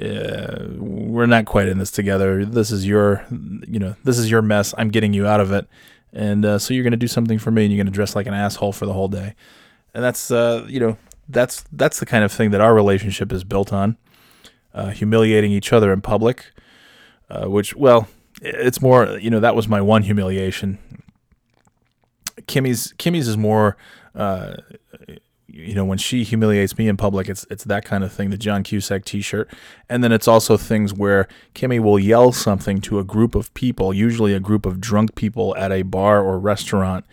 [0.01, 2.43] uh, we're not quite in this together.
[2.43, 4.73] This is your, you know, this is your mess.
[4.77, 5.67] I'm getting you out of it,
[6.11, 8.33] and uh, so you're gonna do something for me, and you're gonna dress like an
[8.33, 9.35] asshole for the whole day,
[9.93, 10.97] and that's, uh, you know,
[11.29, 13.95] that's that's the kind of thing that our relationship is built on,
[14.73, 16.51] uh, humiliating each other in public,
[17.29, 18.07] uh, which, well,
[18.41, 20.79] it's more, you know, that was my one humiliation.
[22.43, 23.77] Kimmy's Kimmy's is more.
[24.13, 24.55] Uh,
[25.47, 28.37] you know, when she humiliates me in public, it's it's that kind of thing, the
[28.37, 29.49] John Cusack T-shirt,
[29.87, 33.93] and then it's also things where Kimmy will yell something to a group of people,
[33.93, 37.05] usually a group of drunk people at a bar or restaurant,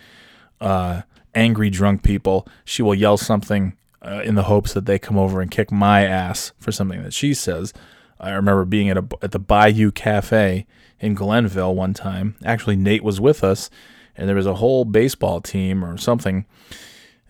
[0.61, 1.03] uh,
[1.35, 2.49] angry drunk people.
[2.65, 6.05] She will yell something uh, in the hopes that they come over and kick my
[6.05, 7.73] ass for something that she says.
[8.19, 10.67] I remember being at a at the Bayou Cafe
[10.99, 12.37] in Glenville one time.
[12.45, 13.71] Actually, Nate was with us,
[14.17, 16.47] and there was a whole baseball team or something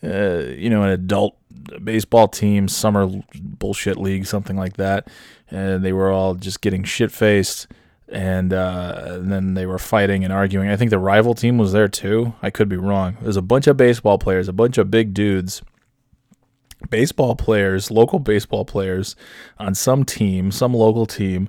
[0.05, 1.37] uh, you know, an adult
[1.85, 5.09] baseball team, summer bullshit league, something like that.
[5.51, 7.69] And they were all just getting shit faced.
[8.09, 10.69] And, uh, and then they were fighting and arguing.
[10.69, 12.35] I think the rival team was there too.
[12.43, 13.17] I could be wrong.
[13.23, 15.63] There's a bunch of baseball players, a bunch of big dudes,
[16.91, 19.15] baseball players, local baseball players
[19.59, 21.49] on some team, some local team,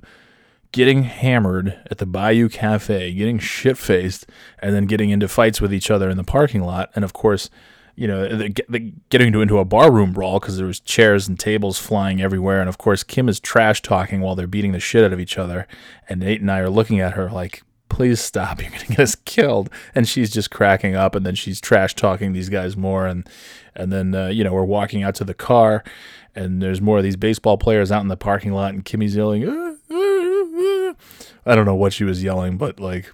[0.74, 4.26] getting hammered at the Bayou Cafe, getting shit faced,
[4.58, 6.90] and then getting into fights with each other in the parking lot.
[6.96, 7.48] And of course,
[7.94, 11.38] you know, the, the, getting into, into a barroom brawl because there was chairs and
[11.38, 12.58] tables flying everywhere.
[12.58, 15.38] And of course, Kim is trash talking while they're beating the shit out of each
[15.38, 15.68] other.
[16.08, 18.60] And Nate and I are looking at her like, please stop.
[18.60, 19.70] You're going to get us killed.
[19.94, 21.14] And she's just cracking up.
[21.14, 23.06] And then she's trash talking these guys more.
[23.06, 23.28] And,
[23.76, 25.84] and then, uh, you know, we're walking out to the car
[26.34, 28.74] and there's more of these baseball players out in the parking lot.
[28.74, 29.83] And Kimmy's yelling, "Ah, ah, ah."
[31.46, 33.12] I don't know what she was yelling, but like,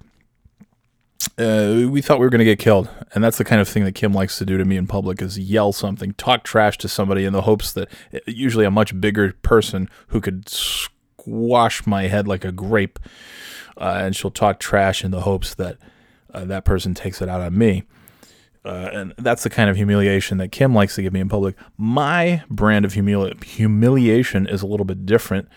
[1.37, 3.83] uh, we thought we were going to get killed, and that's the kind of thing
[3.85, 6.87] that Kim likes to do to me in public: is yell something, talk trash to
[6.87, 12.03] somebody in the hopes that uh, usually a much bigger person who could squash my
[12.03, 12.99] head like a grape,
[13.77, 15.77] uh, and she'll talk trash in the hopes that
[16.33, 17.83] uh, that person takes it out on me.
[18.63, 21.55] Uh, and that's the kind of humiliation that Kim likes to give me in public.
[21.77, 25.49] My brand of humili- humiliation is a little bit different.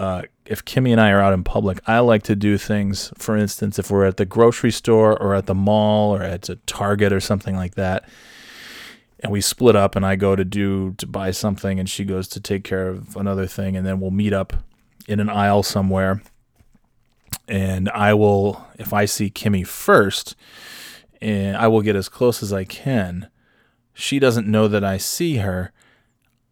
[0.00, 3.12] Uh, if Kimmy and I are out in public, I like to do things.
[3.18, 6.56] For instance, if we're at the grocery store or at the mall or at a
[6.56, 8.08] Target or something like that,
[9.18, 12.28] and we split up, and I go to do to buy something, and she goes
[12.28, 14.54] to take care of another thing, and then we'll meet up
[15.06, 16.22] in an aisle somewhere.
[17.46, 20.34] And I will, if I see Kimmy first,
[21.20, 23.28] and I will get as close as I can.
[23.92, 25.72] She doesn't know that I see her.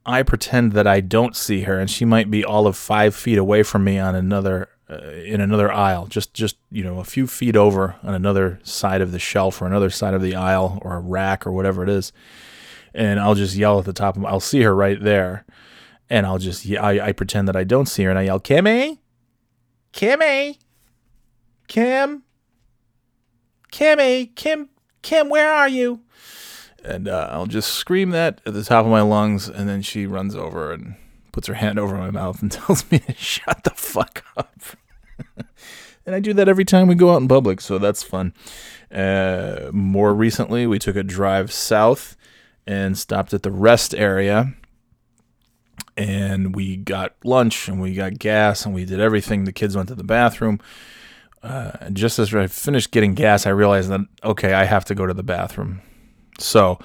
[0.09, 3.37] I pretend that I don't see her, and she might be all of five feet
[3.37, 7.27] away from me on another uh, in another aisle, just just you know a few
[7.27, 10.97] feet over on another side of the shelf or another side of the aisle or
[10.97, 12.11] a rack or whatever it is,
[12.95, 14.25] and I'll just yell at the top of.
[14.25, 15.45] I'll see her right there,
[16.09, 19.01] and I'll just I, I pretend that I don't see her, and I yell, "Kimmy,
[19.93, 20.57] Kimmy,
[21.67, 22.23] Kim,
[23.71, 24.71] Kimmy, Kim,
[25.03, 26.01] Kim, where are you?"
[26.85, 30.07] And uh, I'll just scream that at the top of my lungs, and then she
[30.07, 30.97] runs over and
[31.33, 34.61] puts her hand over my mouth and tells me to shut the fuck up.
[36.07, 38.33] and I do that every time we go out in public, so that's fun.
[38.91, 42.17] Uh, more recently, we took a drive south
[42.67, 44.55] and stopped at the rest area.
[45.97, 49.45] And we got lunch and we got gas and we did everything.
[49.45, 50.61] The kids went to the bathroom.
[51.43, 54.95] Uh, and just as I finished getting gas, I realized that, okay, I have to
[54.95, 55.81] go to the bathroom.
[56.39, 56.79] So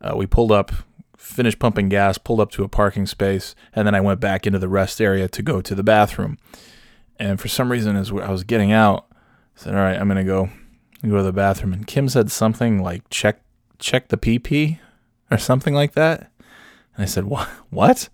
[0.00, 0.72] uh, we pulled up,
[1.16, 4.58] finished pumping gas, pulled up to a parking space, and then I went back into
[4.58, 6.38] the rest area to go to the bathroom.
[7.18, 9.16] And for some reason, as I was getting out, I
[9.56, 10.48] said, "All right, I'm gonna go
[11.02, 13.42] go to the bathroom." And Kim said something like, "Check
[13.78, 14.78] check the PP,"
[15.30, 16.30] or something like that.
[16.96, 17.48] And I said, "What?
[17.70, 18.08] What?"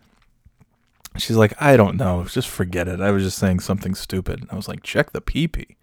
[1.17, 2.25] She's like, "I don't know.
[2.25, 3.01] Just forget it.
[3.01, 5.77] I was just saying something stupid." I was like, "Check the PP."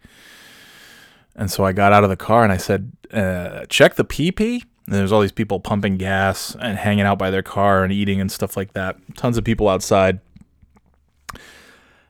[1.36, 4.62] And so I got out of the car and I said, uh, check the PP.
[4.86, 8.20] And there's all these people pumping gas and hanging out by their car and eating
[8.20, 8.96] and stuff like that.
[9.16, 10.20] Tons of people outside.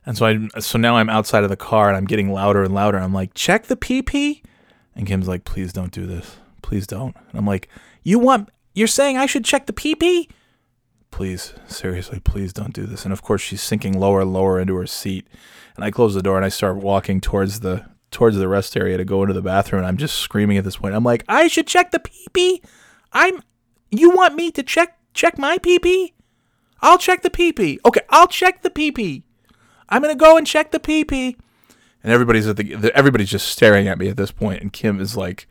[0.06, 2.74] And so I so now I'm outside of the car and I'm getting louder and
[2.74, 2.98] louder.
[2.98, 4.42] I'm like, check the PP.
[4.94, 6.36] And Kim's like, please don't do this.
[6.62, 7.16] Please don't.
[7.16, 7.68] And I'm like,
[8.02, 10.28] you want you're saying I should check the PP?
[11.10, 13.04] Please, seriously, please don't do this.
[13.04, 15.26] And of course she's sinking lower and lower into her seat.
[15.76, 18.96] And I close the door and I start walking towards the towards the rest area
[18.96, 20.94] to go into the bathroom and I'm just screaming at this point.
[20.94, 22.62] I'm like, I should check the pee pee.
[23.12, 23.42] I'm
[23.90, 26.14] you want me to check check my pee pee?
[26.80, 27.78] I'll check the pee pee.
[27.84, 29.24] Okay, I'll check the pee pee.
[29.88, 31.36] I'm gonna go and check the pee pee.
[32.02, 35.16] And everybody's at the, everybody's just staring at me at this point, and Kim is
[35.16, 35.46] like,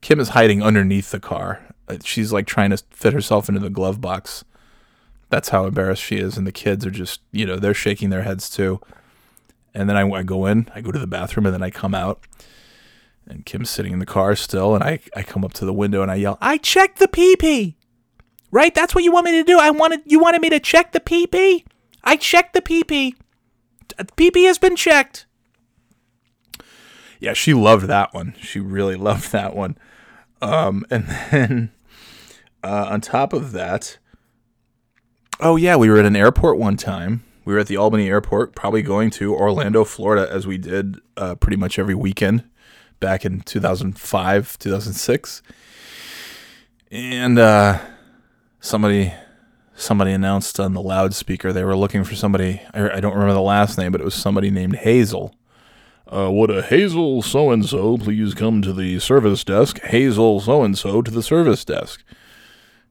[0.00, 1.64] Kim is hiding underneath the car.
[1.86, 4.44] Uh, She's like trying to fit herself into the glove box.
[5.30, 8.22] That's how embarrassed she is, and the kids are just, you know, they're shaking their
[8.22, 8.80] heads too.
[9.78, 11.94] And then I, I go in, I go to the bathroom, and then I come
[11.94, 12.26] out,
[13.28, 16.02] and Kim's sitting in the car still, and I, I come up to the window
[16.02, 17.76] and I yell, "I checked the pee pee."
[18.50, 18.74] Right?
[18.74, 19.58] That's what you want me to do.
[19.58, 21.64] I wanted you wanted me to check the pee pee.
[22.02, 23.14] I checked the pee pee.
[23.96, 25.26] The pee pee has been checked.
[27.20, 28.34] Yeah, she loved that one.
[28.40, 29.78] She really loved that one.
[30.42, 31.72] Um, and then
[32.64, 33.98] uh, on top of that,
[35.38, 37.22] oh yeah, we were at an airport one time.
[37.48, 41.34] We were at the Albany airport, probably going to Orlando, Florida, as we did uh,
[41.34, 42.44] pretty much every weekend
[43.00, 45.42] back in 2005, 2006.
[46.90, 47.78] And uh,
[48.60, 49.14] somebody
[49.74, 52.60] somebody announced on the loudspeaker they were looking for somebody.
[52.74, 55.34] I, I don't remember the last name, but it was somebody named Hazel.
[56.06, 59.80] Uh, would a Hazel so and so please come to the service desk?
[59.84, 62.04] Hazel so and so to the service desk.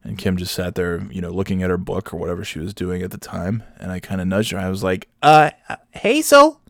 [0.04, 2.74] And Kim just sat there, you know, looking at her book or whatever she was
[2.74, 3.64] doing at the time.
[3.78, 4.58] And I kind of nudged her.
[4.58, 5.52] I was like, uh,
[5.92, 6.62] Hazel?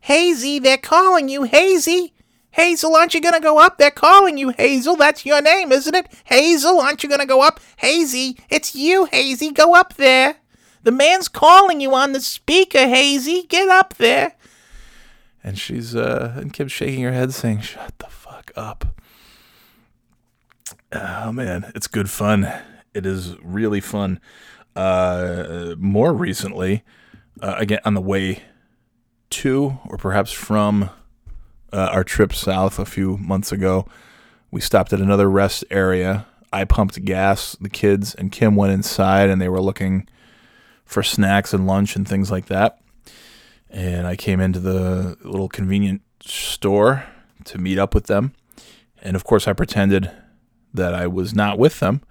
[0.00, 2.12] Hazy, they're calling you, Hazy.
[2.50, 3.78] Hazel, aren't you gonna go up?
[3.78, 4.96] They're calling you, Hazel.
[4.96, 6.06] That's your name, isn't it?
[6.24, 7.60] Hazel, aren't you gonna go up?
[7.76, 9.52] Hazy, it's you, Hazy.
[9.52, 10.36] Go up there.
[10.82, 13.44] The man's calling you on the speaker, Hazy.
[13.48, 14.34] Get up there.
[15.44, 19.00] And she's, uh, and Kim's shaking her head saying, shut the fuck up.
[20.94, 22.52] Oh man, it's good fun.
[22.92, 24.20] It is really fun.
[24.76, 26.82] Uh, more recently,
[27.40, 28.42] uh, again on the way
[29.30, 30.90] to, or perhaps from
[31.72, 33.86] uh, our trip south a few months ago,
[34.50, 36.26] we stopped at another rest area.
[36.52, 37.56] I pumped gas.
[37.58, 40.06] The kids and Kim went inside, and they were looking
[40.84, 42.82] for snacks and lunch and things like that.
[43.70, 47.04] And I came into the little convenient store
[47.44, 48.34] to meet up with them.
[49.02, 50.10] And of course, I pretended
[50.74, 52.02] that I was not with them.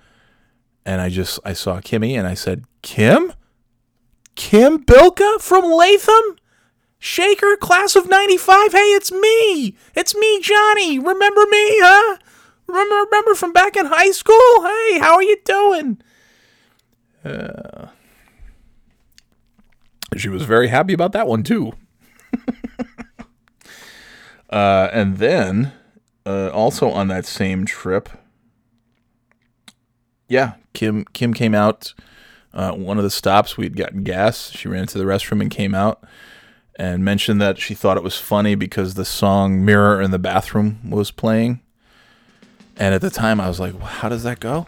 [0.85, 3.33] And I just I saw Kimmy and I said, "Kim?
[4.35, 6.37] Kim Bilka from Latham?
[6.97, 8.71] Shaker class of 95.
[8.71, 9.75] Hey, it's me.
[9.95, 10.99] It's me, Johnny.
[10.99, 12.17] Remember me, huh?
[12.67, 14.63] Remember remember from back in high school?
[14.63, 16.01] Hey, how are you doing?"
[17.23, 17.87] Uh,
[20.17, 21.73] she was very happy about that one too.
[24.49, 25.73] uh, and then
[26.25, 28.09] uh, also on that same trip,
[30.31, 31.93] yeah, Kim Kim came out.
[32.53, 34.49] Uh, one of the stops we'd gotten gas.
[34.51, 36.03] She ran to the restroom and came out
[36.75, 40.89] and mentioned that she thought it was funny because the song "Mirror in the Bathroom"
[40.89, 41.59] was playing.
[42.77, 44.67] And at the time, I was like, well, "How does that go?"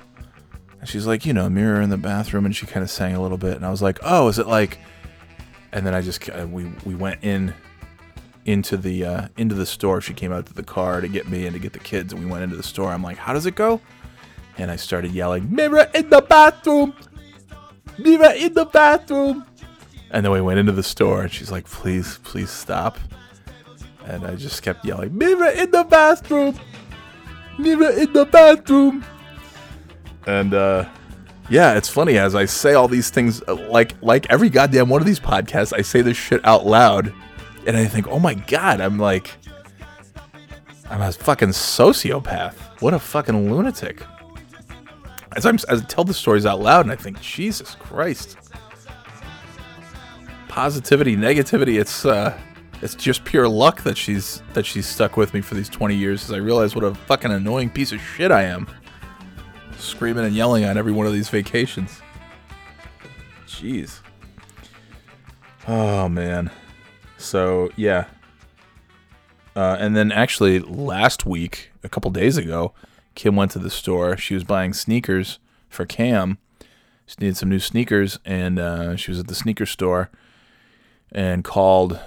[0.82, 3.22] And she's like, "You know, mirror in the bathroom," and she kind of sang a
[3.22, 3.56] little bit.
[3.56, 4.80] And I was like, "Oh, is it like?"
[5.72, 7.54] And then I just uh, we we went in
[8.44, 10.02] into the uh, into the store.
[10.02, 12.22] She came out to the car to get me and to get the kids, and
[12.22, 12.92] we went into the store.
[12.92, 13.80] I'm like, "How does it go?"
[14.58, 16.94] And I started yelling, "Mirror in the bathroom!
[17.98, 19.46] Mirror in the bathroom!"
[20.12, 23.00] And then we went into the store, and she's like, "Please, please stop."
[24.06, 26.60] And I just kept yelling, "Mirror in the bathroom!
[27.58, 29.04] Mirror in the bathroom!"
[30.28, 30.86] And uh,
[31.50, 35.02] yeah, it's funny as I say all these things, uh, like like every goddamn one
[35.02, 37.12] of these podcasts, I say this shit out loud,
[37.66, 39.32] and I think, "Oh my god!" I'm like,
[40.90, 42.54] I'm a fucking sociopath.
[42.82, 44.04] What a fucking lunatic.
[45.36, 48.38] As I'm as I tell the stories out loud, and I think, Jesus Christ,
[50.48, 51.80] positivity, negativity.
[51.80, 52.38] It's uh,
[52.82, 56.26] it's just pure luck that she's that she's stuck with me for these 20 years.
[56.26, 58.68] As I realize what a fucking annoying piece of shit I am,
[59.78, 62.02] screaming and yelling on every one of these vacations.
[63.48, 64.00] Jeez.
[65.68, 66.52] Oh man.
[67.18, 68.06] So yeah.
[69.56, 72.74] Uh, and then actually last week, a couple days ago,
[73.16, 74.18] Kim went to the store.
[74.18, 75.40] She was buying sneakers
[75.70, 76.38] for Cam.
[77.06, 80.10] She needed some new sneakers, and uh, she was at the sneaker store
[81.12, 82.00] and called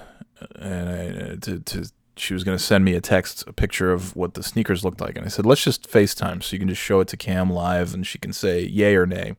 [0.56, 4.16] and I, to, to she was going to send me a text, a picture of
[4.16, 6.80] what the sneakers looked like, and I said, let's just FaceTime so you can just
[6.80, 9.36] show it to Cam live, and she can say yay or nay.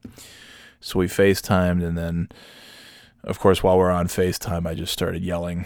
[0.79, 2.29] So we FaceTimed, and then,
[3.23, 5.65] of course, while we're on FaceTime, I just started yelling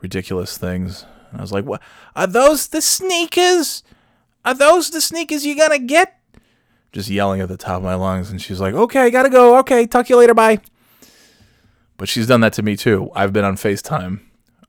[0.00, 1.04] ridiculous things.
[1.30, 1.82] And I was like, "What
[2.16, 2.68] are those?
[2.68, 3.82] The sneakers?
[4.44, 6.18] Are those the sneakers you're gonna get?"
[6.92, 9.58] Just yelling at the top of my lungs, and she's like, "Okay, gotta go.
[9.58, 10.34] Okay, talk to you later.
[10.34, 10.60] Bye."
[11.96, 13.10] But she's done that to me too.
[13.14, 14.20] I've been on FaceTime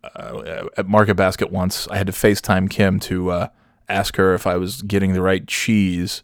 [0.03, 1.87] uh, at Market Basket once.
[1.89, 3.47] I had to FaceTime Kim to uh,
[3.87, 6.23] ask her if I was getting the right cheese,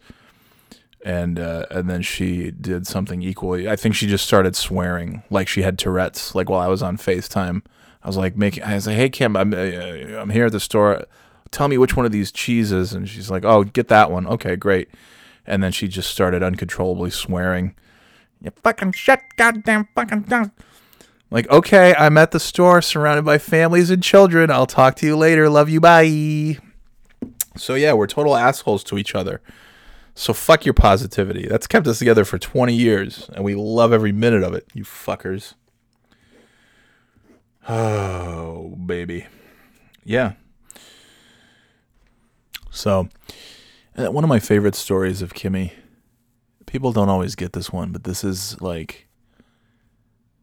[1.04, 3.70] and uh, and then she did something equally.
[3.70, 6.34] I think she just started swearing like she had Tourette's.
[6.36, 7.62] Like while I was on FaceTime,
[8.04, 8.64] I was like making.
[8.64, 11.06] I was like, "Hey Kim, I'm uh, I'm here at the store.
[11.52, 14.28] Tell me which one of these cheeses." And she's like, "Oh, get that one.
[14.28, 14.90] Okay, great."
[15.46, 17.76] And then she just started uncontrollably swearing.
[18.42, 20.52] You fucking shut, goddamn fucking down.
[21.32, 24.52] Like, okay, I'm at the store surrounded by families and children.
[24.52, 25.50] I'll talk to you later.
[25.50, 25.80] Love you.
[25.80, 26.60] Bye.
[27.58, 29.42] So yeah, we're total assholes to each other.
[30.14, 31.48] So fuck your positivity.
[31.48, 34.84] That's kept us together for 20 years, and we love every minute of it, you
[34.84, 35.54] fuckers.
[37.68, 39.26] Oh, baby.
[40.04, 40.34] Yeah.
[42.76, 43.08] So,
[43.98, 45.72] uh, one of my favorite stories of Kimmy.
[46.66, 49.08] People don't always get this one, but this is like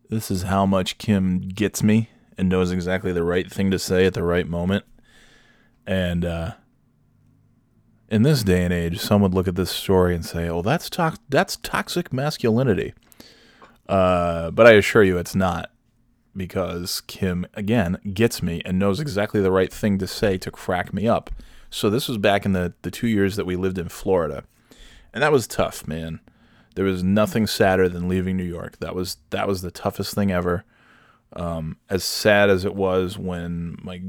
[0.08, 2.08] this is how much Kim gets me
[2.38, 4.84] and knows exactly the right thing to say at the right moment.
[5.86, 6.52] And uh
[8.08, 10.88] in this day and age, some would look at this story and say, "Oh, that's
[10.90, 12.94] to- that's toxic masculinity."
[13.88, 15.70] Uh, but I assure you, it's not,
[16.36, 20.94] because Kim again gets me and knows exactly the right thing to say to crack
[20.94, 21.30] me up.
[21.72, 24.44] So this was back in the the two years that we lived in Florida,
[25.14, 26.20] and that was tough, man.
[26.74, 28.78] There was nothing sadder than leaving New York.
[28.80, 30.64] That was that was the toughest thing ever.
[31.32, 34.02] Um, as sad as it was when my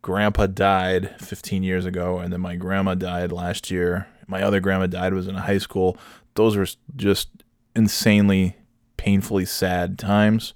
[0.00, 4.86] grandpa died 15 years ago and then my grandma died last year my other grandma
[4.86, 5.96] died was in high school
[6.34, 7.28] those were just
[7.76, 8.56] insanely
[8.96, 10.54] painfully sad times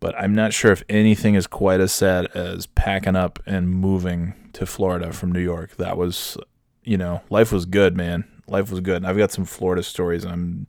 [0.00, 4.34] but i'm not sure if anything is quite as sad as packing up and moving
[4.56, 5.76] to florida from new york.
[5.76, 6.36] That was
[6.82, 8.24] you know life was good man.
[8.46, 8.96] Life was good.
[8.96, 10.66] And i've got some florida stories i'm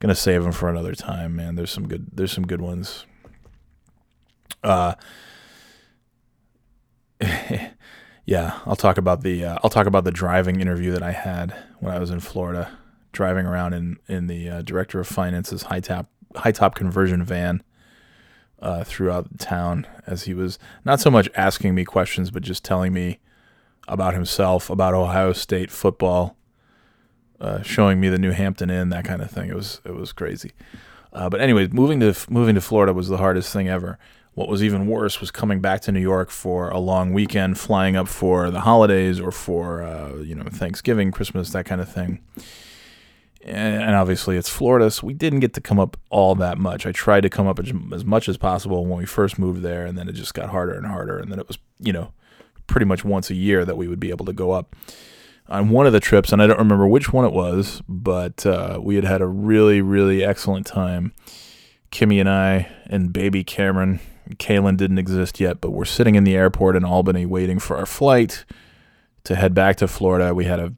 [0.00, 1.54] gonna save them for another time man.
[1.54, 3.06] There's some good there's some good ones.
[4.62, 4.94] Uh
[8.26, 11.54] yeah, I'll talk about the uh, I'll talk about the driving interview that I had
[11.80, 12.70] when I was in Florida,
[13.12, 17.62] driving around in in the uh, director of finance's high top high top conversion van
[18.62, 22.64] uh, throughout the town as he was not so much asking me questions, but just
[22.64, 23.18] telling me
[23.88, 26.36] about himself, about Ohio State football,
[27.40, 29.50] uh, showing me the New Hampton Inn, that kind of thing.
[29.50, 30.52] It was it was crazy.
[31.12, 33.98] Uh, but anyway, moving to moving to Florida was the hardest thing ever.
[34.34, 37.96] What was even worse was coming back to New York for a long weekend, flying
[37.96, 42.20] up for the holidays or for uh, you know Thanksgiving, Christmas, that kind of thing.
[43.44, 46.86] And, obviously, it's Florida, so we didn't get to come up all that much.
[46.86, 49.98] I tried to come up as, much as possible when we first moved there, and
[49.98, 51.18] then it just got harder and harder.
[51.18, 52.12] And then it was you know
[52.66, 54.76] pretty much once a year that we would be able to go up
[55.48, 58.78] on one of the trips, and I don't remember which one it was, but uh,
[58.80, 61.12] we had had a really, really excellent time.
[61.90, 64.00] Kimmy and I and baby Cameron,
[64.36, 67.86] Kaylin didn't exist yet, but we're sitting in the airport in Albany waiting for our
[67.86, 68.44] flight
[69.24, 70.34] to head back to Florida.
[70.34, 70.74] We had a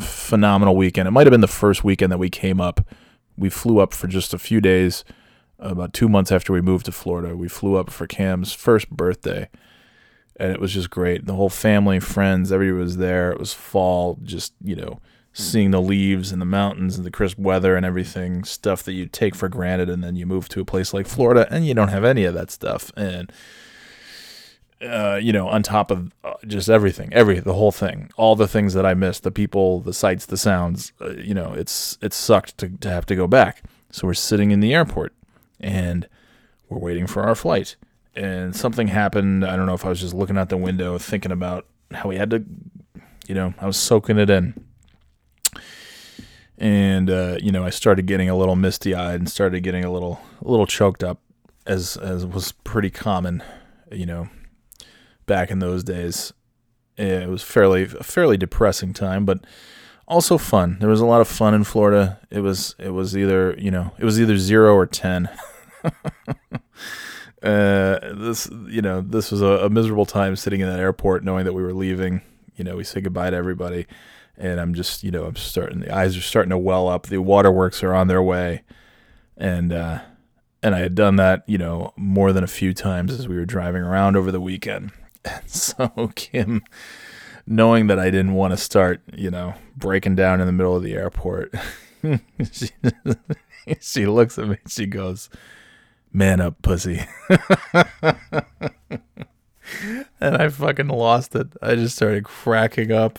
[0.00, 1.08] phenomenal weekend.
[1.08, 2.86] It might have been the first weekend that we came up.
[3.36, 5.04] We flew up for just a few days,
[5.58, 7.36] about two months after we moved to Florida.
[7.36, 9.48] We flew up for Cam's first birthday
[10.38, 11.26] and it was just great.
[11.26, 13.32] The whole family, friends, everybody was there.
[13.32, 15.00] It was fall, just you know,
[15.34, 15.42] hmm.
[15.42, 19.06] seeing the leaves and the mountains and the crisp weather and everything, stuff that you
[19.06, 21.88] take for granted, and then you move to a place like Florida and you don't
[21.88, 23.32] have any of that stuff, and
[24.82, 28.48] uh, you know, on top of uh, just everything, every the whole thing, all the
[28.48, 32.12] things that I missed, the people, the sights, the sounds, uh, you know, it's it
[32.12, 33.62] sucked to to have to go back.
[33.90, 35.14] So we're sitting in the airport,
[35.60, 36.08] and
[36.68, 37.76] we're waiting for our flight
[38.16, 39.44] and something happened.
[39.44, 42.16] I don't know if I was just looking out the window thinking about how we
[42.16, 42.44] had to,
[43.28, 44.54] you know, I was soaking it in.
[46.58, 49.92] And uh, you know, I started getting a little misty eyed and started getting a
[49.92, 51.20] little a little choked up
[51.66, 53.42] as as was pretty common,
[53.92, 54.30] you know,
[55.26, 56.32] back in those days.
[56.96, 59.40] It was fairly a fairly depressing time, but
[60.08, 60.78] also fun.
[60.80, 62.20] There was a lot of fun in Florida.
[62.30, 65.28] It was it was either, you know, it was either 0 or 10.
[67.42, 71.44] uh, this you know this was a, a, miserable time sitting in that airport knowing
[71.44, 72.22] that we were leaving
[72.56, 73.86] you know we say goodbye to everybody
[74.36, 77.18] and i'm just you know i'm starting the eyes are starting to well up the
[77.18, 78.62] waterworks are on their way
[79.36, 80.00] and uh
[80.62, 83.44] and i had done that you know more than a few times as we were
[83.44, 84.90] driving around over the weekend
[85.26, 86.62] and so kim
[87.46, 90.82] knowing that i didn't want to start you know breaking down in the middle of
[90.82, 91.54] the airport
[92.52, 92.70] she,
[93.80, 95.28] she looks at me and she goes
[96.16, 97.04] man up, pussy.
[100.20, 101.48] and I fucking lost it.
[101.60, 103.18] I just started cracking up.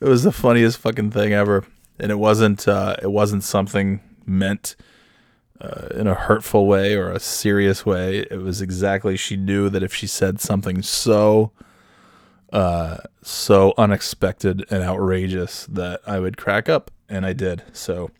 [0.00, 1.64] It was the funniest fucking thing ever,
[1.98, 2.66] and it wasn't.
[2.66, 4.74] Uh, it wasn't something meant
[5.60, 8.20] uh, in a hurtful way or a serious way.
[8.30, 9.16] It was exactly.
[9.16, 11.52] She knew that if she said something so,
[12.52, 17.62] uh, so unexpected and outrageous, that I would crack up, and I did.
[17.72, 18.10] So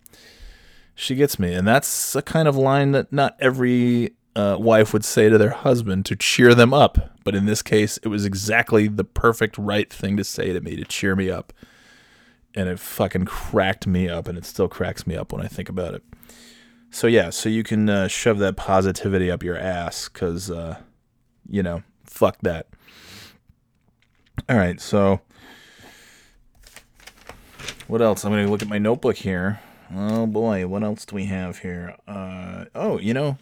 [0.94, 5.04] she gets me and that's a kind of line that not every uh, wife would
[5.04, 7.16] say to their husband to cheer them up.
[7.24, 10.76] But in this case, it was exactly the perfect right thing to say to me
[10.76, 11.52] to cheer me up.
[12.54, 15.68] And it fucking cracked me up, and it still cracks me up when I think
[15.68, 16.02] about it.
[16.90, 20.78] So, yeah, so you can uh, shove that positivity up your ass because, uh,
[21.48, 22.66] you know, fuck that.
[24.48, 25.20] All right, so
[27.86, 28.24] what else?
[28.24, 29.60] I'm to look at my notebook here.
[29.94, 31.96] Oh boy, what else do we have here?
[32.06, 33.38] Uh, oh, you know,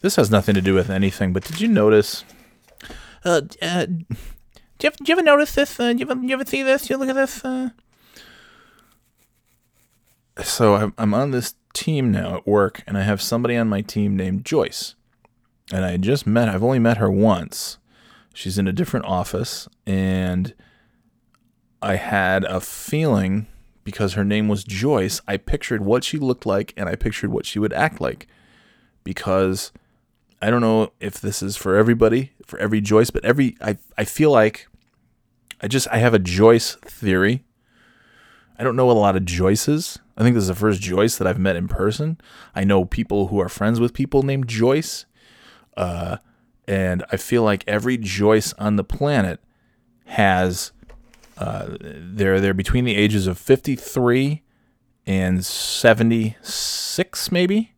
[0.00, 2.24] this has nothing to do with anything, but did you notice?
[3.24, 5.78] Uh, uh do you, do you ever notice this?
[5.78, 6.86] Uh, do, you ever, do you ever see this?
[6.86, 7.44] Do you look at this?
[7.44, 7.70] Uh...
[10.42, 13.80] So I'm, I'm on this team now at work, and I have somebody on my
[13.80, 14.94] team named Joyce.
[15.72, 17.78] And I just met, I've only met her once.
[18.34, 20.54] She's in a different office, and
[21.80, 23.46] I had a feeling
[23.84, 27.46] because her name was Joyce, I pictured what she looked like and I pictured what
[27.46, 28.28] she would act like.
[29.04, 29.72] Because
[30.40, 34.04] I don't know if this is for everybody, for every Joyce, but every I I
[34.04, 34.68] feel like
[35.60, 37.44] I just I have a Joyce theory.
[38.58, 39.98] I don't know a lot of Joyces.
[40.16, 42.18] I think this is the first Joyce that I've met in person.
[42.54, 45.06] I know people who are friends with people named Joyce.
[45.76, 46.18] Uh,
[46.68, 49.40] and I feel like every Joyce on the planet
[50.06, 50.72] has
[51.38, 54.42] uh, they're they're between the ages of 53
[55.06, 57.72] and 76, maybe.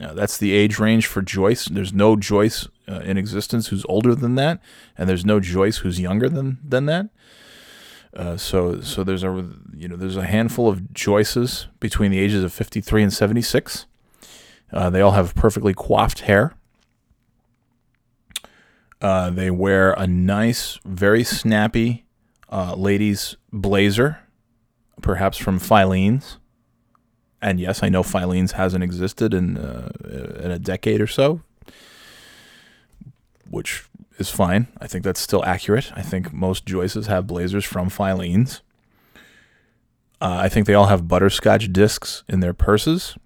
[0.00, 1.66] Uh, that's the age range for Joyce.
[1.66, 4.60] There's no Joyce uh, in existence who's older than that,
[4.98, 7.10] and there's no Joyce who's younger than than that.
[8.14, 12.42] Uh, so so there's a you know there's a handful of Joyces between the ages
[12.42, 13.86] of 53 and 76.
[14.72, 16.54] Uh, they all have perfectly coiffed hair.
[19.00, 22.04] Uh, they wear a nice, very snappy
[22.50, 24.18] uh, ladies' blazer,
[25.00, 26.38] perhaps from Filene's.
[27.40, 29.90] And yes, I know Filene's hasn't existed in uh,
[30.42, 31.40] in a decade or so,
[33.48, 33.88] which
[34.20, 34.68] is fine.
[34.80, 35.92] I think that's still accurate.
[35.96, 38.62] I think most Joyces have blazers from Filene's.
[40.20, 43.16] Uh, I think they all have butterscotch discs in their purses,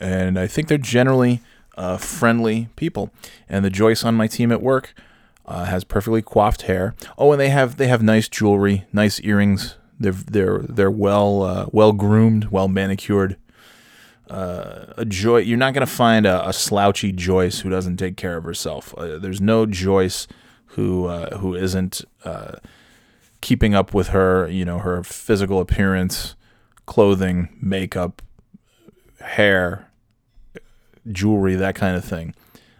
[0.00, 1.40] and I think they're generally
[1.76, 3.10] uh, friendly people.
[3.48, 4.94] And the Joyce on my team at work
[5.44, 6.94] uh, has perfectly coiffed hair.
[7.18, 9.76] Oh, and they have they have nice jewelry, nice earrings.
[9.98, 13.36] They're they're they're well uh, well groomed, well manicured.
[14.30, 15.38] Uh, a joy.
[15.38, 18.94] You're not gonna find a, a, slouchy Joyce who doesn't take care of herself.
[18.96, 20.28] Uh, there's no Joyce
[20.66, 22.52] who uh, who isn't uh,
[23.40, 24.46] keeping up with her.
[24.46, 26.36] You know her physical appearance,
[26.86, 28.22] clothing, makeup,
[29.20, 29.90] hair,
[31.10, 32.32] jewelry, that kind of thing.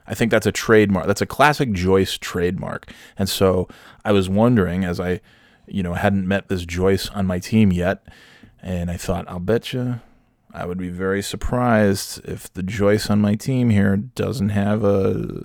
[0.06, 1.08] I think that's a trademark.
[1.08, 2.92] That's a classic Joyce trademark.
[3.18, 3.66] And so
[4.04, 5.20] I was wondering, as I,
[5.66, 8.06] you know, hadn't met this Joyce on my team yet,
[8.62, 10.00] and I thought, I'll bet you
[10.52, 15.44] I would be very surprised if the Joyce on my team here doesn't have a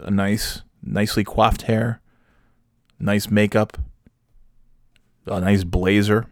[0.00, 2.00] a nice, nicely coiffed hair,
[2.98, 3.78] nice makeup,
[5.26, 6.26] a nice blazer.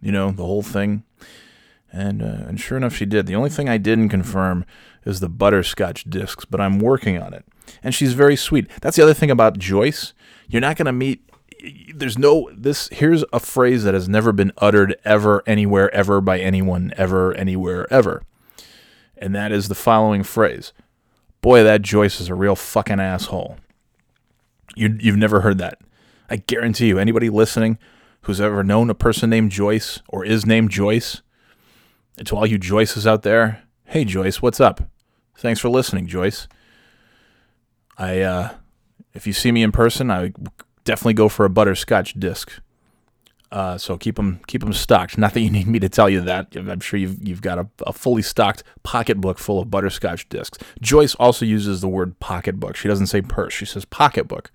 [0.00, 1.04] You know, the whole thing.
[1.90, 3.26] And uh, and sure enough, she did.
[3.26, 4.66] The only thing I didn't confirm
[5.06, 7.44] is the butterscotch discs, but I'm working on it.
[7.82, 8.68] And she's very sweet.
[8.80, 10.12] That's the other thing about Joyce.
[10.48, 11.28] You're not going to meet
[11.94, 16.38] there's no this here's a phrase that has never been uttered ever anywhere ever by
[16.38, 18.22] anyone ever anywhere ever.
[19.16, 20.72] And that is the following phrase.
[21.40, 23.58] Boy, that Joyce is a real fucking asshole.
[24.74, 25.78] You you've never heard that.
[26.28, 27.78] I guarantee you anybody listening
[28.22, 31.22] who's ever known a person named Joyce or is named Joyce,
[32.24, 34.82] to all you Joyces out there, hey Joyce, what's up?
[35.36, 36.48] Thanks for listening, Joyce.
[37.98, 38.54] I, uh,
[39.12, 40.32] if you see me in person, I
[40.84, 42.60] definitely go for a butterscotch disc.
[43.50, 45.16] Uh, so keep them keep them stocked.
[45.16, 46.56] Not that you need me to tell you that.
[46.56, 50.58] I'm sure you've you've got a, a fully stocked pocketbook full of butterscotch discs.
[50.80, 52.74] Joyce also uses the word pocketbook.
[52.74, 53.52] She doesn't say purse.
[53.52, 54.50] She says pocketbook.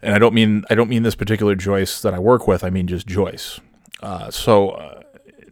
[0.00, 2.64] And I don't mean I don't mean this particular Joyce that I work with.
[2.64, 3.60] I mean just Joyce.
[4.00, 5.02] Uh, so uh,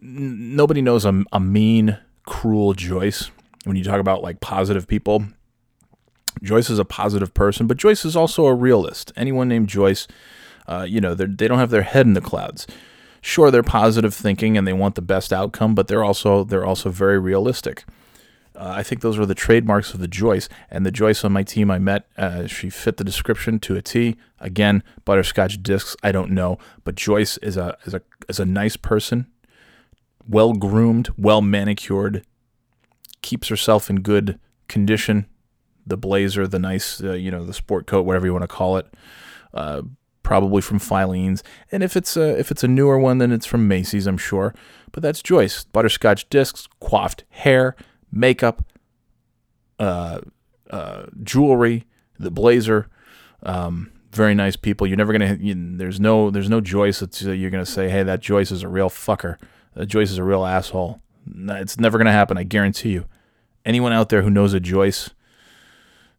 [0.03, 3.31] n- nobody knows a, a mean, cruel Joyce
[3.65, 5.25] when you talk about like positive people,
[6.43, 9.13] Joyce is a positive person, but Joyce is also a realist.
[9.17, 10.07] Anyone named Joyce,
[10.67, 12.67] uh, you know, they don't have their head in the clouds.
[13.21, 16.91] Sure, they're positive thinking and they want the best outcome, but they're also they're also
[16.91, 17.85] very realistic.
[18.55, 20.49] Uh, I think those were the trademarks of the Joyce.
[20.71, 23.83] And the Joyce on my team I met, uh, she fit the description to a
[23.83, 24.17] T.
[24.41, 28.77] Again, butterscotch discs, I don't know, but Joyce is a is a is a nice
[28.77, 29.27] person,
[30.29, 32.25] well groomed, well manicured,
[33.23, 34.39] keeps herself in good
[34.69, 35.27] condition.
[35.87, 38.77] The blazer, the nice, uh, you know, the sport coat, whatever you want to call
[38.77, 38.87] it,
[39.53, 39.83] uh,
[40.23, 41.43] probably from Filene's.
[41.71, 44.55] And if it's a if it's a newer one, then it's from Macy's, I'm sure.
[44.93, 45.65] But that's Joyce.
[45.65, 47.75] Butterscotch discs, coiffed hair,
[48.13, 48.65] makeup,
[49.79, 50.21] uh,
[50.71, 51.85] uh, jewelry,
[52.19, 52.89] the blazer.
[53.43, 54.87] Um, very nice people.
[54.87, 55.37] You're never gonna.
[55.41, 56.31] You, there's no.
[56.31, 59.37] There's no Joyce that you're gonna say, "Hey, that Joyce is a real fucker.
[59.75, 62.37] That Joyce is a real asshole." It's never gonna happen.
[62.37, 63.07] I guarantee you.
[63.65, 65.11] Anyone out there who knows a Joyce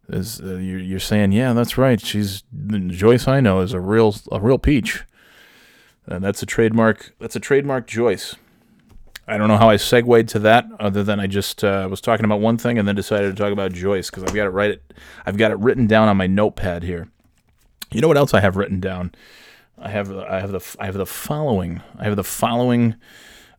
[0.08, 2.00] is uh, you're, you're saying, "Yeah, that's right.
[2.00, 2.42] She's
[2.88, 3.26] Joyce.
[3.28, 5.04] I know is a real a real peach."
[6.06, 7.14] And that's a trademark.
[7.18, 8.36] That's a trademark Joyce.
[9.26, 12.26] I don't know how I segued to that, other than I just uh, was talking
[12.26, 14.80] about one thing and then decided to talk about Joyce because I've got it right.
[15.24, 17.08] I've got it written down on my notepad here.
[17.90, 19.12] You know what else I have written down?
[19.78, 22.96] I have I have the I have the following I have the following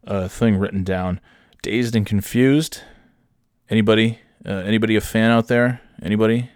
[0.05, 1.19] uh, thing written down.
[1.63, 2.81] Dazed and confused.
[3.69, 4.19] Anybody?
[4.45, 5.81] Uh, anybody a fan out there?
[6.05, 6.49] Anybody?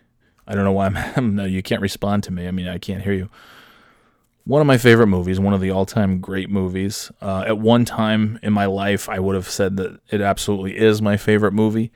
[0.47, 1.35] I don't know why I'm.
[1.35, 2.47] no, you can't respond to me.
[2.47, 3.29] I mean, I can't hear you
[4.49, 7.11] one of my favorite movies, one of the all-time great movies.
[7.21, 11.03] Uh, at one time in my life, I would have said that it absolutely is
[11.03, 11.91] my favorite movie.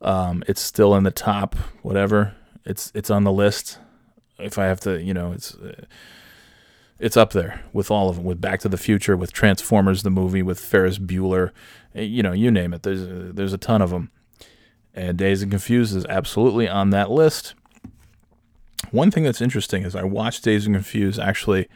[0.00, 2.34] Um, it's still in the top, whatever.
[2.64, 3.78] It's it's on the list.
[4.38, 5.84] If I have to, you know, it's uh,
[6.98, 8.24] it's up there with all of them.
[8.24, 11.50] With Back to the Future, with Transformers the movie, with Ferris Bueller,
[11.94, 12.82] eh, you know, you name it.
[12.82, 14.10] There's a, there's a ton of them.
[14.94, 17.54] And Dazed and Confused is absolutely on that list.
[18.90, 21.68] One thing that's interesting is I watched Dazed and Confused actually.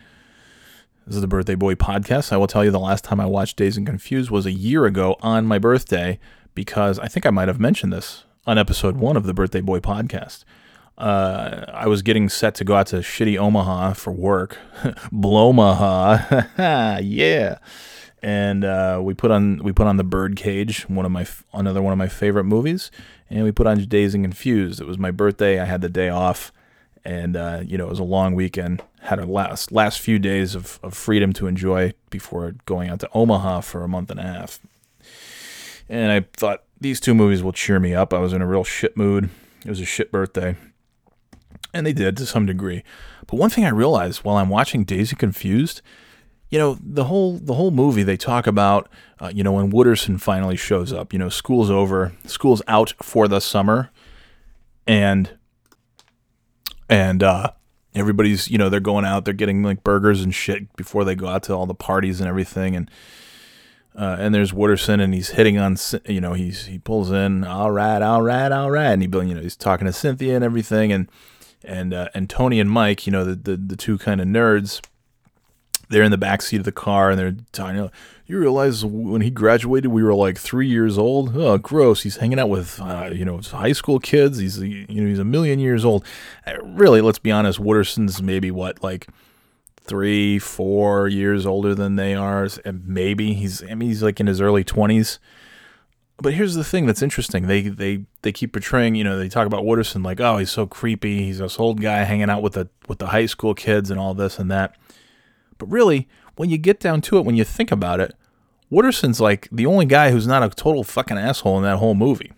[1.06, 2.32] This is the Birthday Boy podcast.
[2.32, 4.86] I will tell you the last time I watched Dazed and Confused was a year
[4.86, 6.18] ago on my birthday
[6.54, 9.80] because I think I might have mentioned this on episode one of the Birthday Boy
[9.80, 10.44] podcast.
[10.96, 14.58] Uh, I was getting set to go out to shitty Omaha for work,
[15.12, 16.48] Blomaha,
[17.02, 17.58] yeah.
[18.24, 21.92] And uh, we put on we put on the Birdcage, one of my another one
[21.92, 22.90] of my favorite movies,
[23.28, 24.80] and we put on Dazed and Confused.
[24.80, 25.60] It was my birthday.
[25.60, 26.50] I had the day off
[27.04, 28.82] and uh, you know it was a long weekend.
[29.00, 33.10] Had a last last few days of, of freedom to enjoy before going out to
[33.12, 34.60] Omaha for a month and a half.
[35.88, 38.14] And I thought these two movies will cheer me up.
[38.14, 39.28] I was in a real shit mood.
[39.64, 40.56] It was a shit birthday,
[41.74, 42.82] and they did to some degree.
[43.26, 45.82] But one thing I realized while I'm watching Daisy Confused,
[46.54, 50.20] you know the whole the whole movie they talk about uh, you know when Wooderson
[50.20, 51.12] finally shows up.
[51.12, 53.90] You know school's over, school's out for the summer,
[54.86, 55.36] and
[56.88, 57.50] and uh,
[57.92, 61.26] everybody's you know they're going out they're getting like burgers and shit before they go
[61.26, 62.88] out to all the parties and everything and
[63.96, 65.76] uh, and there's Wooderson and he's hitting on
[66.06, 69.34] you know he's he pulls in all right all right all right and he you
[69.34, 71.10] know he's talking to Cynthia and everything and
[71.64, 74.80] and uh, and Tony and Mike you know the the, the two kind of nerds
[75.88, 77.76] they're in the back seat of the car and they're talking.
[77.76, 77.90] You, know,
[78.26, 81.36] you realize when he graduated, we were like three years old.
[81.36, 82.02] Oh, gross!
[82.02, 84.38] He's hanging out with uh, you know high school kids.
[84.38, 86.04] He's you know he's a million years old.
[86.46, 87.60] Uh, really, let's be honest.
[87.60, 89.08] Wooderson's maybe what like
[89.76, 93.62] three, four years older than they are, and maybe he's.
[93.62, 95.18] I mean, he's like in his early twenties.
[96.16, 97.46] But here's the thing that's interesting.
[97.46, 100.66] They they they keep portraying, you know, they talk about Wooderson like, oh, he's so
[100.66, 101.24] creepy.
[101.24, 104.14] He's this old guy hanging out with the with the high school kids and all
[104.14, 104.76] this and that.
[105.58, 108.14] But really, when you get down to it, when you think about it,
[108.70, 112.32] Wooderson's like the only guy who's not a total fucking asshole in that whole movie.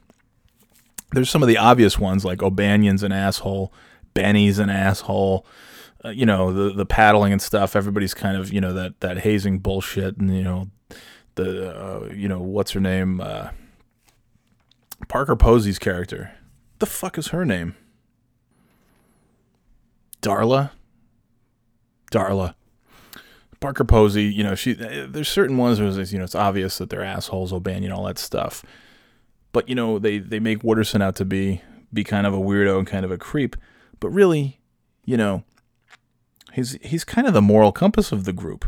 [1.13, 3.73] There's some of the obvious ones like O'Banion's an asshole,
[4.13, 5.47] Benny's an asshole,
[6.05, 7.75] uh, you know the the paddling and stuff.
[7.75, 10.69] Everybody's kind of you know that that hazing bullshit, and you know
[11.37, 13.51] the uh, you know what's her name, uh,
[15.09, 16.33] Parker Posey's character.
[16.79, 17.75] The fuck is her name?
[20.21, 20.73] Darla.
[22.13, 22.56] Darla.
[23.61, 26.79] Parker Posey, you know, she eh, there's certain ones where it's, you know it's obvious
[26.79, 28.65] that they're assholes, O'Banion, all that stuff.
[29.53, 31.63] But you know, they they make Wooderson out to be
[31.93, 33.57] be kind of a weirdo and kind of a creep.
[34.01, 34.61] But really,
[35.05, 35.45] you know,
[36.53, 38.65] he's he's kind of the moral compass of the group.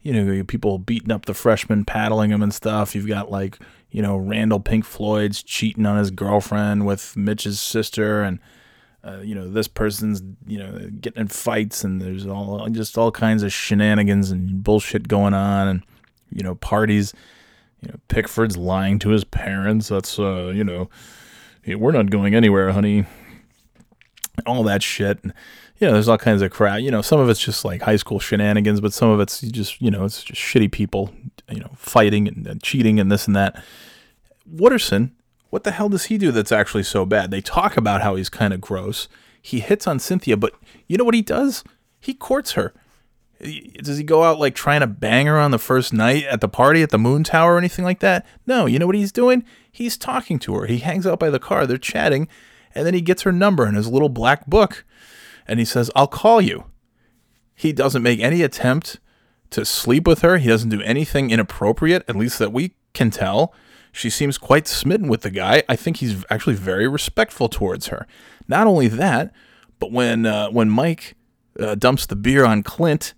[0.00, 2.94] You know, people beating up the freshmen, paddling him and stuff.
[2.94, 3.58] You've got like,
[3.90, 8.40] you know, Randall Pink Floyd's cheating on his girlfriend with Mitch's sister and
[9.04, 13.10] uh, you know this person's you know getting in fights and there's all just all
[13.10, 15.82] kinds of shenanigans and bullshit going on and
[16.30, 17.12] you know parties
[17.80, 19.88] you know pickford's lying to his parents.
[19.88, 20.88] That's uh you know
[21.62, 23.06] "Hey, we're not going anywhere honey.
[24.46, 25.22] All that shit.
[25.22, 25.34] And,
[25.78, 26.80] you know there's all kinds of crap.
[26.80, 29.82] You know some of it's just like high school shenanigans but some of it's just
[29.82, 31.12] you know it's just shitty people
[31.50, 33.62] you know fighting and, and cheating and this and that.
[34.48, 35.10] Wooderson
[35.52, 37.30] what the hell does he do that's actually so bad?
[37.30, 39.06] They talk about how he's kind of gross.
[39.42, 40.54] He hits on Cynthia, but
[40.86, 41.62] you know what he does?
[42.00, 42.72] He courts her.
[43.38, 46.48] Does he go out like trying to bang her on the first night at the
[46.48, 48.24] party at the Moon Tower or anything like that?
[48.46, 49.44] No, you know what he's doing?
[49.70, 50.64] He's talking to her.
[50.64, 52.28] He hangs out by the car, they're chatting,
[52.74, 54.86] and then he gets her number in his little black book
[55.46, 56.64] and he says, I'll call you.
[57.54, 59.00] He doesn't make any attempt
[59.50, 60.38] to sleep with her.
[60.38, 63.52] He doesn't do anything inappropriate, at least that we can tell.
[63.92, 65.62] She seems quite smitten with the guy.
[65.68, 68.06] I think he's actually very respectful towards her.
[68.48, 69.32] Not only that,
[69.78, 71.14] but when uh, when Mike
[71.60, 73.12] uh, dumps the beer on Clint,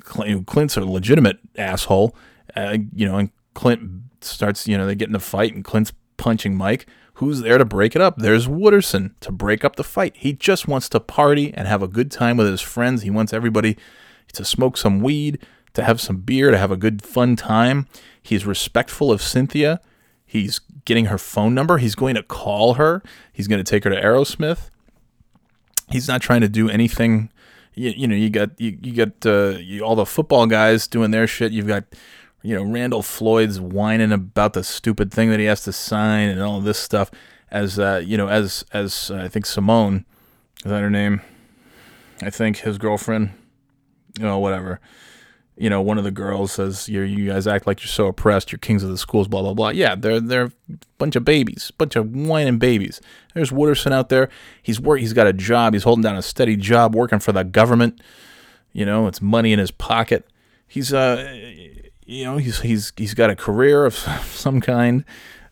[0.00, 2.16] Clint, Clint's a legitimate asshole.
[2.56, 3.82] Uh, you know, and Clint
[4.20, 4.66] starts.
[4.66, 6.86] You know, they get in a fight, and Clint's punching Mike.
[7.14, 8.16] Who's there to break it up?
[8.18, 10.16] There's Wooderson to break up the fight.
[10.16, 13.02] He just wants to party and have a good time with his friends.
[13.02, 13.76] He wants everybody
[14.34, 17.86] to smoke some weed, to have some beer, to have a good fun time.
[18.22, 19.80] He's respectful of Cynthia.
[20.28, 21.78] He's getting her phone number.
[21.78, 23.02] He's going to call her.
[23.32, 24.68] He's going to take her to Aerosmith.
[25.90, 27.30] He's not trying to do anything.
[27.72, 31.12] You, you know, you got you, you got uh, you, all the football guys doing
[31.12, 31.50] their shit.
[31.50, 31.84] You've got
[32.42, 36.42] you know Randall Floyd's whining about the stupid thing that he has to sign and
[36.42, 37.10] all this stuff.
[37.50, 40.04] As uh, you know, as as uh, I think Simone
[40.62, 41.22] is that her name?
[42.20, 43.30] I think his girlfriend.
[44.18, 44.78] You know, whatever
[45.58, 48.52] you know, one of the girls says, "You you guys act like you're so oppressed.
[48.52, 49.68] You're kings of the schools." Blah blah blah.
[49.70, 50.52] Yeah, they're they're a
[50.98, 53.00] bunch of babies, bunch of whining babies.
[53.34, 54.28] There's Wooderson out there.
[54.62, 55.00] He's work.
[55.00, 55.72] He's got a job.
[55.72, 58.00] He's holding down a steady job, working for the government.
[58.72, 60.28] You know, it's money in his pocket.
[60.66, 61.34] He's uh,
[62.06, 63.94] you know, he's he's he's got a career of
[64.32, 65.04] some kind.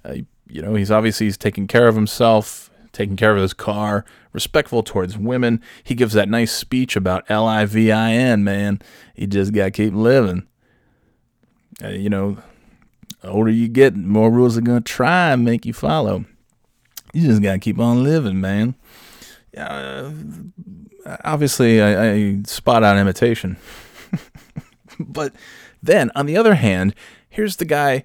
[0.05, 0.19] Uh,
[0.49, 4.05] you know, he's obviously he's taking care of himself, taking care of his car,
[4.37, 5.63] respectful towards women.
[5.83, 8.81] He gives that nice speech about L I V I N, man.
[9.17, 10.47] You just got to keep living.
[11.83, 12.37] Uh, you know,
[13.25, 16.27] older you get, more rules are going to try and make you follow.
[17.15, 18.75] You just got to keep on living, man.
[19.57, 20.13] Uh,
[21.25, 23.57] obviously, I, I spot on imitation.
[25.01, 25.35] but
[25.83, 26.95] then, on the other hand,
[27.31, 28.05] here's the guy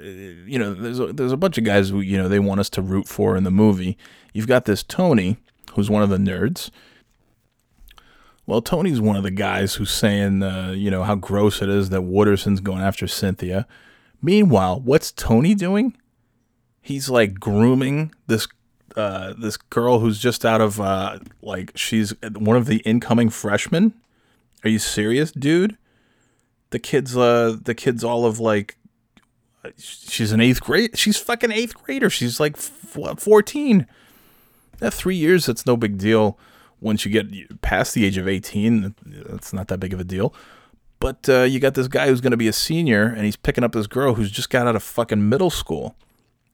[0.00, 2.70] you know, there's a, there's a bunch of guys who you know they want us
[2.70, 3.96] to root for in the movie.
[4.32, 5.38] You've got this Tony,
[5.74, 6.70] who's one of the nerds.
[8.46, 11.90] Well, Tony's one of the guys who's saying, uh, you know, how gross it is
[11.90, 13.66] that Wooderson's going after Cynthia.
[14.22, 15.96] Meanwhile, what's Tony doing?
[16.80, 18.46] He's like grooming this
[18.96, 23.94] uh, this girl who's just out of uh, like she's one of the incoming freshmen.
[24.64, 25.76] Are you serious, dude?
[26.70, 28.76] The kid's uh, the kid's all of like
[29.78, 30.96] she's an eighth grade.
[30.98, 32.10] She's fucking eighth grader.
[32.10, 33.86] She's like fourteen.
[34.78, 36.38] That three years, that's no big deal.
[36.80, 40.34] Once you get past the age of eighteen, that's not that big of a deal.
[40.98, 43.64] But uh, you got this guy who's going to be a senior, and he's picking
[43.64, 45.94] up this girl who's just got out of fucking middle school,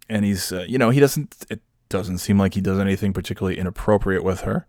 [0.09, 1.47] and he's, uh, you know, he doesn't.
[1.49, 4.67] It doesn't seem like he does anything particularly inappropriate with her.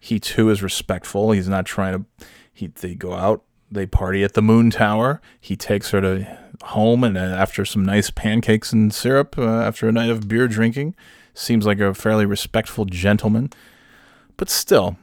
[0.00, 1.32] He too is respectful.
[1.32, 2.26] He's not trying to.
[2.52, 5.20] He they go out they party at the Moon Tower.
[5.40, 9.88] He takes her to home, and uh, after some nice pancakes and syrup, uh, after
[9.88, 10.94] a night of beer drinking,
[11.34, 13.50] seems like a fairly respectful gentleman.
[14.36, 14.96] But still,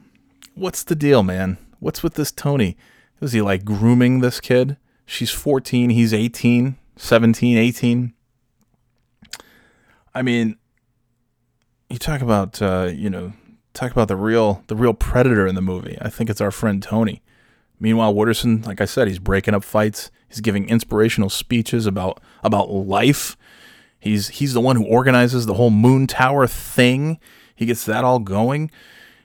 [0.54, 1.58] what's the deal, man?
[1.80, 2.76] What's with this Tony?
[3.20, 4.76] Is he like grooming this kid?
[5.06, 8.14] She's 14, he's 18, 17, 18.
[10.14, 10.56] I mean,
[11.90, 13.32] you talk about uh, you know,
[13.72, 15.98] talk about the real the real predator in the movie.
[16.00, 17.22] I think it's our friend Tony.
[17.84, 20.10] Meanwhile, Wooderson, like I said, he's breaking up fights.
[20.26, 23.36] He's giving inspirational speeches about about life.
[24.00, 27.18] He's he's the one who organizes the whole Moon Tower thing.
[27.54, 28.70] He gets that all going.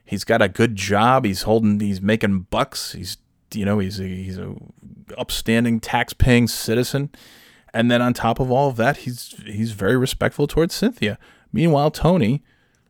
[0.03, 1.23] He's got a good job.
[1.23, 1.79] He's holding.
[1.79, 2.91] He's making bucks.
[2.91, 3.15] He's
[3.53, 4.53] you know he's a, he's a
[5.17, 7.11] upstanding tax-paying citizen.
[7.73, 11.17] And then on top of all of that, he's he's very respectful towards Cynthia.
[11.53, 12.43] Meanwhile, Tony,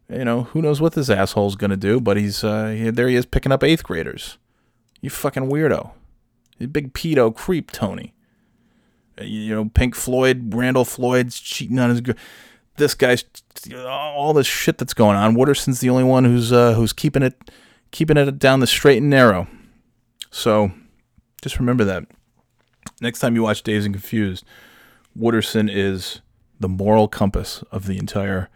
[0.10, 2.02] you know, who knows what this ashole's gonna do?
[2.02, 3.08] But he's uh, there.
[3.08, 4.40] He is picking up eighth graders.
[5.01, 5.91] You fucking weirdo.
[6.57, 8.13] You big pedo creep, Tony.
[9.19, 12.15] Uh, You know, Pink Floyd, Randall Floyd's cheating on his girl.
[12.77, 13.23] This guy's
[13.85, 15.35] all this shit that's going on.
[15.35, 17.51] Wooderson's the only one who's uh, who's keeping it
[17.91, 19.47] keeping it down the straight and narrow.
[20.31, 20.71] So
[21.41, 22.05] just remember that.
[23.01, 24.45] Next time you watch Dazed and Confused,
[25.17, 26.21] Wooderson is
[26.59, 28.49] the moral compass of the entire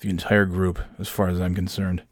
[0.00, 2.02] the entire group, as far as I'm concerned.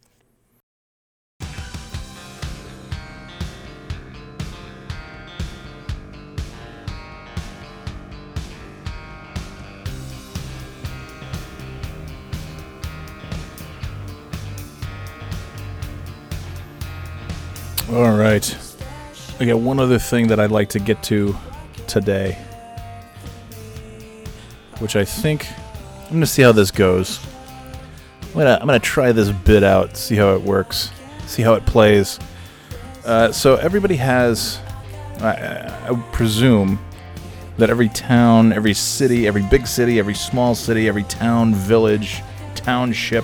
[17.91, 18.55] All right.
[19.39, 21.35] I got one other thing that I'd like to get to
[21.87, 22.33] today,
[24.77, 25.47] which I think
[26.11, 27.19] I'm to see how this goes.
[28.21, 30.91] I'm gonna I'm gonna try this bit out, see how it works,
[31.25, 32.19] see how it plays.
[33.05, 34.59] Uh, so everybody has,
[35.19, 36.79] I, I I presume,
[37.57, 42.21] that every town, every city, every big city, every small city, every town, village,
[42.53, 43.23] township,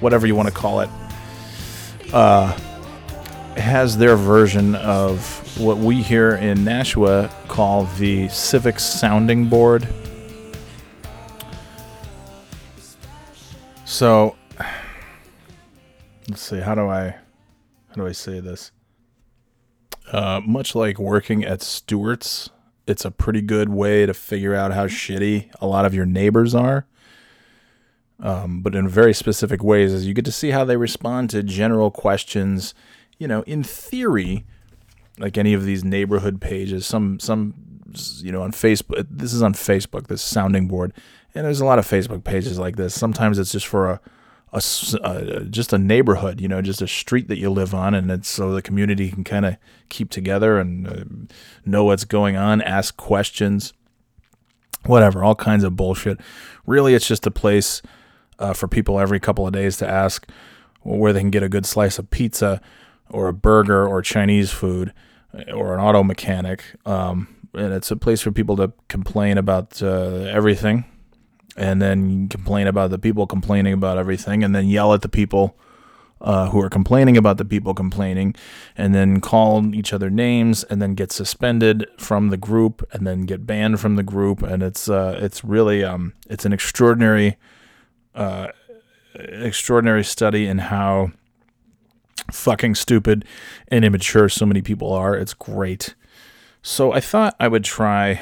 [0.00, 0.90] whatever you want to call it,
[2.12, 2.58] uh,
[3.58, 9.86] has their version of what we here in Nashua call the Civic Sounding Board.
[13.84, 14.36] So
[16.28, 16.60] let's see.
[16.60, 17.10] How do I
[17.88, 18.70] how do I say this?
[20.12, 22.50] Uh, much like working at Stewart's,
[22.86, 26.54] it's a pretty good way to figure out how shitty a lot of your neighbors
[26.54, 26.86] are.
[28.20, 31.42] Um, but in very specific ways, as you get to see how they respond to
[31.42, 32.74] general questions.
[33.18, 34.44] You know, in theory,
[35.18, 37.54] like any of these neighborhood pages, some some
[38.18, 39.06] you know on Facebook.
[39.10, 40.92] This is on Facebook, this sounding board,
[41.34, 42.94] and there's a lot of Facebook pages like this.
[42.94, 44.00] Sometimes it's just for a,
[44.52, 44.62] a
[45.02, 48.28] uh, just a neighborhood, you know, just a street that you live on, and it's
[48.28, 49.56] so the community can kind of
[49.88, 51.04] keep together and uh,
[51.64, 53.72] know what's going on, ask questions,
[54.84, 56.18] whatever, all kinds of bullshit.
[56.66, 57.82] Really, it's just a place
[58.38, 60.28] uh, for people every couple of days to ask
[60.82, 62.60] where they can get a good slice of pizza
[63.10, 64.92] or a burger or Chinese food
[65.52, 66.64] or an auto mechanic.
[66.86, 70.84] Um, and it's a place for people to complain about uh, everything
[71.56, 75.58] and then complain about the people complaining about everything and then yell at the people
[76.20, 78.34] uh, who are complaining about the people complaining
[78.76, 83.22] and then call each other names and then get suspended from the group and then
[83.22, 87.36] get banned from the group and it's uh, it's really um, it's an extraordinary
[88.14, 88.48] uh,
[89.14, 91.10] extraordinary study in how
[92.30, 93.24] fucking stupid
[93.68, 95.14] and immature so many people are.
[95.14, 95.94] It's great.
[96.62, 98.20] So I thought I would try.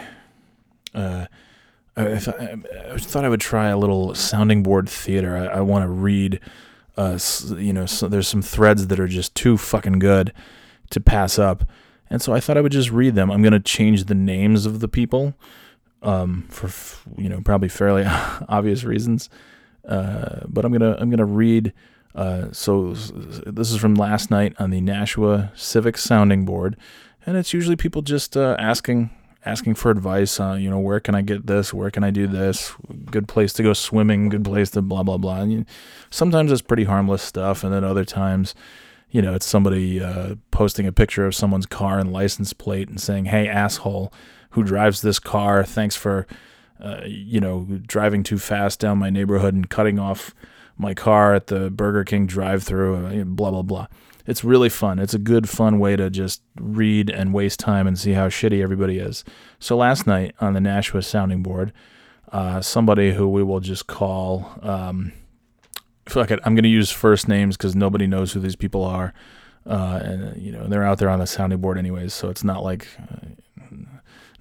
[0.95, 1.27] Uh,
[1.97, 5.37] I, th- I thought I would try a little sounding board theater.
[5.37, 6.41] I, I want to read.
[6.97, 7.19] Uh,
[7.57, 10.33] you know, so there's some threads that are just too fucking good
[10.91, 11.65] to pass up,
[12.09, 13.31] and so I thought I would just read them.
[13.31, 15.35] I'm gonna change the names of the people,
[16.03, 16.71] um, for
[17.21, 18.05] you know probably fairly
[18.49, 19.29] obvious reasons.
[19.87, 21.73] Uh, but I'm gonna I'm gonna read.
[22.17, 26.77] Uh, so this is from last night on the Nashua Civic Sounding Board,
[27.27, 29.11] and it's usually people just uh, asking
[29.45, 30.41] asking for advice.
[30.41, 31.75] Uh, you know, where can I get this?
[31.75, 32.75] Where can I do this?
[33.11, 34.31] Good place to go swimming.
[34.31, 35.43] Good place to blah blah blah.
[35.43, 35.67] And you,
[36.11, 38.55] sometimes it's pretty harmless stuff, and then other times,
[39.11, 42.99] you know, it's somebody uh, posting a picture of someone's car and license plate and
[42.99, 44.11] saying, "Hey, asshole,
[44.51, 45.65] who drives this car?
[45.65, 46.27] Thanks for."
[46.81, 50.35] uh, you know, driving too fast down my neighborhood and cutting off
[50.77, 53.87] my car at the Burger King drive-through, uh, blah blah blah.
[54.27, 54.99] It's really fun.
[54.99, 58.61] It's a good, fun way to just read and waste time and see how shitty
[58.61, 59.25] everybody is.
[59.61, 61.73] So last night on the Nashua sounding board,
[62.33, 65.13] uh, somebody who we will just call, um,
[66.07, 69.15] fuck it, I'm going to use first names because nobody knows who these people are,
[69.65, 72.13] uh, and you know they're out there on the sounding board anyways.
[72.13, 72.89] So it's not like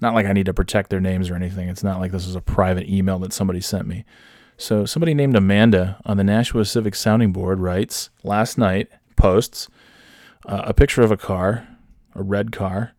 [0.00, 1.68] not like I need to protect their names or anything.
[1.68, 4.04] It's not like this is a private email that somebody sent me.
[4.58, 9.68] So somebody named Amanda on the Nashua Civic Sounding Board writes last night posts
[10.46, 11.68] uh, a picture of a car,
[12.14, 12.92] a red car,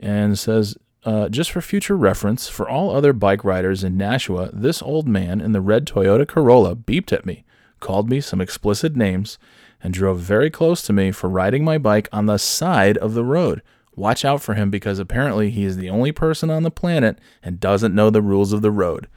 [0.00, 4.82] and says, uh, just for future reference, for all other bike riders in Nashua, this
[4.82, 7.44] old man in the red Toyota Corolla beeped at me,
[7.80, 9.38] called me some explicit names,
[9.82, 13.24] and drove very close to me for riding my bike on the side of the
[13.24, 13.62] road.
[13.94, 17.60] Watch out for him because apparently he is the only person on the planet and
[17.60, 19.08] doesn't know the rules of the road.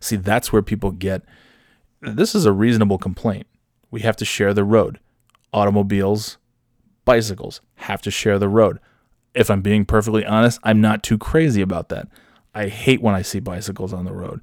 [0.00, 1.22] See, that's where people get
[2.00, 3.46] this is a reasonable complaint.
[3.90, 5.00] We have to share the road.
[5.52, 6.38] Automobiles,
[7.04, 8.78] bicycles have to share the road.
[9.34, 12.08] If I'm being perfectly honest, I'm not too crazy about that.
[12.54, 14.40] I hate when I see bicycles on the road.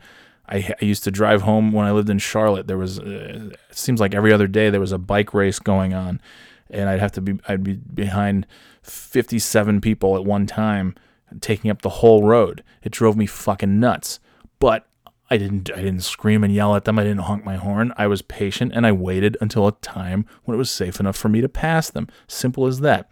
[0.48, 2.68] I, I used to drive home when I lived in Charlotte.
[2.68, 5.94] There was, uh, it seems like every other day there was a bike race going
[5.94, 6.22] on,
[6.70, 8.46] and I'd have to be, I'd be behind
[8.84, 10.96] 57 people at one time,
[11.42, 12.64] taking up the whole road.
[12.84, 14.20] It drove me fucking nuts.
[14.60, 14.88] But
[15.30, 17.00] I didn't, I didn't scream and yell at them.
[17.00, 17.94] I didn't honk my horn.
[17.98, 21.30] I was patient and I waited until a time when it was safe enough for
[21.30, 22.08] me to pass them.
[22.28, 23.10] Simple as that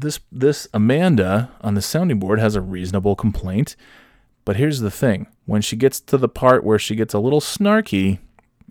[0.00, 3.76] this this Amanda on the sounding board has a reasonable complaint.
[4.44, 7.40] But here's the thing: when she gets to the part where she gets a little
[7.40, 8.18] snarky,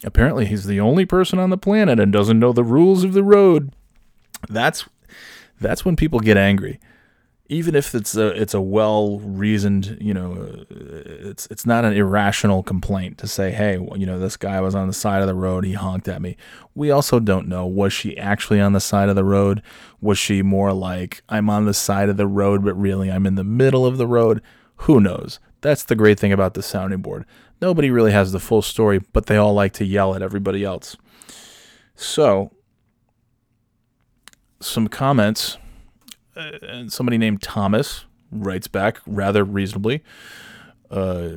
[0.03, 3.23] apparently he's the only person on the planet and doesn't know the rules of the
[3.23, 3.73] road.
[4.49, 4.85] That's
[5.59, 6.79] that's when people get angry.
[7.49, 10.65] Even if it's a it's a well reasoned, you know, uh,
[11.29, 14.87] it's it's not an irrational complaint to say, hey, you know, this guy was on
[14.87, 16.35] the side of the road, he honked at me.
[16.75, 19.61] We also don't know was she actually on the side of the road?
[20.01, 23.35] Was she more like I'm on the side of the road, but really I'm in
[23.35, 24.41] the middle of the road?
[24.81, 25.39] Who knows?
[25.61, 27.25] That's the great thing about the sounding board.
[27.61, 30.95] Nobody really has the full story, but they all like to yell at everybody else.
[31.95, 32.51] So,
[34.59, 35.57] some comments.
[36.37, 40.03] And somebody named Thomas writes back rather reasonably.
[40.91, 41.31] Uh,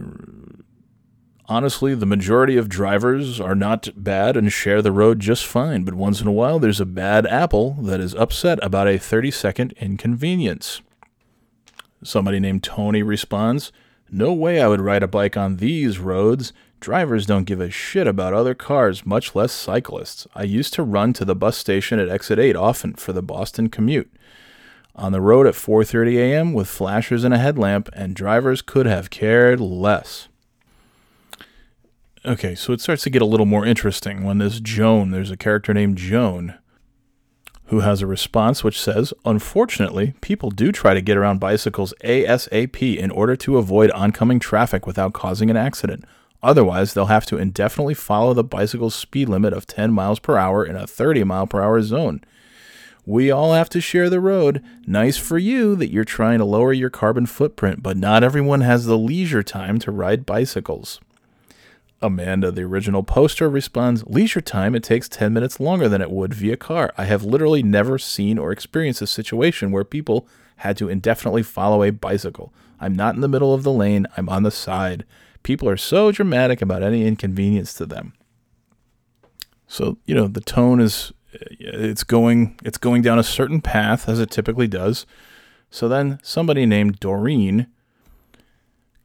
[1.47, 5.95] honestly, the majority of drivers are not bad and share the road just fine, but
[5.95, 9.73] once in a while there's a bad apple that is upset about a 30 second
[9.73, 10.81] inconvenience.
[12.03, 13.73] Somebody named Tony responds,
[14.11, 16.53] No way I would ride a bike on these roads.
[16.81, 20.27] Drivers don't give a shit about other cars, much less cyclists.
[20.35, 23.69] I used to run to the bus station at exit 8 often for the Boston
[23.69, 24.11] commute.
[24.97, 26.53] On the road at 4:30 a.m.
[26.53, 30.29] with flashers and a headlamp and drivers could have cared less.
[32.25, 35.39] Okay, so it starts to get a little more interesting when this Joan, there's a
[35.39, 36.55] character named Joan
[37.71, 42.97] who has a response which says, Unfortunately, people do try to get around bicycles ASAP
[42.97, 46.05] in order to avoid oncoming traffic without causing an accident.
[46.43, 50.65] Otherwise, they'll have to indefinitely follow the bicycle's speed limit of 10 miles per hour
[50.65, 52.23] in a 30 mile per hour zone.
[53.11, 54.63] We all have to share the road.
[54.87, 58.87] Nice for you that you're trying to lower your carbon footprint, but not everyone has
[58.87, 61.01] the leisure time to ride bicycles.
[62.01, 66.33] Amanda, the original poster, responds Leisure time, it takes 10 minutes longer than it would
[66.33, 66.93] via car.
[66.97, 70.29] I have literally never seen or experienced a situation where people
[70.59, 72.55] had to indefinitely follow a bicycle.
[72.79, 75.05] I'm not in the middle of the lane, I'm on the side.
[75.43, 78.13] People are so dramatic about any inconvenience to them.
[79.67, 84.19] So, you know, the tone is it's going it's going down a certain path as
[84.19, 85.07] it typically does.
[85.71, 87.67] So then somebody named Doreen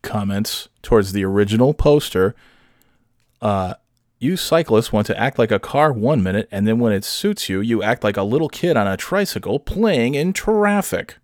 [0.01, 2.35] comments towards the original poster
[3.41, 3.75] uh,
[4.19, 7.49] you cyclists want to act like a car one minute, and then when it suits
[7.49, 11.17] you, you act like a little kid on a tricycle playing in traffic.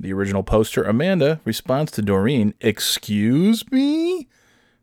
[0.00, 4.28] The original poster, Amanda, responds to Doreen, Excuse me?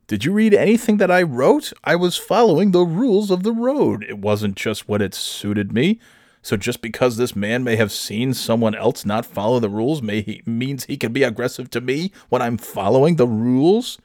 [0.08, 1.72] Did you read anything that I wrote?
[1.82, 4.04] I was following the rules of the road.
[4.08, 5.98] It wasn't just what it suited me.
[6.42, 10.20] So just because this man may have seen someone else not follow the rules may
[10.20, 13.98] he, means he can be aggressive to me when I'm following the rules?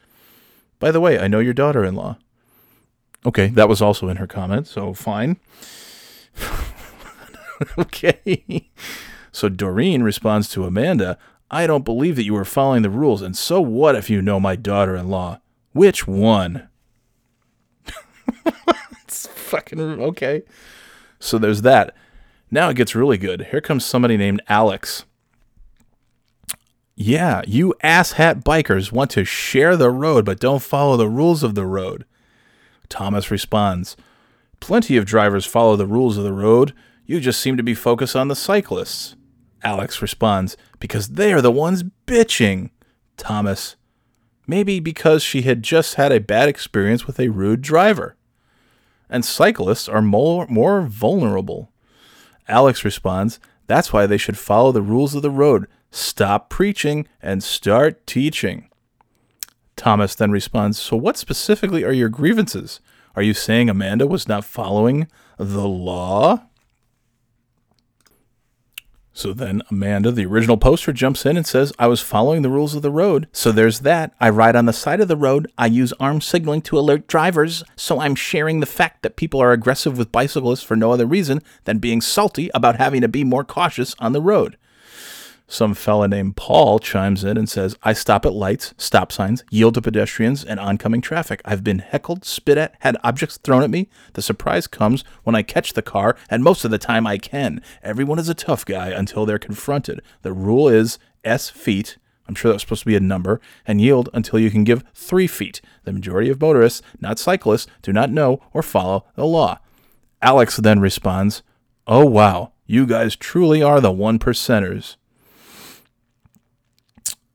[0.80, 2.18] By the way, I know your daughter-in-law.
[3.24, 5.38] Okay, that was also in her comment, so fine.
[7.78, 8.72] okay.
[9.32, 11.20] So Doreen responds to Amanda,
[11.52, 14.40] I don't believe that you were following the rules, and so what if you know
[14.40, 15.40] my daughter in law?
[15.74, 16.68] Which one?
[19.04, 20.44] it's fucking okay.
[21.20, 21.96] So there's that.
[22.50, 23.48] Now it gets really good.
[23.52, 25.06] Here comes somebody named Alex.
[26.96, 31.56] Yeah, you asshat bikers want to share the road but don't follow the rules of
[31.56, 32.06] the road.
[32.90, 33.96] Thomas responds,
[34.60, 36.74] Plenty of drivers follow the rules of the road.
[37.06, 39.16] You just seem to be focused on the cyclists.
[39.64, 42.70] Alex responds, Because they are the ones bitching.
[43.18, 43.76] Thomas,
[44.52, 48.18] Maybe because she had just had a bad experience with a rude driver.
[49.10, 51.72] And cyclists are more, more vulnerable.
[52.50, 55.68] Alex responds, That's why they should follow the rules of the road.
[55.90, 58.68] Stop preaching and start teaching.
[59.78, 62.82] Thomas then responds, So what specifically are your grievances?
[63.16, 65.08] Are you saying Amanda was not following
[65.38, 66.44] the law?
[69.14, 72.76] So then Amanda, the original poster, jumps in and says, I was following the rules
[72.76, 73.28] of the road.
[73.34, 74.14] So there's that.
[74.22, 75.52] I ride on the side of the road.
[75.58, 77.64] I use arm signaling to alert drivers.
[77.76, 81.42] So I'm sharing the fact that people are aggressive with bicyclists for no other reason
[81.66, 84.58] than being salty about having to be more cautious on the road.
[85.52, 89.74] Some fella named Paul chimes in and says, I stop at lights, stop signs, yield
[89.74, 91.42] to pedestrians, and oncoming traffic.
[91.44, 93.90] I've been heckled, spit at, had objects thrown at me.
[94.14, 97.62] The surprise comes when I catch the car, and most of the time I can.
[97.84, 100.02] Everyone is a tough guy until they're confronted.
[100.22, 101.98] The rule is S feet.
[102.30, 104.86] I'm sure that was supposed to be a number, and yield until you can give
[104.94, 105.60] three feet.
[105.84, 109.60] The majority of motorists, not cyclists, do not know or follow the law.
[110.22, 111.44] Alex then responds,
[111.88, 114.96] Oh wow, you guys truly are the one percenters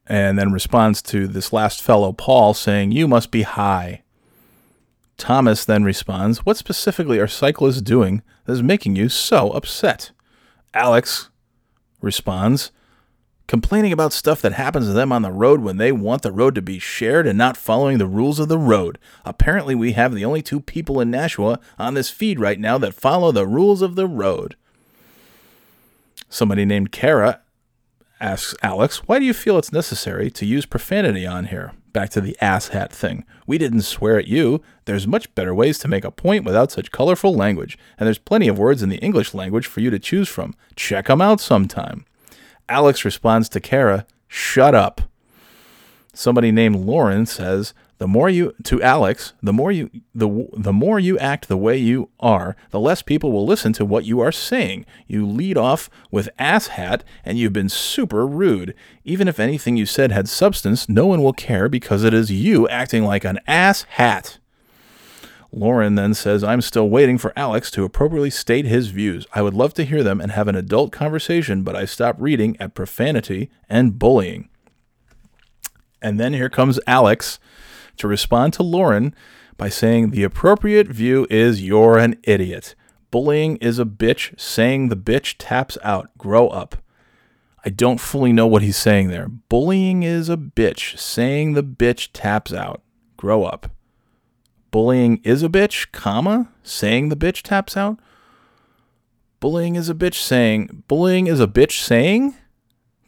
[0.06, 4.02] and then responds to this last fellow, Paul, saying, You must be high.
[5.16, 10.10] Thomas then responds, What specifically are cyclists doing that is making you so upset?
[10.74, 11.30] Alex
[12.00, 12.70] responds,
[13.46, 16.56] Complaining about stuff that happens to them on the road when they want the road
[16.56, 18.98] to be shared and not following the rules of the road.
[19.24, 22.94] Apparently, we have the only two people in Nashua on this feed right now that
[22.94, 24.56] follow the rules of the road.
[26.28, 27.40] Somebody named Kara
[28.20, 31.72] asks Alex, why do you feel it's necessary to use profanity on here?
[31.93, 33.24] Back to the asshat thing.
[33.47, 34.62] We didn't swear at you.
[34.84, 38.48] There's much better ways to make a point without such colorful language, and there's plenty
[38.48, 40.55] of words in the English language for you to choose from.
[40.74, 42.05] Check 'em out sometime.
[42.68, 45.01] Alex responds to Kara, shut up.
[46.12, 51.01] Somebody named Lauren says, the more you to Alex, the more you the the more
[51.01, 54.32] you act the way you are, the less people will listen to what you are
[54.32, 54.85] saying.
[55.06, 58.74] You lead off with ass hat and you've been super rude.
[59.05, 62.68] Even if anything you said had substance, no one will care because it is you
[62.68, 64.39] acting like an ass hat.
[65.52, 69.27] Lauren then says, I'm still waiting for Alex to appropriately state his views.
[69.32, 72.59] I would love to hear them and have an adult conversation, but I stop reading
[72.60, 74.51] at profanity and bullying.
[76.02, 77.39] And then here comes Alex
[77.97, 79.14] to respond to Lauren
[79.56, 82.74] by saying the appropriate view is you're an idiot.
[83.10, 86.10] Bullying is a bitch, saying the bitch taps out.
[86.18, 86.77] Grow up.
[87.64, 89.28] I don't fully know what he's saying there.
[89.28, 92.82] Bullying is a bitch, saying the bitch taps out.
[93.16, 93.70] Grow up.
[94.70, 97.98] Bullying is a bitch, comma, saying the bitch taps out.
[99.40, 102.35] Bullying is a bitch saying bullying is a bitch saying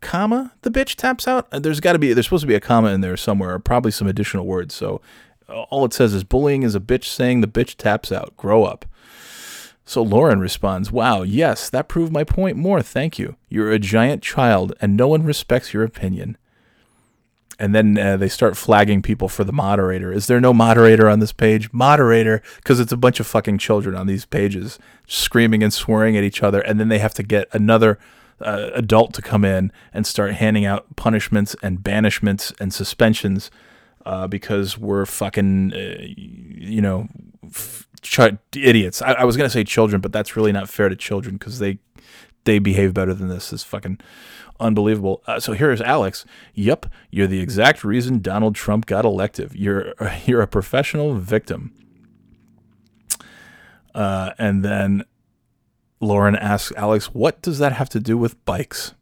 [0.00, 1.48] comma the bitch taps out.
[1.52, 3.58] Uh, There's got to be there's supposed to be a comma in there somewhere, or
[3.58, 4.74] probably some additional words.
[4.74, 5.00] So
[5.48, 8.36] uh, all it says is bullying is a bitch saying the bitch taps out.
[8.36, 8.84] Grow up.
[9.84, 12.82] So Lauren responds, Wow, yes, that proved my point more.
[12.82, 13.36] Thank you.
[13.48, 16.36] You're a giant child, and no one respects your opinion.
[17.58, 20.12] And then uh, they start flagging people for the moderator.
[20.12, 21.72] Is there no moderator on this page?
[21.72, 26.22] Moderator, because it's a bunch of fucking children on these pages screaming and swearing at
[26.22, 26.60] each other.
[26.60, 27.98] And then they have to get another
[28.40, 33.50] uh, adult to come in and start handing out punishments and banishments and suspensions
[34.06, 37.08] uh, because we're fucking, uh, you know,
[37.44, 38.20] f- ch-
[38.54, 39.02] idiots.
[39.02, 41.78] I, I was gonna say children, but that's really not fair to children because they
[42.44, 43.52] they behave better than this.
[43.52, 43.98] Is fucking
[44.60, 45.22] unbelievable.
[45.26, 46.24] Uh, so here is Alex.
[46.54, 49.52] Yep, you're the exact reason Donald Trump got elected.
[49.54, 49.94] You're
[50.26, 51.74] you're a professional victim.
[53.94, 55.04] Uh, and then
[56.00, 58.94] Lauren asks Alex, "What does that have to do with bikes?"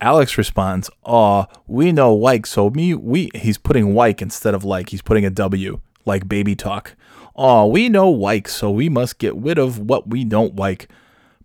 [0.00, 4.88] Alex responds, "Aw, we know Wyke, so me we." He's putting Wyke instead of like.
[4.88, 6.96] He's putting a W, like baby talk.
[7.36, 10.88] Aw, we know Wyke, so we must get rid of what we don't like.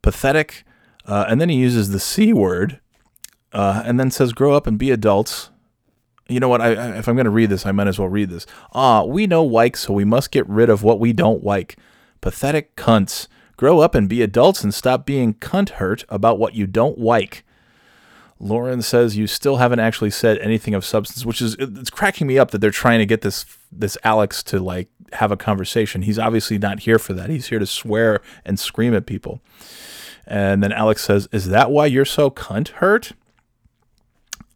[0.01, 0.63] Pathetic.
[1.05, 2.79] Uh, and then he uses the C word,
[3.53, 5.51] uh, and then says, "Grow up and be adults."
[6.27, 6.59] You know what?
[6.59, 8.45] I, I, if I'm going to read this, I might as well read this.
[8.73, 11.77] Ah, we know Wyke, so we must get rid of what we don't like.
[12.19, 13.27] Pathetic cunts.
[13.57, 17.43] Grow up and be adults and stop being cunt hurt about what you don't like.
[18.39, 22.38] Lauren says you still haven't actually said anything of substance, which is it's cracking me
[22.38, 26.03] up that they're trying to get this this Alex to like have a conversation.
[26.03, 27.31] He's obviously not here for that.
[27.31, 29.41] He's here to swear and scream at people.
[30.27, 33.13] And then Alex says, "Is that why you're so cunt hurt?"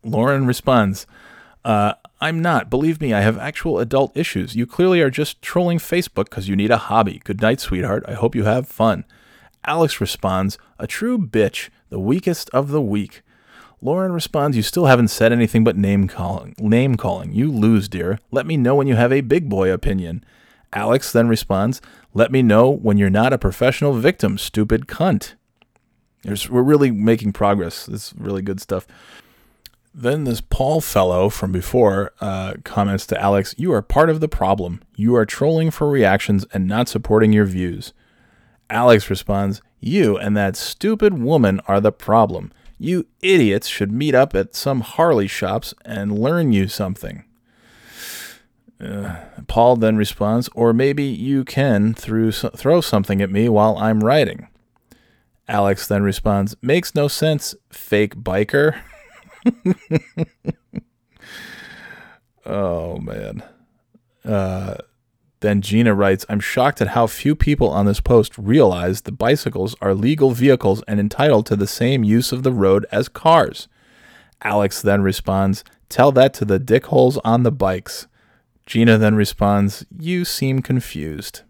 [0.04, 1.08] Lauren responds,
[1.64, 2.70] uh, I'm not.
[2.70, 4.56] Believe me, I have actual adult issues.
[4.56, 7.20] You clearly are just trolling Facebook because you need a hobby.
[7.24, 8.06] Good night, sweetheart.
[8.08, 9.06] I hope you have fun.
[9.66, 13.24] Alex responds, A true bitch, the weakest of the weak.
[13.82, 16.54] Lauren responds, You still haven't said anything but name calling.
[16.60, 17.34] Name calling.
[17.34, 18.20] You lose, dear.
[18.30, 20.24] Let me know when you have a big boy opinion.
[20.74, 21.82] Alex then responds,
[22.14, 25.34] Let me know when you're not a professional victim, stupid cunt.
[26.22, 27.90] There's, we're really making progress.
[27.90, 28.86] Is really good stuff.
[29.94, 34.30] Then this Paul fellow from before uh, comments to Alex, You are part of the
[34.30, 34.82] problem.
[34.96, 37.94] You are trolling for reactions and not supporting your views.
[38.70, 42.54] Alex responds, You and that stupid woman are the problem.
[42.80, 47.26] You idiots should meet up at some Harley shops and learn you something.
[48.80, 54.04] Uh, Paul then responds, Or maybe you can through, throw something at me while I'm
[54.04, 54.48] writing.
[55.50, 58.80] Alex then responds, Makes no sense, fake biker.
[62.46, 63.44] oh man.
[64.24, 64.76] Uh,
[65.42, 69.76] then Gina writes, I'm shocked at how few people on this post realize the bicycles
[69.82, 73.68] are legal vehicles and entitled to the same use of the road as cars.
[74.44, 78.08] Alex then responds, Tell that to the dickholes on the bikes.
[78.66, 81.42] Gina then responds, You seem confused.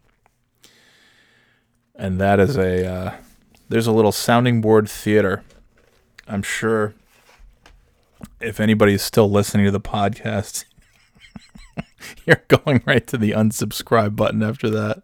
[1.96, 3.14] And that is a, uh,
[3.68, 5.44] there's a little sounding board theater.
[6.28, 6.96] I'm sure
[8.40, 10.66] if anybody is still listening to the podcast,
[12.26, 15.04] you're going right to the unsubscribe button after that.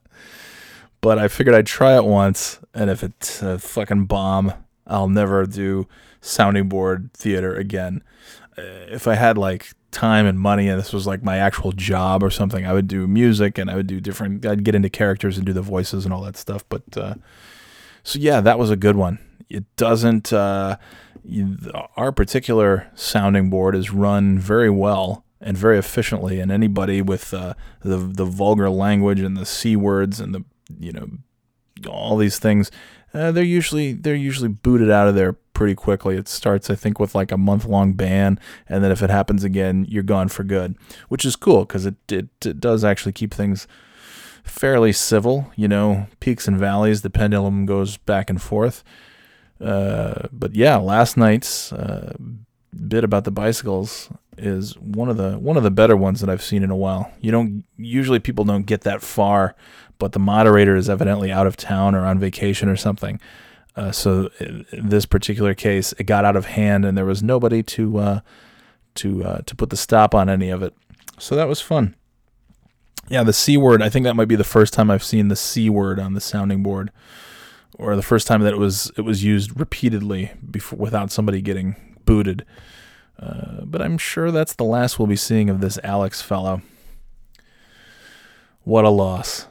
[1.01, 4.53] But I figured I'd try it once, and if it's a fucking bomb,
[4.85, 5.87] I'll never do
[6.21, 8.03] sounding board theater again.
[8.57, 12.23] Uh, if I had like time and money and this was like my actual job
[12.23, 15.37] or something, I would do music and I would do different, I'd get into characters
[15.37, 16.65] and do the voices and all that stuff.
[16.67, 17.15] But uh,
[18.03, 19.19] so yeah, that was a good one.
[19.49, 20.77] It doesn't, uh,
[21.95, 27.53] our particular sounding board is run very well and very efficiently, and anybody with uh,
[27.81, 30.43] the the vulgar language and the c words and the
[30.79, 31.07] you know
[31.87, 32.71] all these things,
[33.13, 36.15] uh, they're usually they're usually booted out of there pretty quickly.
[36.15, 39.43] It starts, I think, with like a month long ban, and then if it happens
[39.43, 40.75] again, you're gone for good,
[41.09, 43.67] which is cool because it, it it does actually keep things
[44.43, 45.51] fairly civil.
[45.55, 47.01] You know, peaks and valleys.
[47.01, 48.83] The pendulum goes back and forth.
[49.59, 52.13] Uh, but yeah, last night's uh,
[52.87, 56.43] bit about the bicycles is one of the one of the better ones that I've
[56.43, 57.11] seen in a while.
[57.21, 59.55] You don't usually people don't get that far,
[59.97, 63.19] but the moderator is evidently out of town or on vacation or something.
[63.75, 67.61] Uh, so in this particular case, it got out of hand, and there was nobody
[67.63, 68.19] to uh,
[68.95, 70.73] to uh, to put the stop on any of it.
[71.19, 71.95] So that was fun.
[73.09, 73.81] Yeah, the C word.
[73.81, 76.21] I think that might be the first time I've seen the C word on the
[76.21, 76.91] sounding board,
[77.75, 81.75] or the first time that it was it was used repeatedly before without somebody getting
[82.05, 82.45] booted.
[83.19, 86.61] Uh, but I'm sure that's the last we'll be seeing of this Alex fellow.
[88.63, 89.47] What a loss.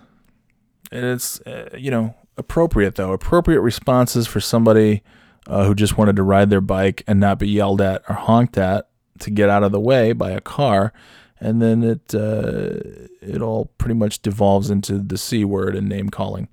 [0.93, 5.03] And it's uh, you know appropriate though, appropriate responses for somebody
[5.47, 8.59] uh, who just wanted to ride their bike and not be yelled at or honked
[8.59, 8.89] at
[9.21, 10.93] to get out of the way by a car
[11.39, 12.81] and then it uh,
[13.21, 16.49] it all pretty much devolves into the c word and name calling.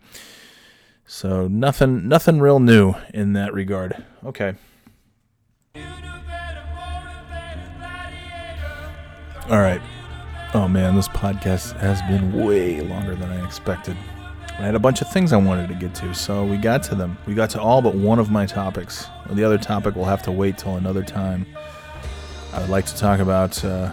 [1.14, 4.04] So nothing nothing real new in that regard.
[4.26, 4.56] Okay.
[9.48, 9.80] All right.
[10.56, 13.96] Oh man, this podcast has been way longer than I expected.
[14.58, 16.96] I had a bunch of things I wanted to get to, so we got to
[16.96, 17.16] them.
[17.28, 19.06] We got to all but one of my topics.
[19.30, 21.46] The other topic will have to wait till another time.
[22.54, 23.92] I would like to talk about uh,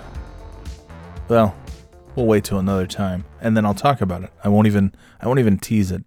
[1.29, 1.55] well,
[2.17, 4.31] we'll wait till another time, and then I'll talk about it.
[4.43, 6.03] I won't even I won't even tease it.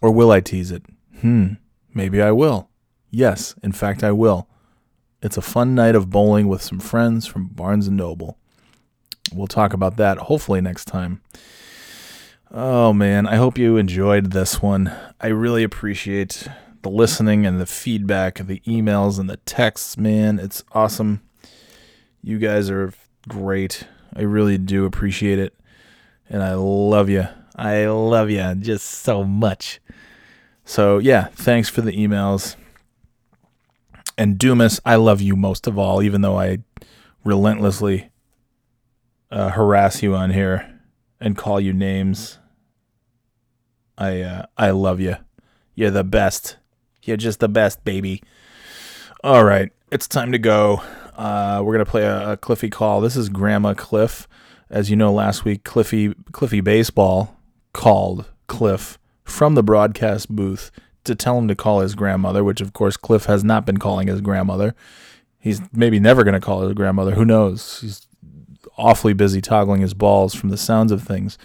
[0.00, 0.84] Or will I tease it?
[1.20, 1.54] Hmm.
[1.92, 2.68] Maybe I will.
[3.10, 4.48] Yes, in fact I will.
[5.22, 8.38] It's a fun night of bowling with some friends from Barnes and Noble.
[9.32, 11.20] We'll talk about that hopefully next time.
[12.50, 14.92] Oh man, I hope you enjoyed this one.
[15.20, 16.46] I really appreciate
[16.82, 20.38] the listening and the feedback, the emails and the texts, man.
[20.38, 21.20] It's awesome.
[22.22, 22.92] You guys are
[23.28, 23.84] great.
[24.14, 25.54] I really do appreciate it.
[26.28, 27.26] And I love you.
[27.58, 29.80] I love you just so much.
[30.64, 32.54] So, yeah, thanks for the emails.
[34.16, 36.58] And Dumas, I love you most of all, even though I
[37.24, 38.10] relentlessly
[39.32, 40.80] uh, harass you on here
[41.20, 42.38] and call you names.
[43.96, 45.16] I uh, I love you.
[45.74, 46.56] You're the best.
[47.02, 48.22] You're just the best, baby.
[49.24, 50.82] All right, it's time to go.
[51.16, 53.00] Uh, we're gonna play a, a, Cliffy call.
[53.00, 54.28] This is Grandma Cliff.
[54.70, 57.37] As you know, last week Cliffy Cliffy Baseball
[57.78, 60.72] called Cliff from the broadcast booth
[61.04, 64.08] to tell him to call his grandmother, which of course Cliff has not been calling
[64.08, 64.74] his grandmother.
[65.38, 67.12] He's maybe never gonna call his grandmother.
[67.12, 67.80] Who knows?
[67.80, 68.08] He's
[68.76, 71.38] awfully busy toggling his balls from the sounds of things.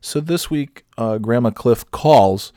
[0.00, 2.52] So this week, uh, Grandma Cliff calls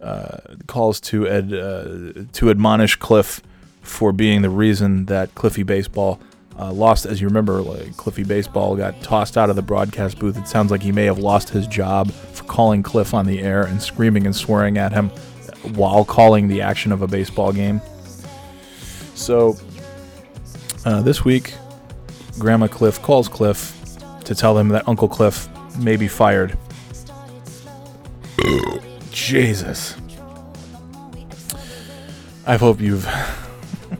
[0.00, 3.42] uh, calls to ed, uh, to admonish Cliff
[3.80, 6.18] for being the reason that Cliffy Baseball
[6.58, 7.06] uh, lost.
[7.06, 10.36] As you remember, like, Cliffy Baseball got tossed out of the broadcast booth.
[10.36, 13.62] It sounds like he may have lost his job for calling Cliff on the air
[13.62, 15.10] and screaming and swearing at him
[15.74, 17.80] while calling the action of a baseball game.
[19.14, 19.56] So
[20.84, 21.54] uh, this week,
[22.38, 23.72] Grandma Cliff calls Cliff
[24.24, 26.56] to tell him that Uncle Cliff may be fired.
[29.10, 29.96] Jesus.
[32.46, 33.08] I hope you've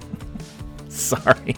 [0.89, 1.57] Sorry.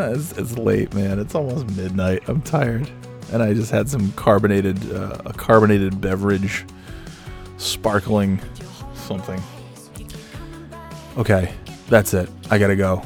[0.00, 1.18] It's, it's, late, man.
[1.18, 2.22] It's almost midnight.
[2.28, 2.90] I'm tired,
[3.32, 6.64] and I just had some carbonated, uh, a carbonated beverage,
[7.58, 8.40] sparkling
[8.94, 9.40] something.
[11.16, 11.52] Okay,
[11.88, 12.28] that's it.
[12.50, 13.02] I gotta go.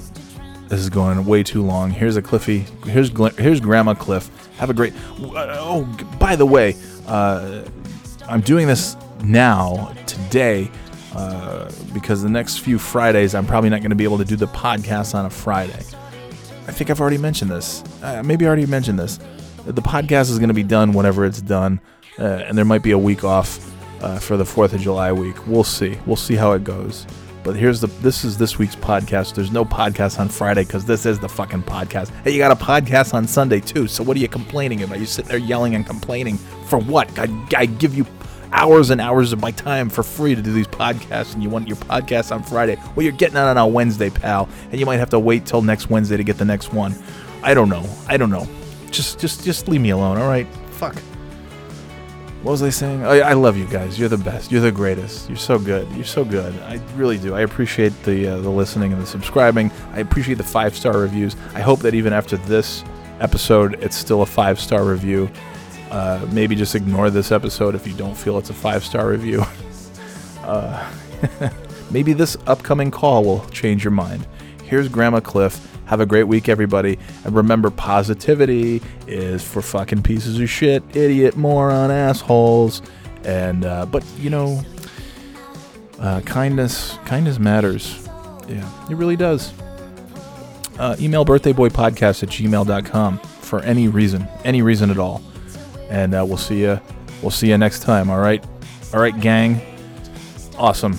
[0.68, 1.90] This is going way too long.
[1.90, 2.66] Here's a Cliffy.
[2.84, 4.30] Here's here's Grandma Cliff.
[4.56, 4.92] Have a great.
[5.20, 5.84] Oh,
[6.18, 6.76] by the way,
[7.06, 7.64] uh,
[8.28, 10.70] I'm doing this now today
[11.14, 14.36] uh, because the next few Fridays I'm probably not going to be able to do
[14.36, 15.82] the podcast on a Friday.
[16.66, 17.84] I think I've already mentioned this.
[18.02, 19.18] Uh, maybe I already mentioned this.
[19.66, 21.80] The podcast is going to be done whenever it's done,
[22.18, 23.72] uh, and there might be a week off
[24.02, 25.46] uh, for the Fourth of July week.
[25.46, 25.98] We'll see.
[26.06, 27.06] We'll see how it goes.
[27.42, 29.34] But here's the this is this week's podcast.
[29.34, 32.08] There's no podcast on Friday because this is the fucking podcast.
[32.24, 33.86] Hey, you got a podcast on Sunday too.
[33.86, 34.98] So what are you complaining about?
[34.98, 36.38] You sitting there yelling and complaining
[36.68, 37.10] for what?
[37.18, 38.06] I, I give you
[38.54, 41.66] hours and hours of my time for free to do these podcasts and you want
[41.66, 42.78] your podcast on Friday.
[42.94, 45.60] Well, you're getting it on a Wednesday, pal, and you might have to wait till
[45.60, 46.94] next Wednesday to get the next one.
[47.42, 47.84] I don't know.
[48.08, 48.48] I don't know.
[48.90, 50.46] Just just just leave me alone, all right?
[50.70, 50.96] Fuck.
[52.42, 53.02] What was I saying?
[53.04, 53.98] I, I love you guys.
[53.98, 54.52] You're the best.
[54.52, 55.28] You're the greatest.
[55.28, 55.90] You're so good.
[55.92, 56.54] You're so good.
[56.62, 57.34] I really do.
[57.34, 59.72] I appreciate the uh, the listening and the subscribing.
[59.92, 61.34] I appreciate the five star reviews.
[61.54, 62.84] I hope that even after this
[63.18, 65.28] episode, it's still a five star review.
[65.94, 69.44] Uh, maybe just ignore this episode if you don't feel it's a five star review.
[70.42, 70.92] uh,
[71.92, 74.26] maybe this upcoming call will change your mind.
[74.64, 75.64] Here's Grandma Cliff.
[75.86, 76.98] Have a great week, everybody.
[77.24, 82.82] And remember, positivity is for fucking pieces of shit, idiot, moron, assholes.
[83.22, 84.62] And, uh, but, you know,
[86.00, 88.08] uh, kindness, kindness matters.
[88.48, 89.52] Yeah, it really does.
[90.76, 95.22] Uh, email birthdayboypodcast at gmail.com for any reason, any reason at all
[95.90, 96.80] and uh, we'll see you.
[97.22, 98.10] We'll see you next time.
[98.10, 98.44] All right,
[98.92, 99.60] all right, gang.
[100.58, 100.94] Awesome.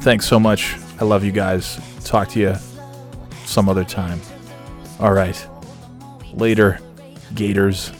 [0.00, 0.76] Thanks so much.
[1.00, 1.80] I love you guys.
[2.04, 2.56] Talk to you
[3.44, 4.20] some other time.
[5.00, 5.48] All right.
[6.34, 6.80] Later,
[7.34, 7.92] Gators.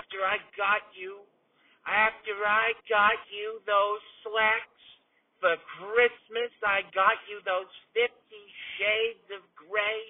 [0.00, 1.20] After I got you,
[1.84, 4.80] after I got you those slacks
[5.44, 8.44] for Christmas, I got you those fifty
[8.80, 10.00] shades of gray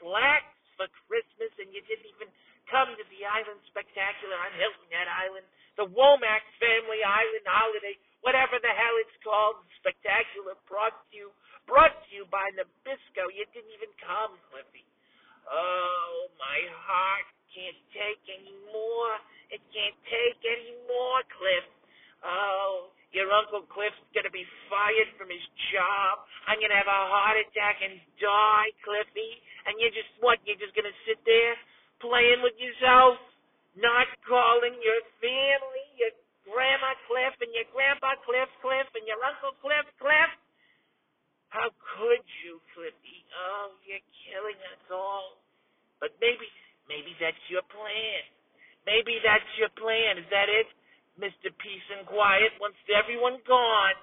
[0.00, 2.32] slacks for Christmas, and you didn't even
[2.72, 5.44] come to the Island Spectacular on Hilton Head Island,
[5.76, 11.28] the Womack Family Island Holiday, whatever the hell it's called, spectacular, brought to you,
[11.68, 13.28] brought to you by Nabisco.
[13.36, 14.88] You didn't even come, Cliffy.
[15.44, 19.14] Oh, my heart can't take any more.
[19.50, 21.66] It can't take any more, Cliff.
[22.24, 26.24] Oh, your Uncle Cliff's gonna be fired from his job.
[26.48, 29.32] I'm gonna have a heart attack and die, Cliffy.
[29.66, 30.40] And you're just what?
[30.44, 31.56] You're just gonna sit there
[32.04, 33.18] playing with yourself,
[33.76, 36.12] not calling your family, your
[36.46, 40.32] grandma Cliff and your grandpa Cliff, Cliff and your Uncle Cliff, Cliff.
[41.50, 43.18] How could you, Cliffy?
[43.34, 45.38] Oh, you're killing us all.
[46.00, 46.46] But maybe,
[46.90, 48.22] maybe that's your plan.
[48.86, 50.18] Maybe that's your plan.
[50.18, 50.68] Is that it?
[51.18, 51.50] Mr.
[51.60, 53.96] Peace and Quiet wants everyone gone.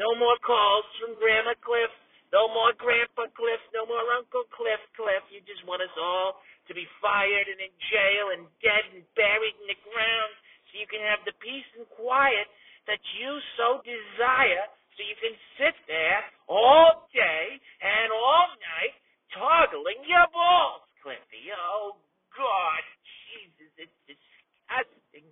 [0.00, 1.92] No more calls from Grandma Cliff.
[2.32, 3.60] No more Grandpa Cliff.
[3.76, 5.24] No more Uncle Cliff Cliff.
[5.28, 9.56] You just want us all to be fired and in jail and dead and buried
[9.60, 10.32] in the ground
[10.70, 12.48] so you can have the peace and quiet
[12.88, 14.64] that you so desire
[14.96, 17.46] so you can sit there all day
[17.84, 18.96] and all night
[19.36, 21.52] toggling your balls, Cliffy.
[21.52, 22.00] Oh,
[22.36, 22.82] God.
[23.32, 25.28] Jesus, it's disgusting.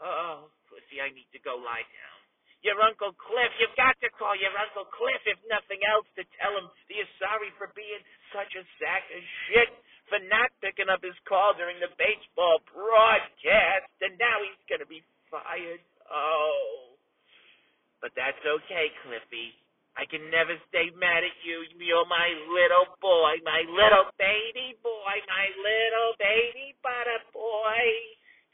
[0.00, 2.18] Oh, pussy, I need to go lie down.
[2.60, 6.52] Your Uncle Cliff, you've got to call your Uncle Cliff, if nothing else, to tell
[6.52, 8.04] him that you're sorry for being
[8.36, 9.72] such a sack of shit,
[10.12, 14.88] for not picking up his call during the baseball broadcast, and now he's going to
[14.88, 15.00] be
[15.32, 15.80] fired.
[16.12, 16.96] Oh.
[18.04, 19.56] But that's okay, Cliffy.
[19.98, 21.66] I can never stay mad at you.
[21.78, 27.82] You're my little boy, my little baby boy, my little baby butter boy.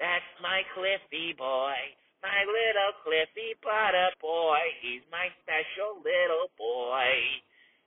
[0.00, 1.76] That's my Cliffy boy,
[2.24, 4.60] my little Cliffy butter boy.
[4.80, 7.12] He's my special little boy.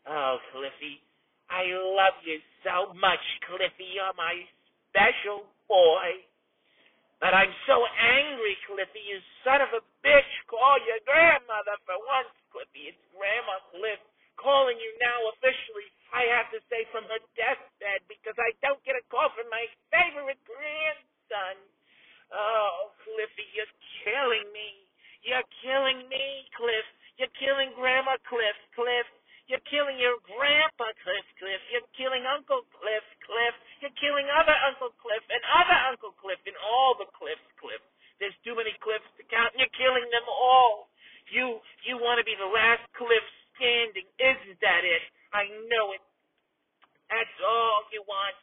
[0.09, 1.01] Oh, Cliffy,
[1.49, 3.97] I love you so much, Cliffy.
[3.97, 4.45] You're my
[4.89, 6.21] special boy.
[7.19, 10.31] But I'm so angry, Cliffy, you son of a bitch.
[10.47, 12.91] Call your grandmother for once, Cliffy.
[12.93, 14.01] It's Grandma Cliff
[14.39, 15.89] calling you now officially.
[16.13, 19.65] I have to say from her deathbed because I don't get a call from my
[19.93, 21.57] favorite grandson.
[22.33, 23.73] Oh, Cliffy, you're
[24.05, 24.69] killing me.
[25.25, 26.87] You're killing me, Cliff.
[27.21, 29.07] You're killing Grandma Cliff, Cliff.
[29.49, 31.61] You're killing your grandpa, Cliff, Cliff.
[31.69, 33.55] You're killing Uncle Cliff, Cliff.
[33.83, 37.81] You're killing other Uncle Cliff and other Uncle Cliff and all the Cliffs, Cliff.
[38.21, 39.53] There's too many Cliffs to count.
[39.59, 40.88] You're killing them all.
[41.33, 43.25] You you want to be the last Cliff
[43.57, 45.03] standing, isn't that it?
[45.33, 46.03] I know it.
[47.09, 48.35] That's all you want.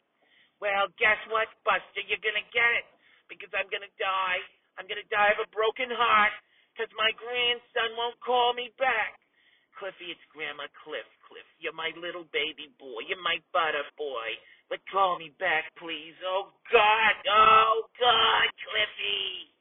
[0.61, 2.03] Well, guess what, Buster?
[2.07, 2.87] You're gonna get it.
[3.29, 4.41] because I'm gonna die.
[4.79, 6.33] I'm gonna die of a broken heart
[6.73, 9.19] because my grandson won't call me back.
[9.79, 11.07] Cliffy, it's Grandma Cliff.
[11.27, 13.01] Cliff, you're my little baby boy.
[13.09, 14.37] You're my butter boy.
[14.69, 16.15] But call me back, please.
[16.25, 19.51] Oh God, oh God, Cliffy.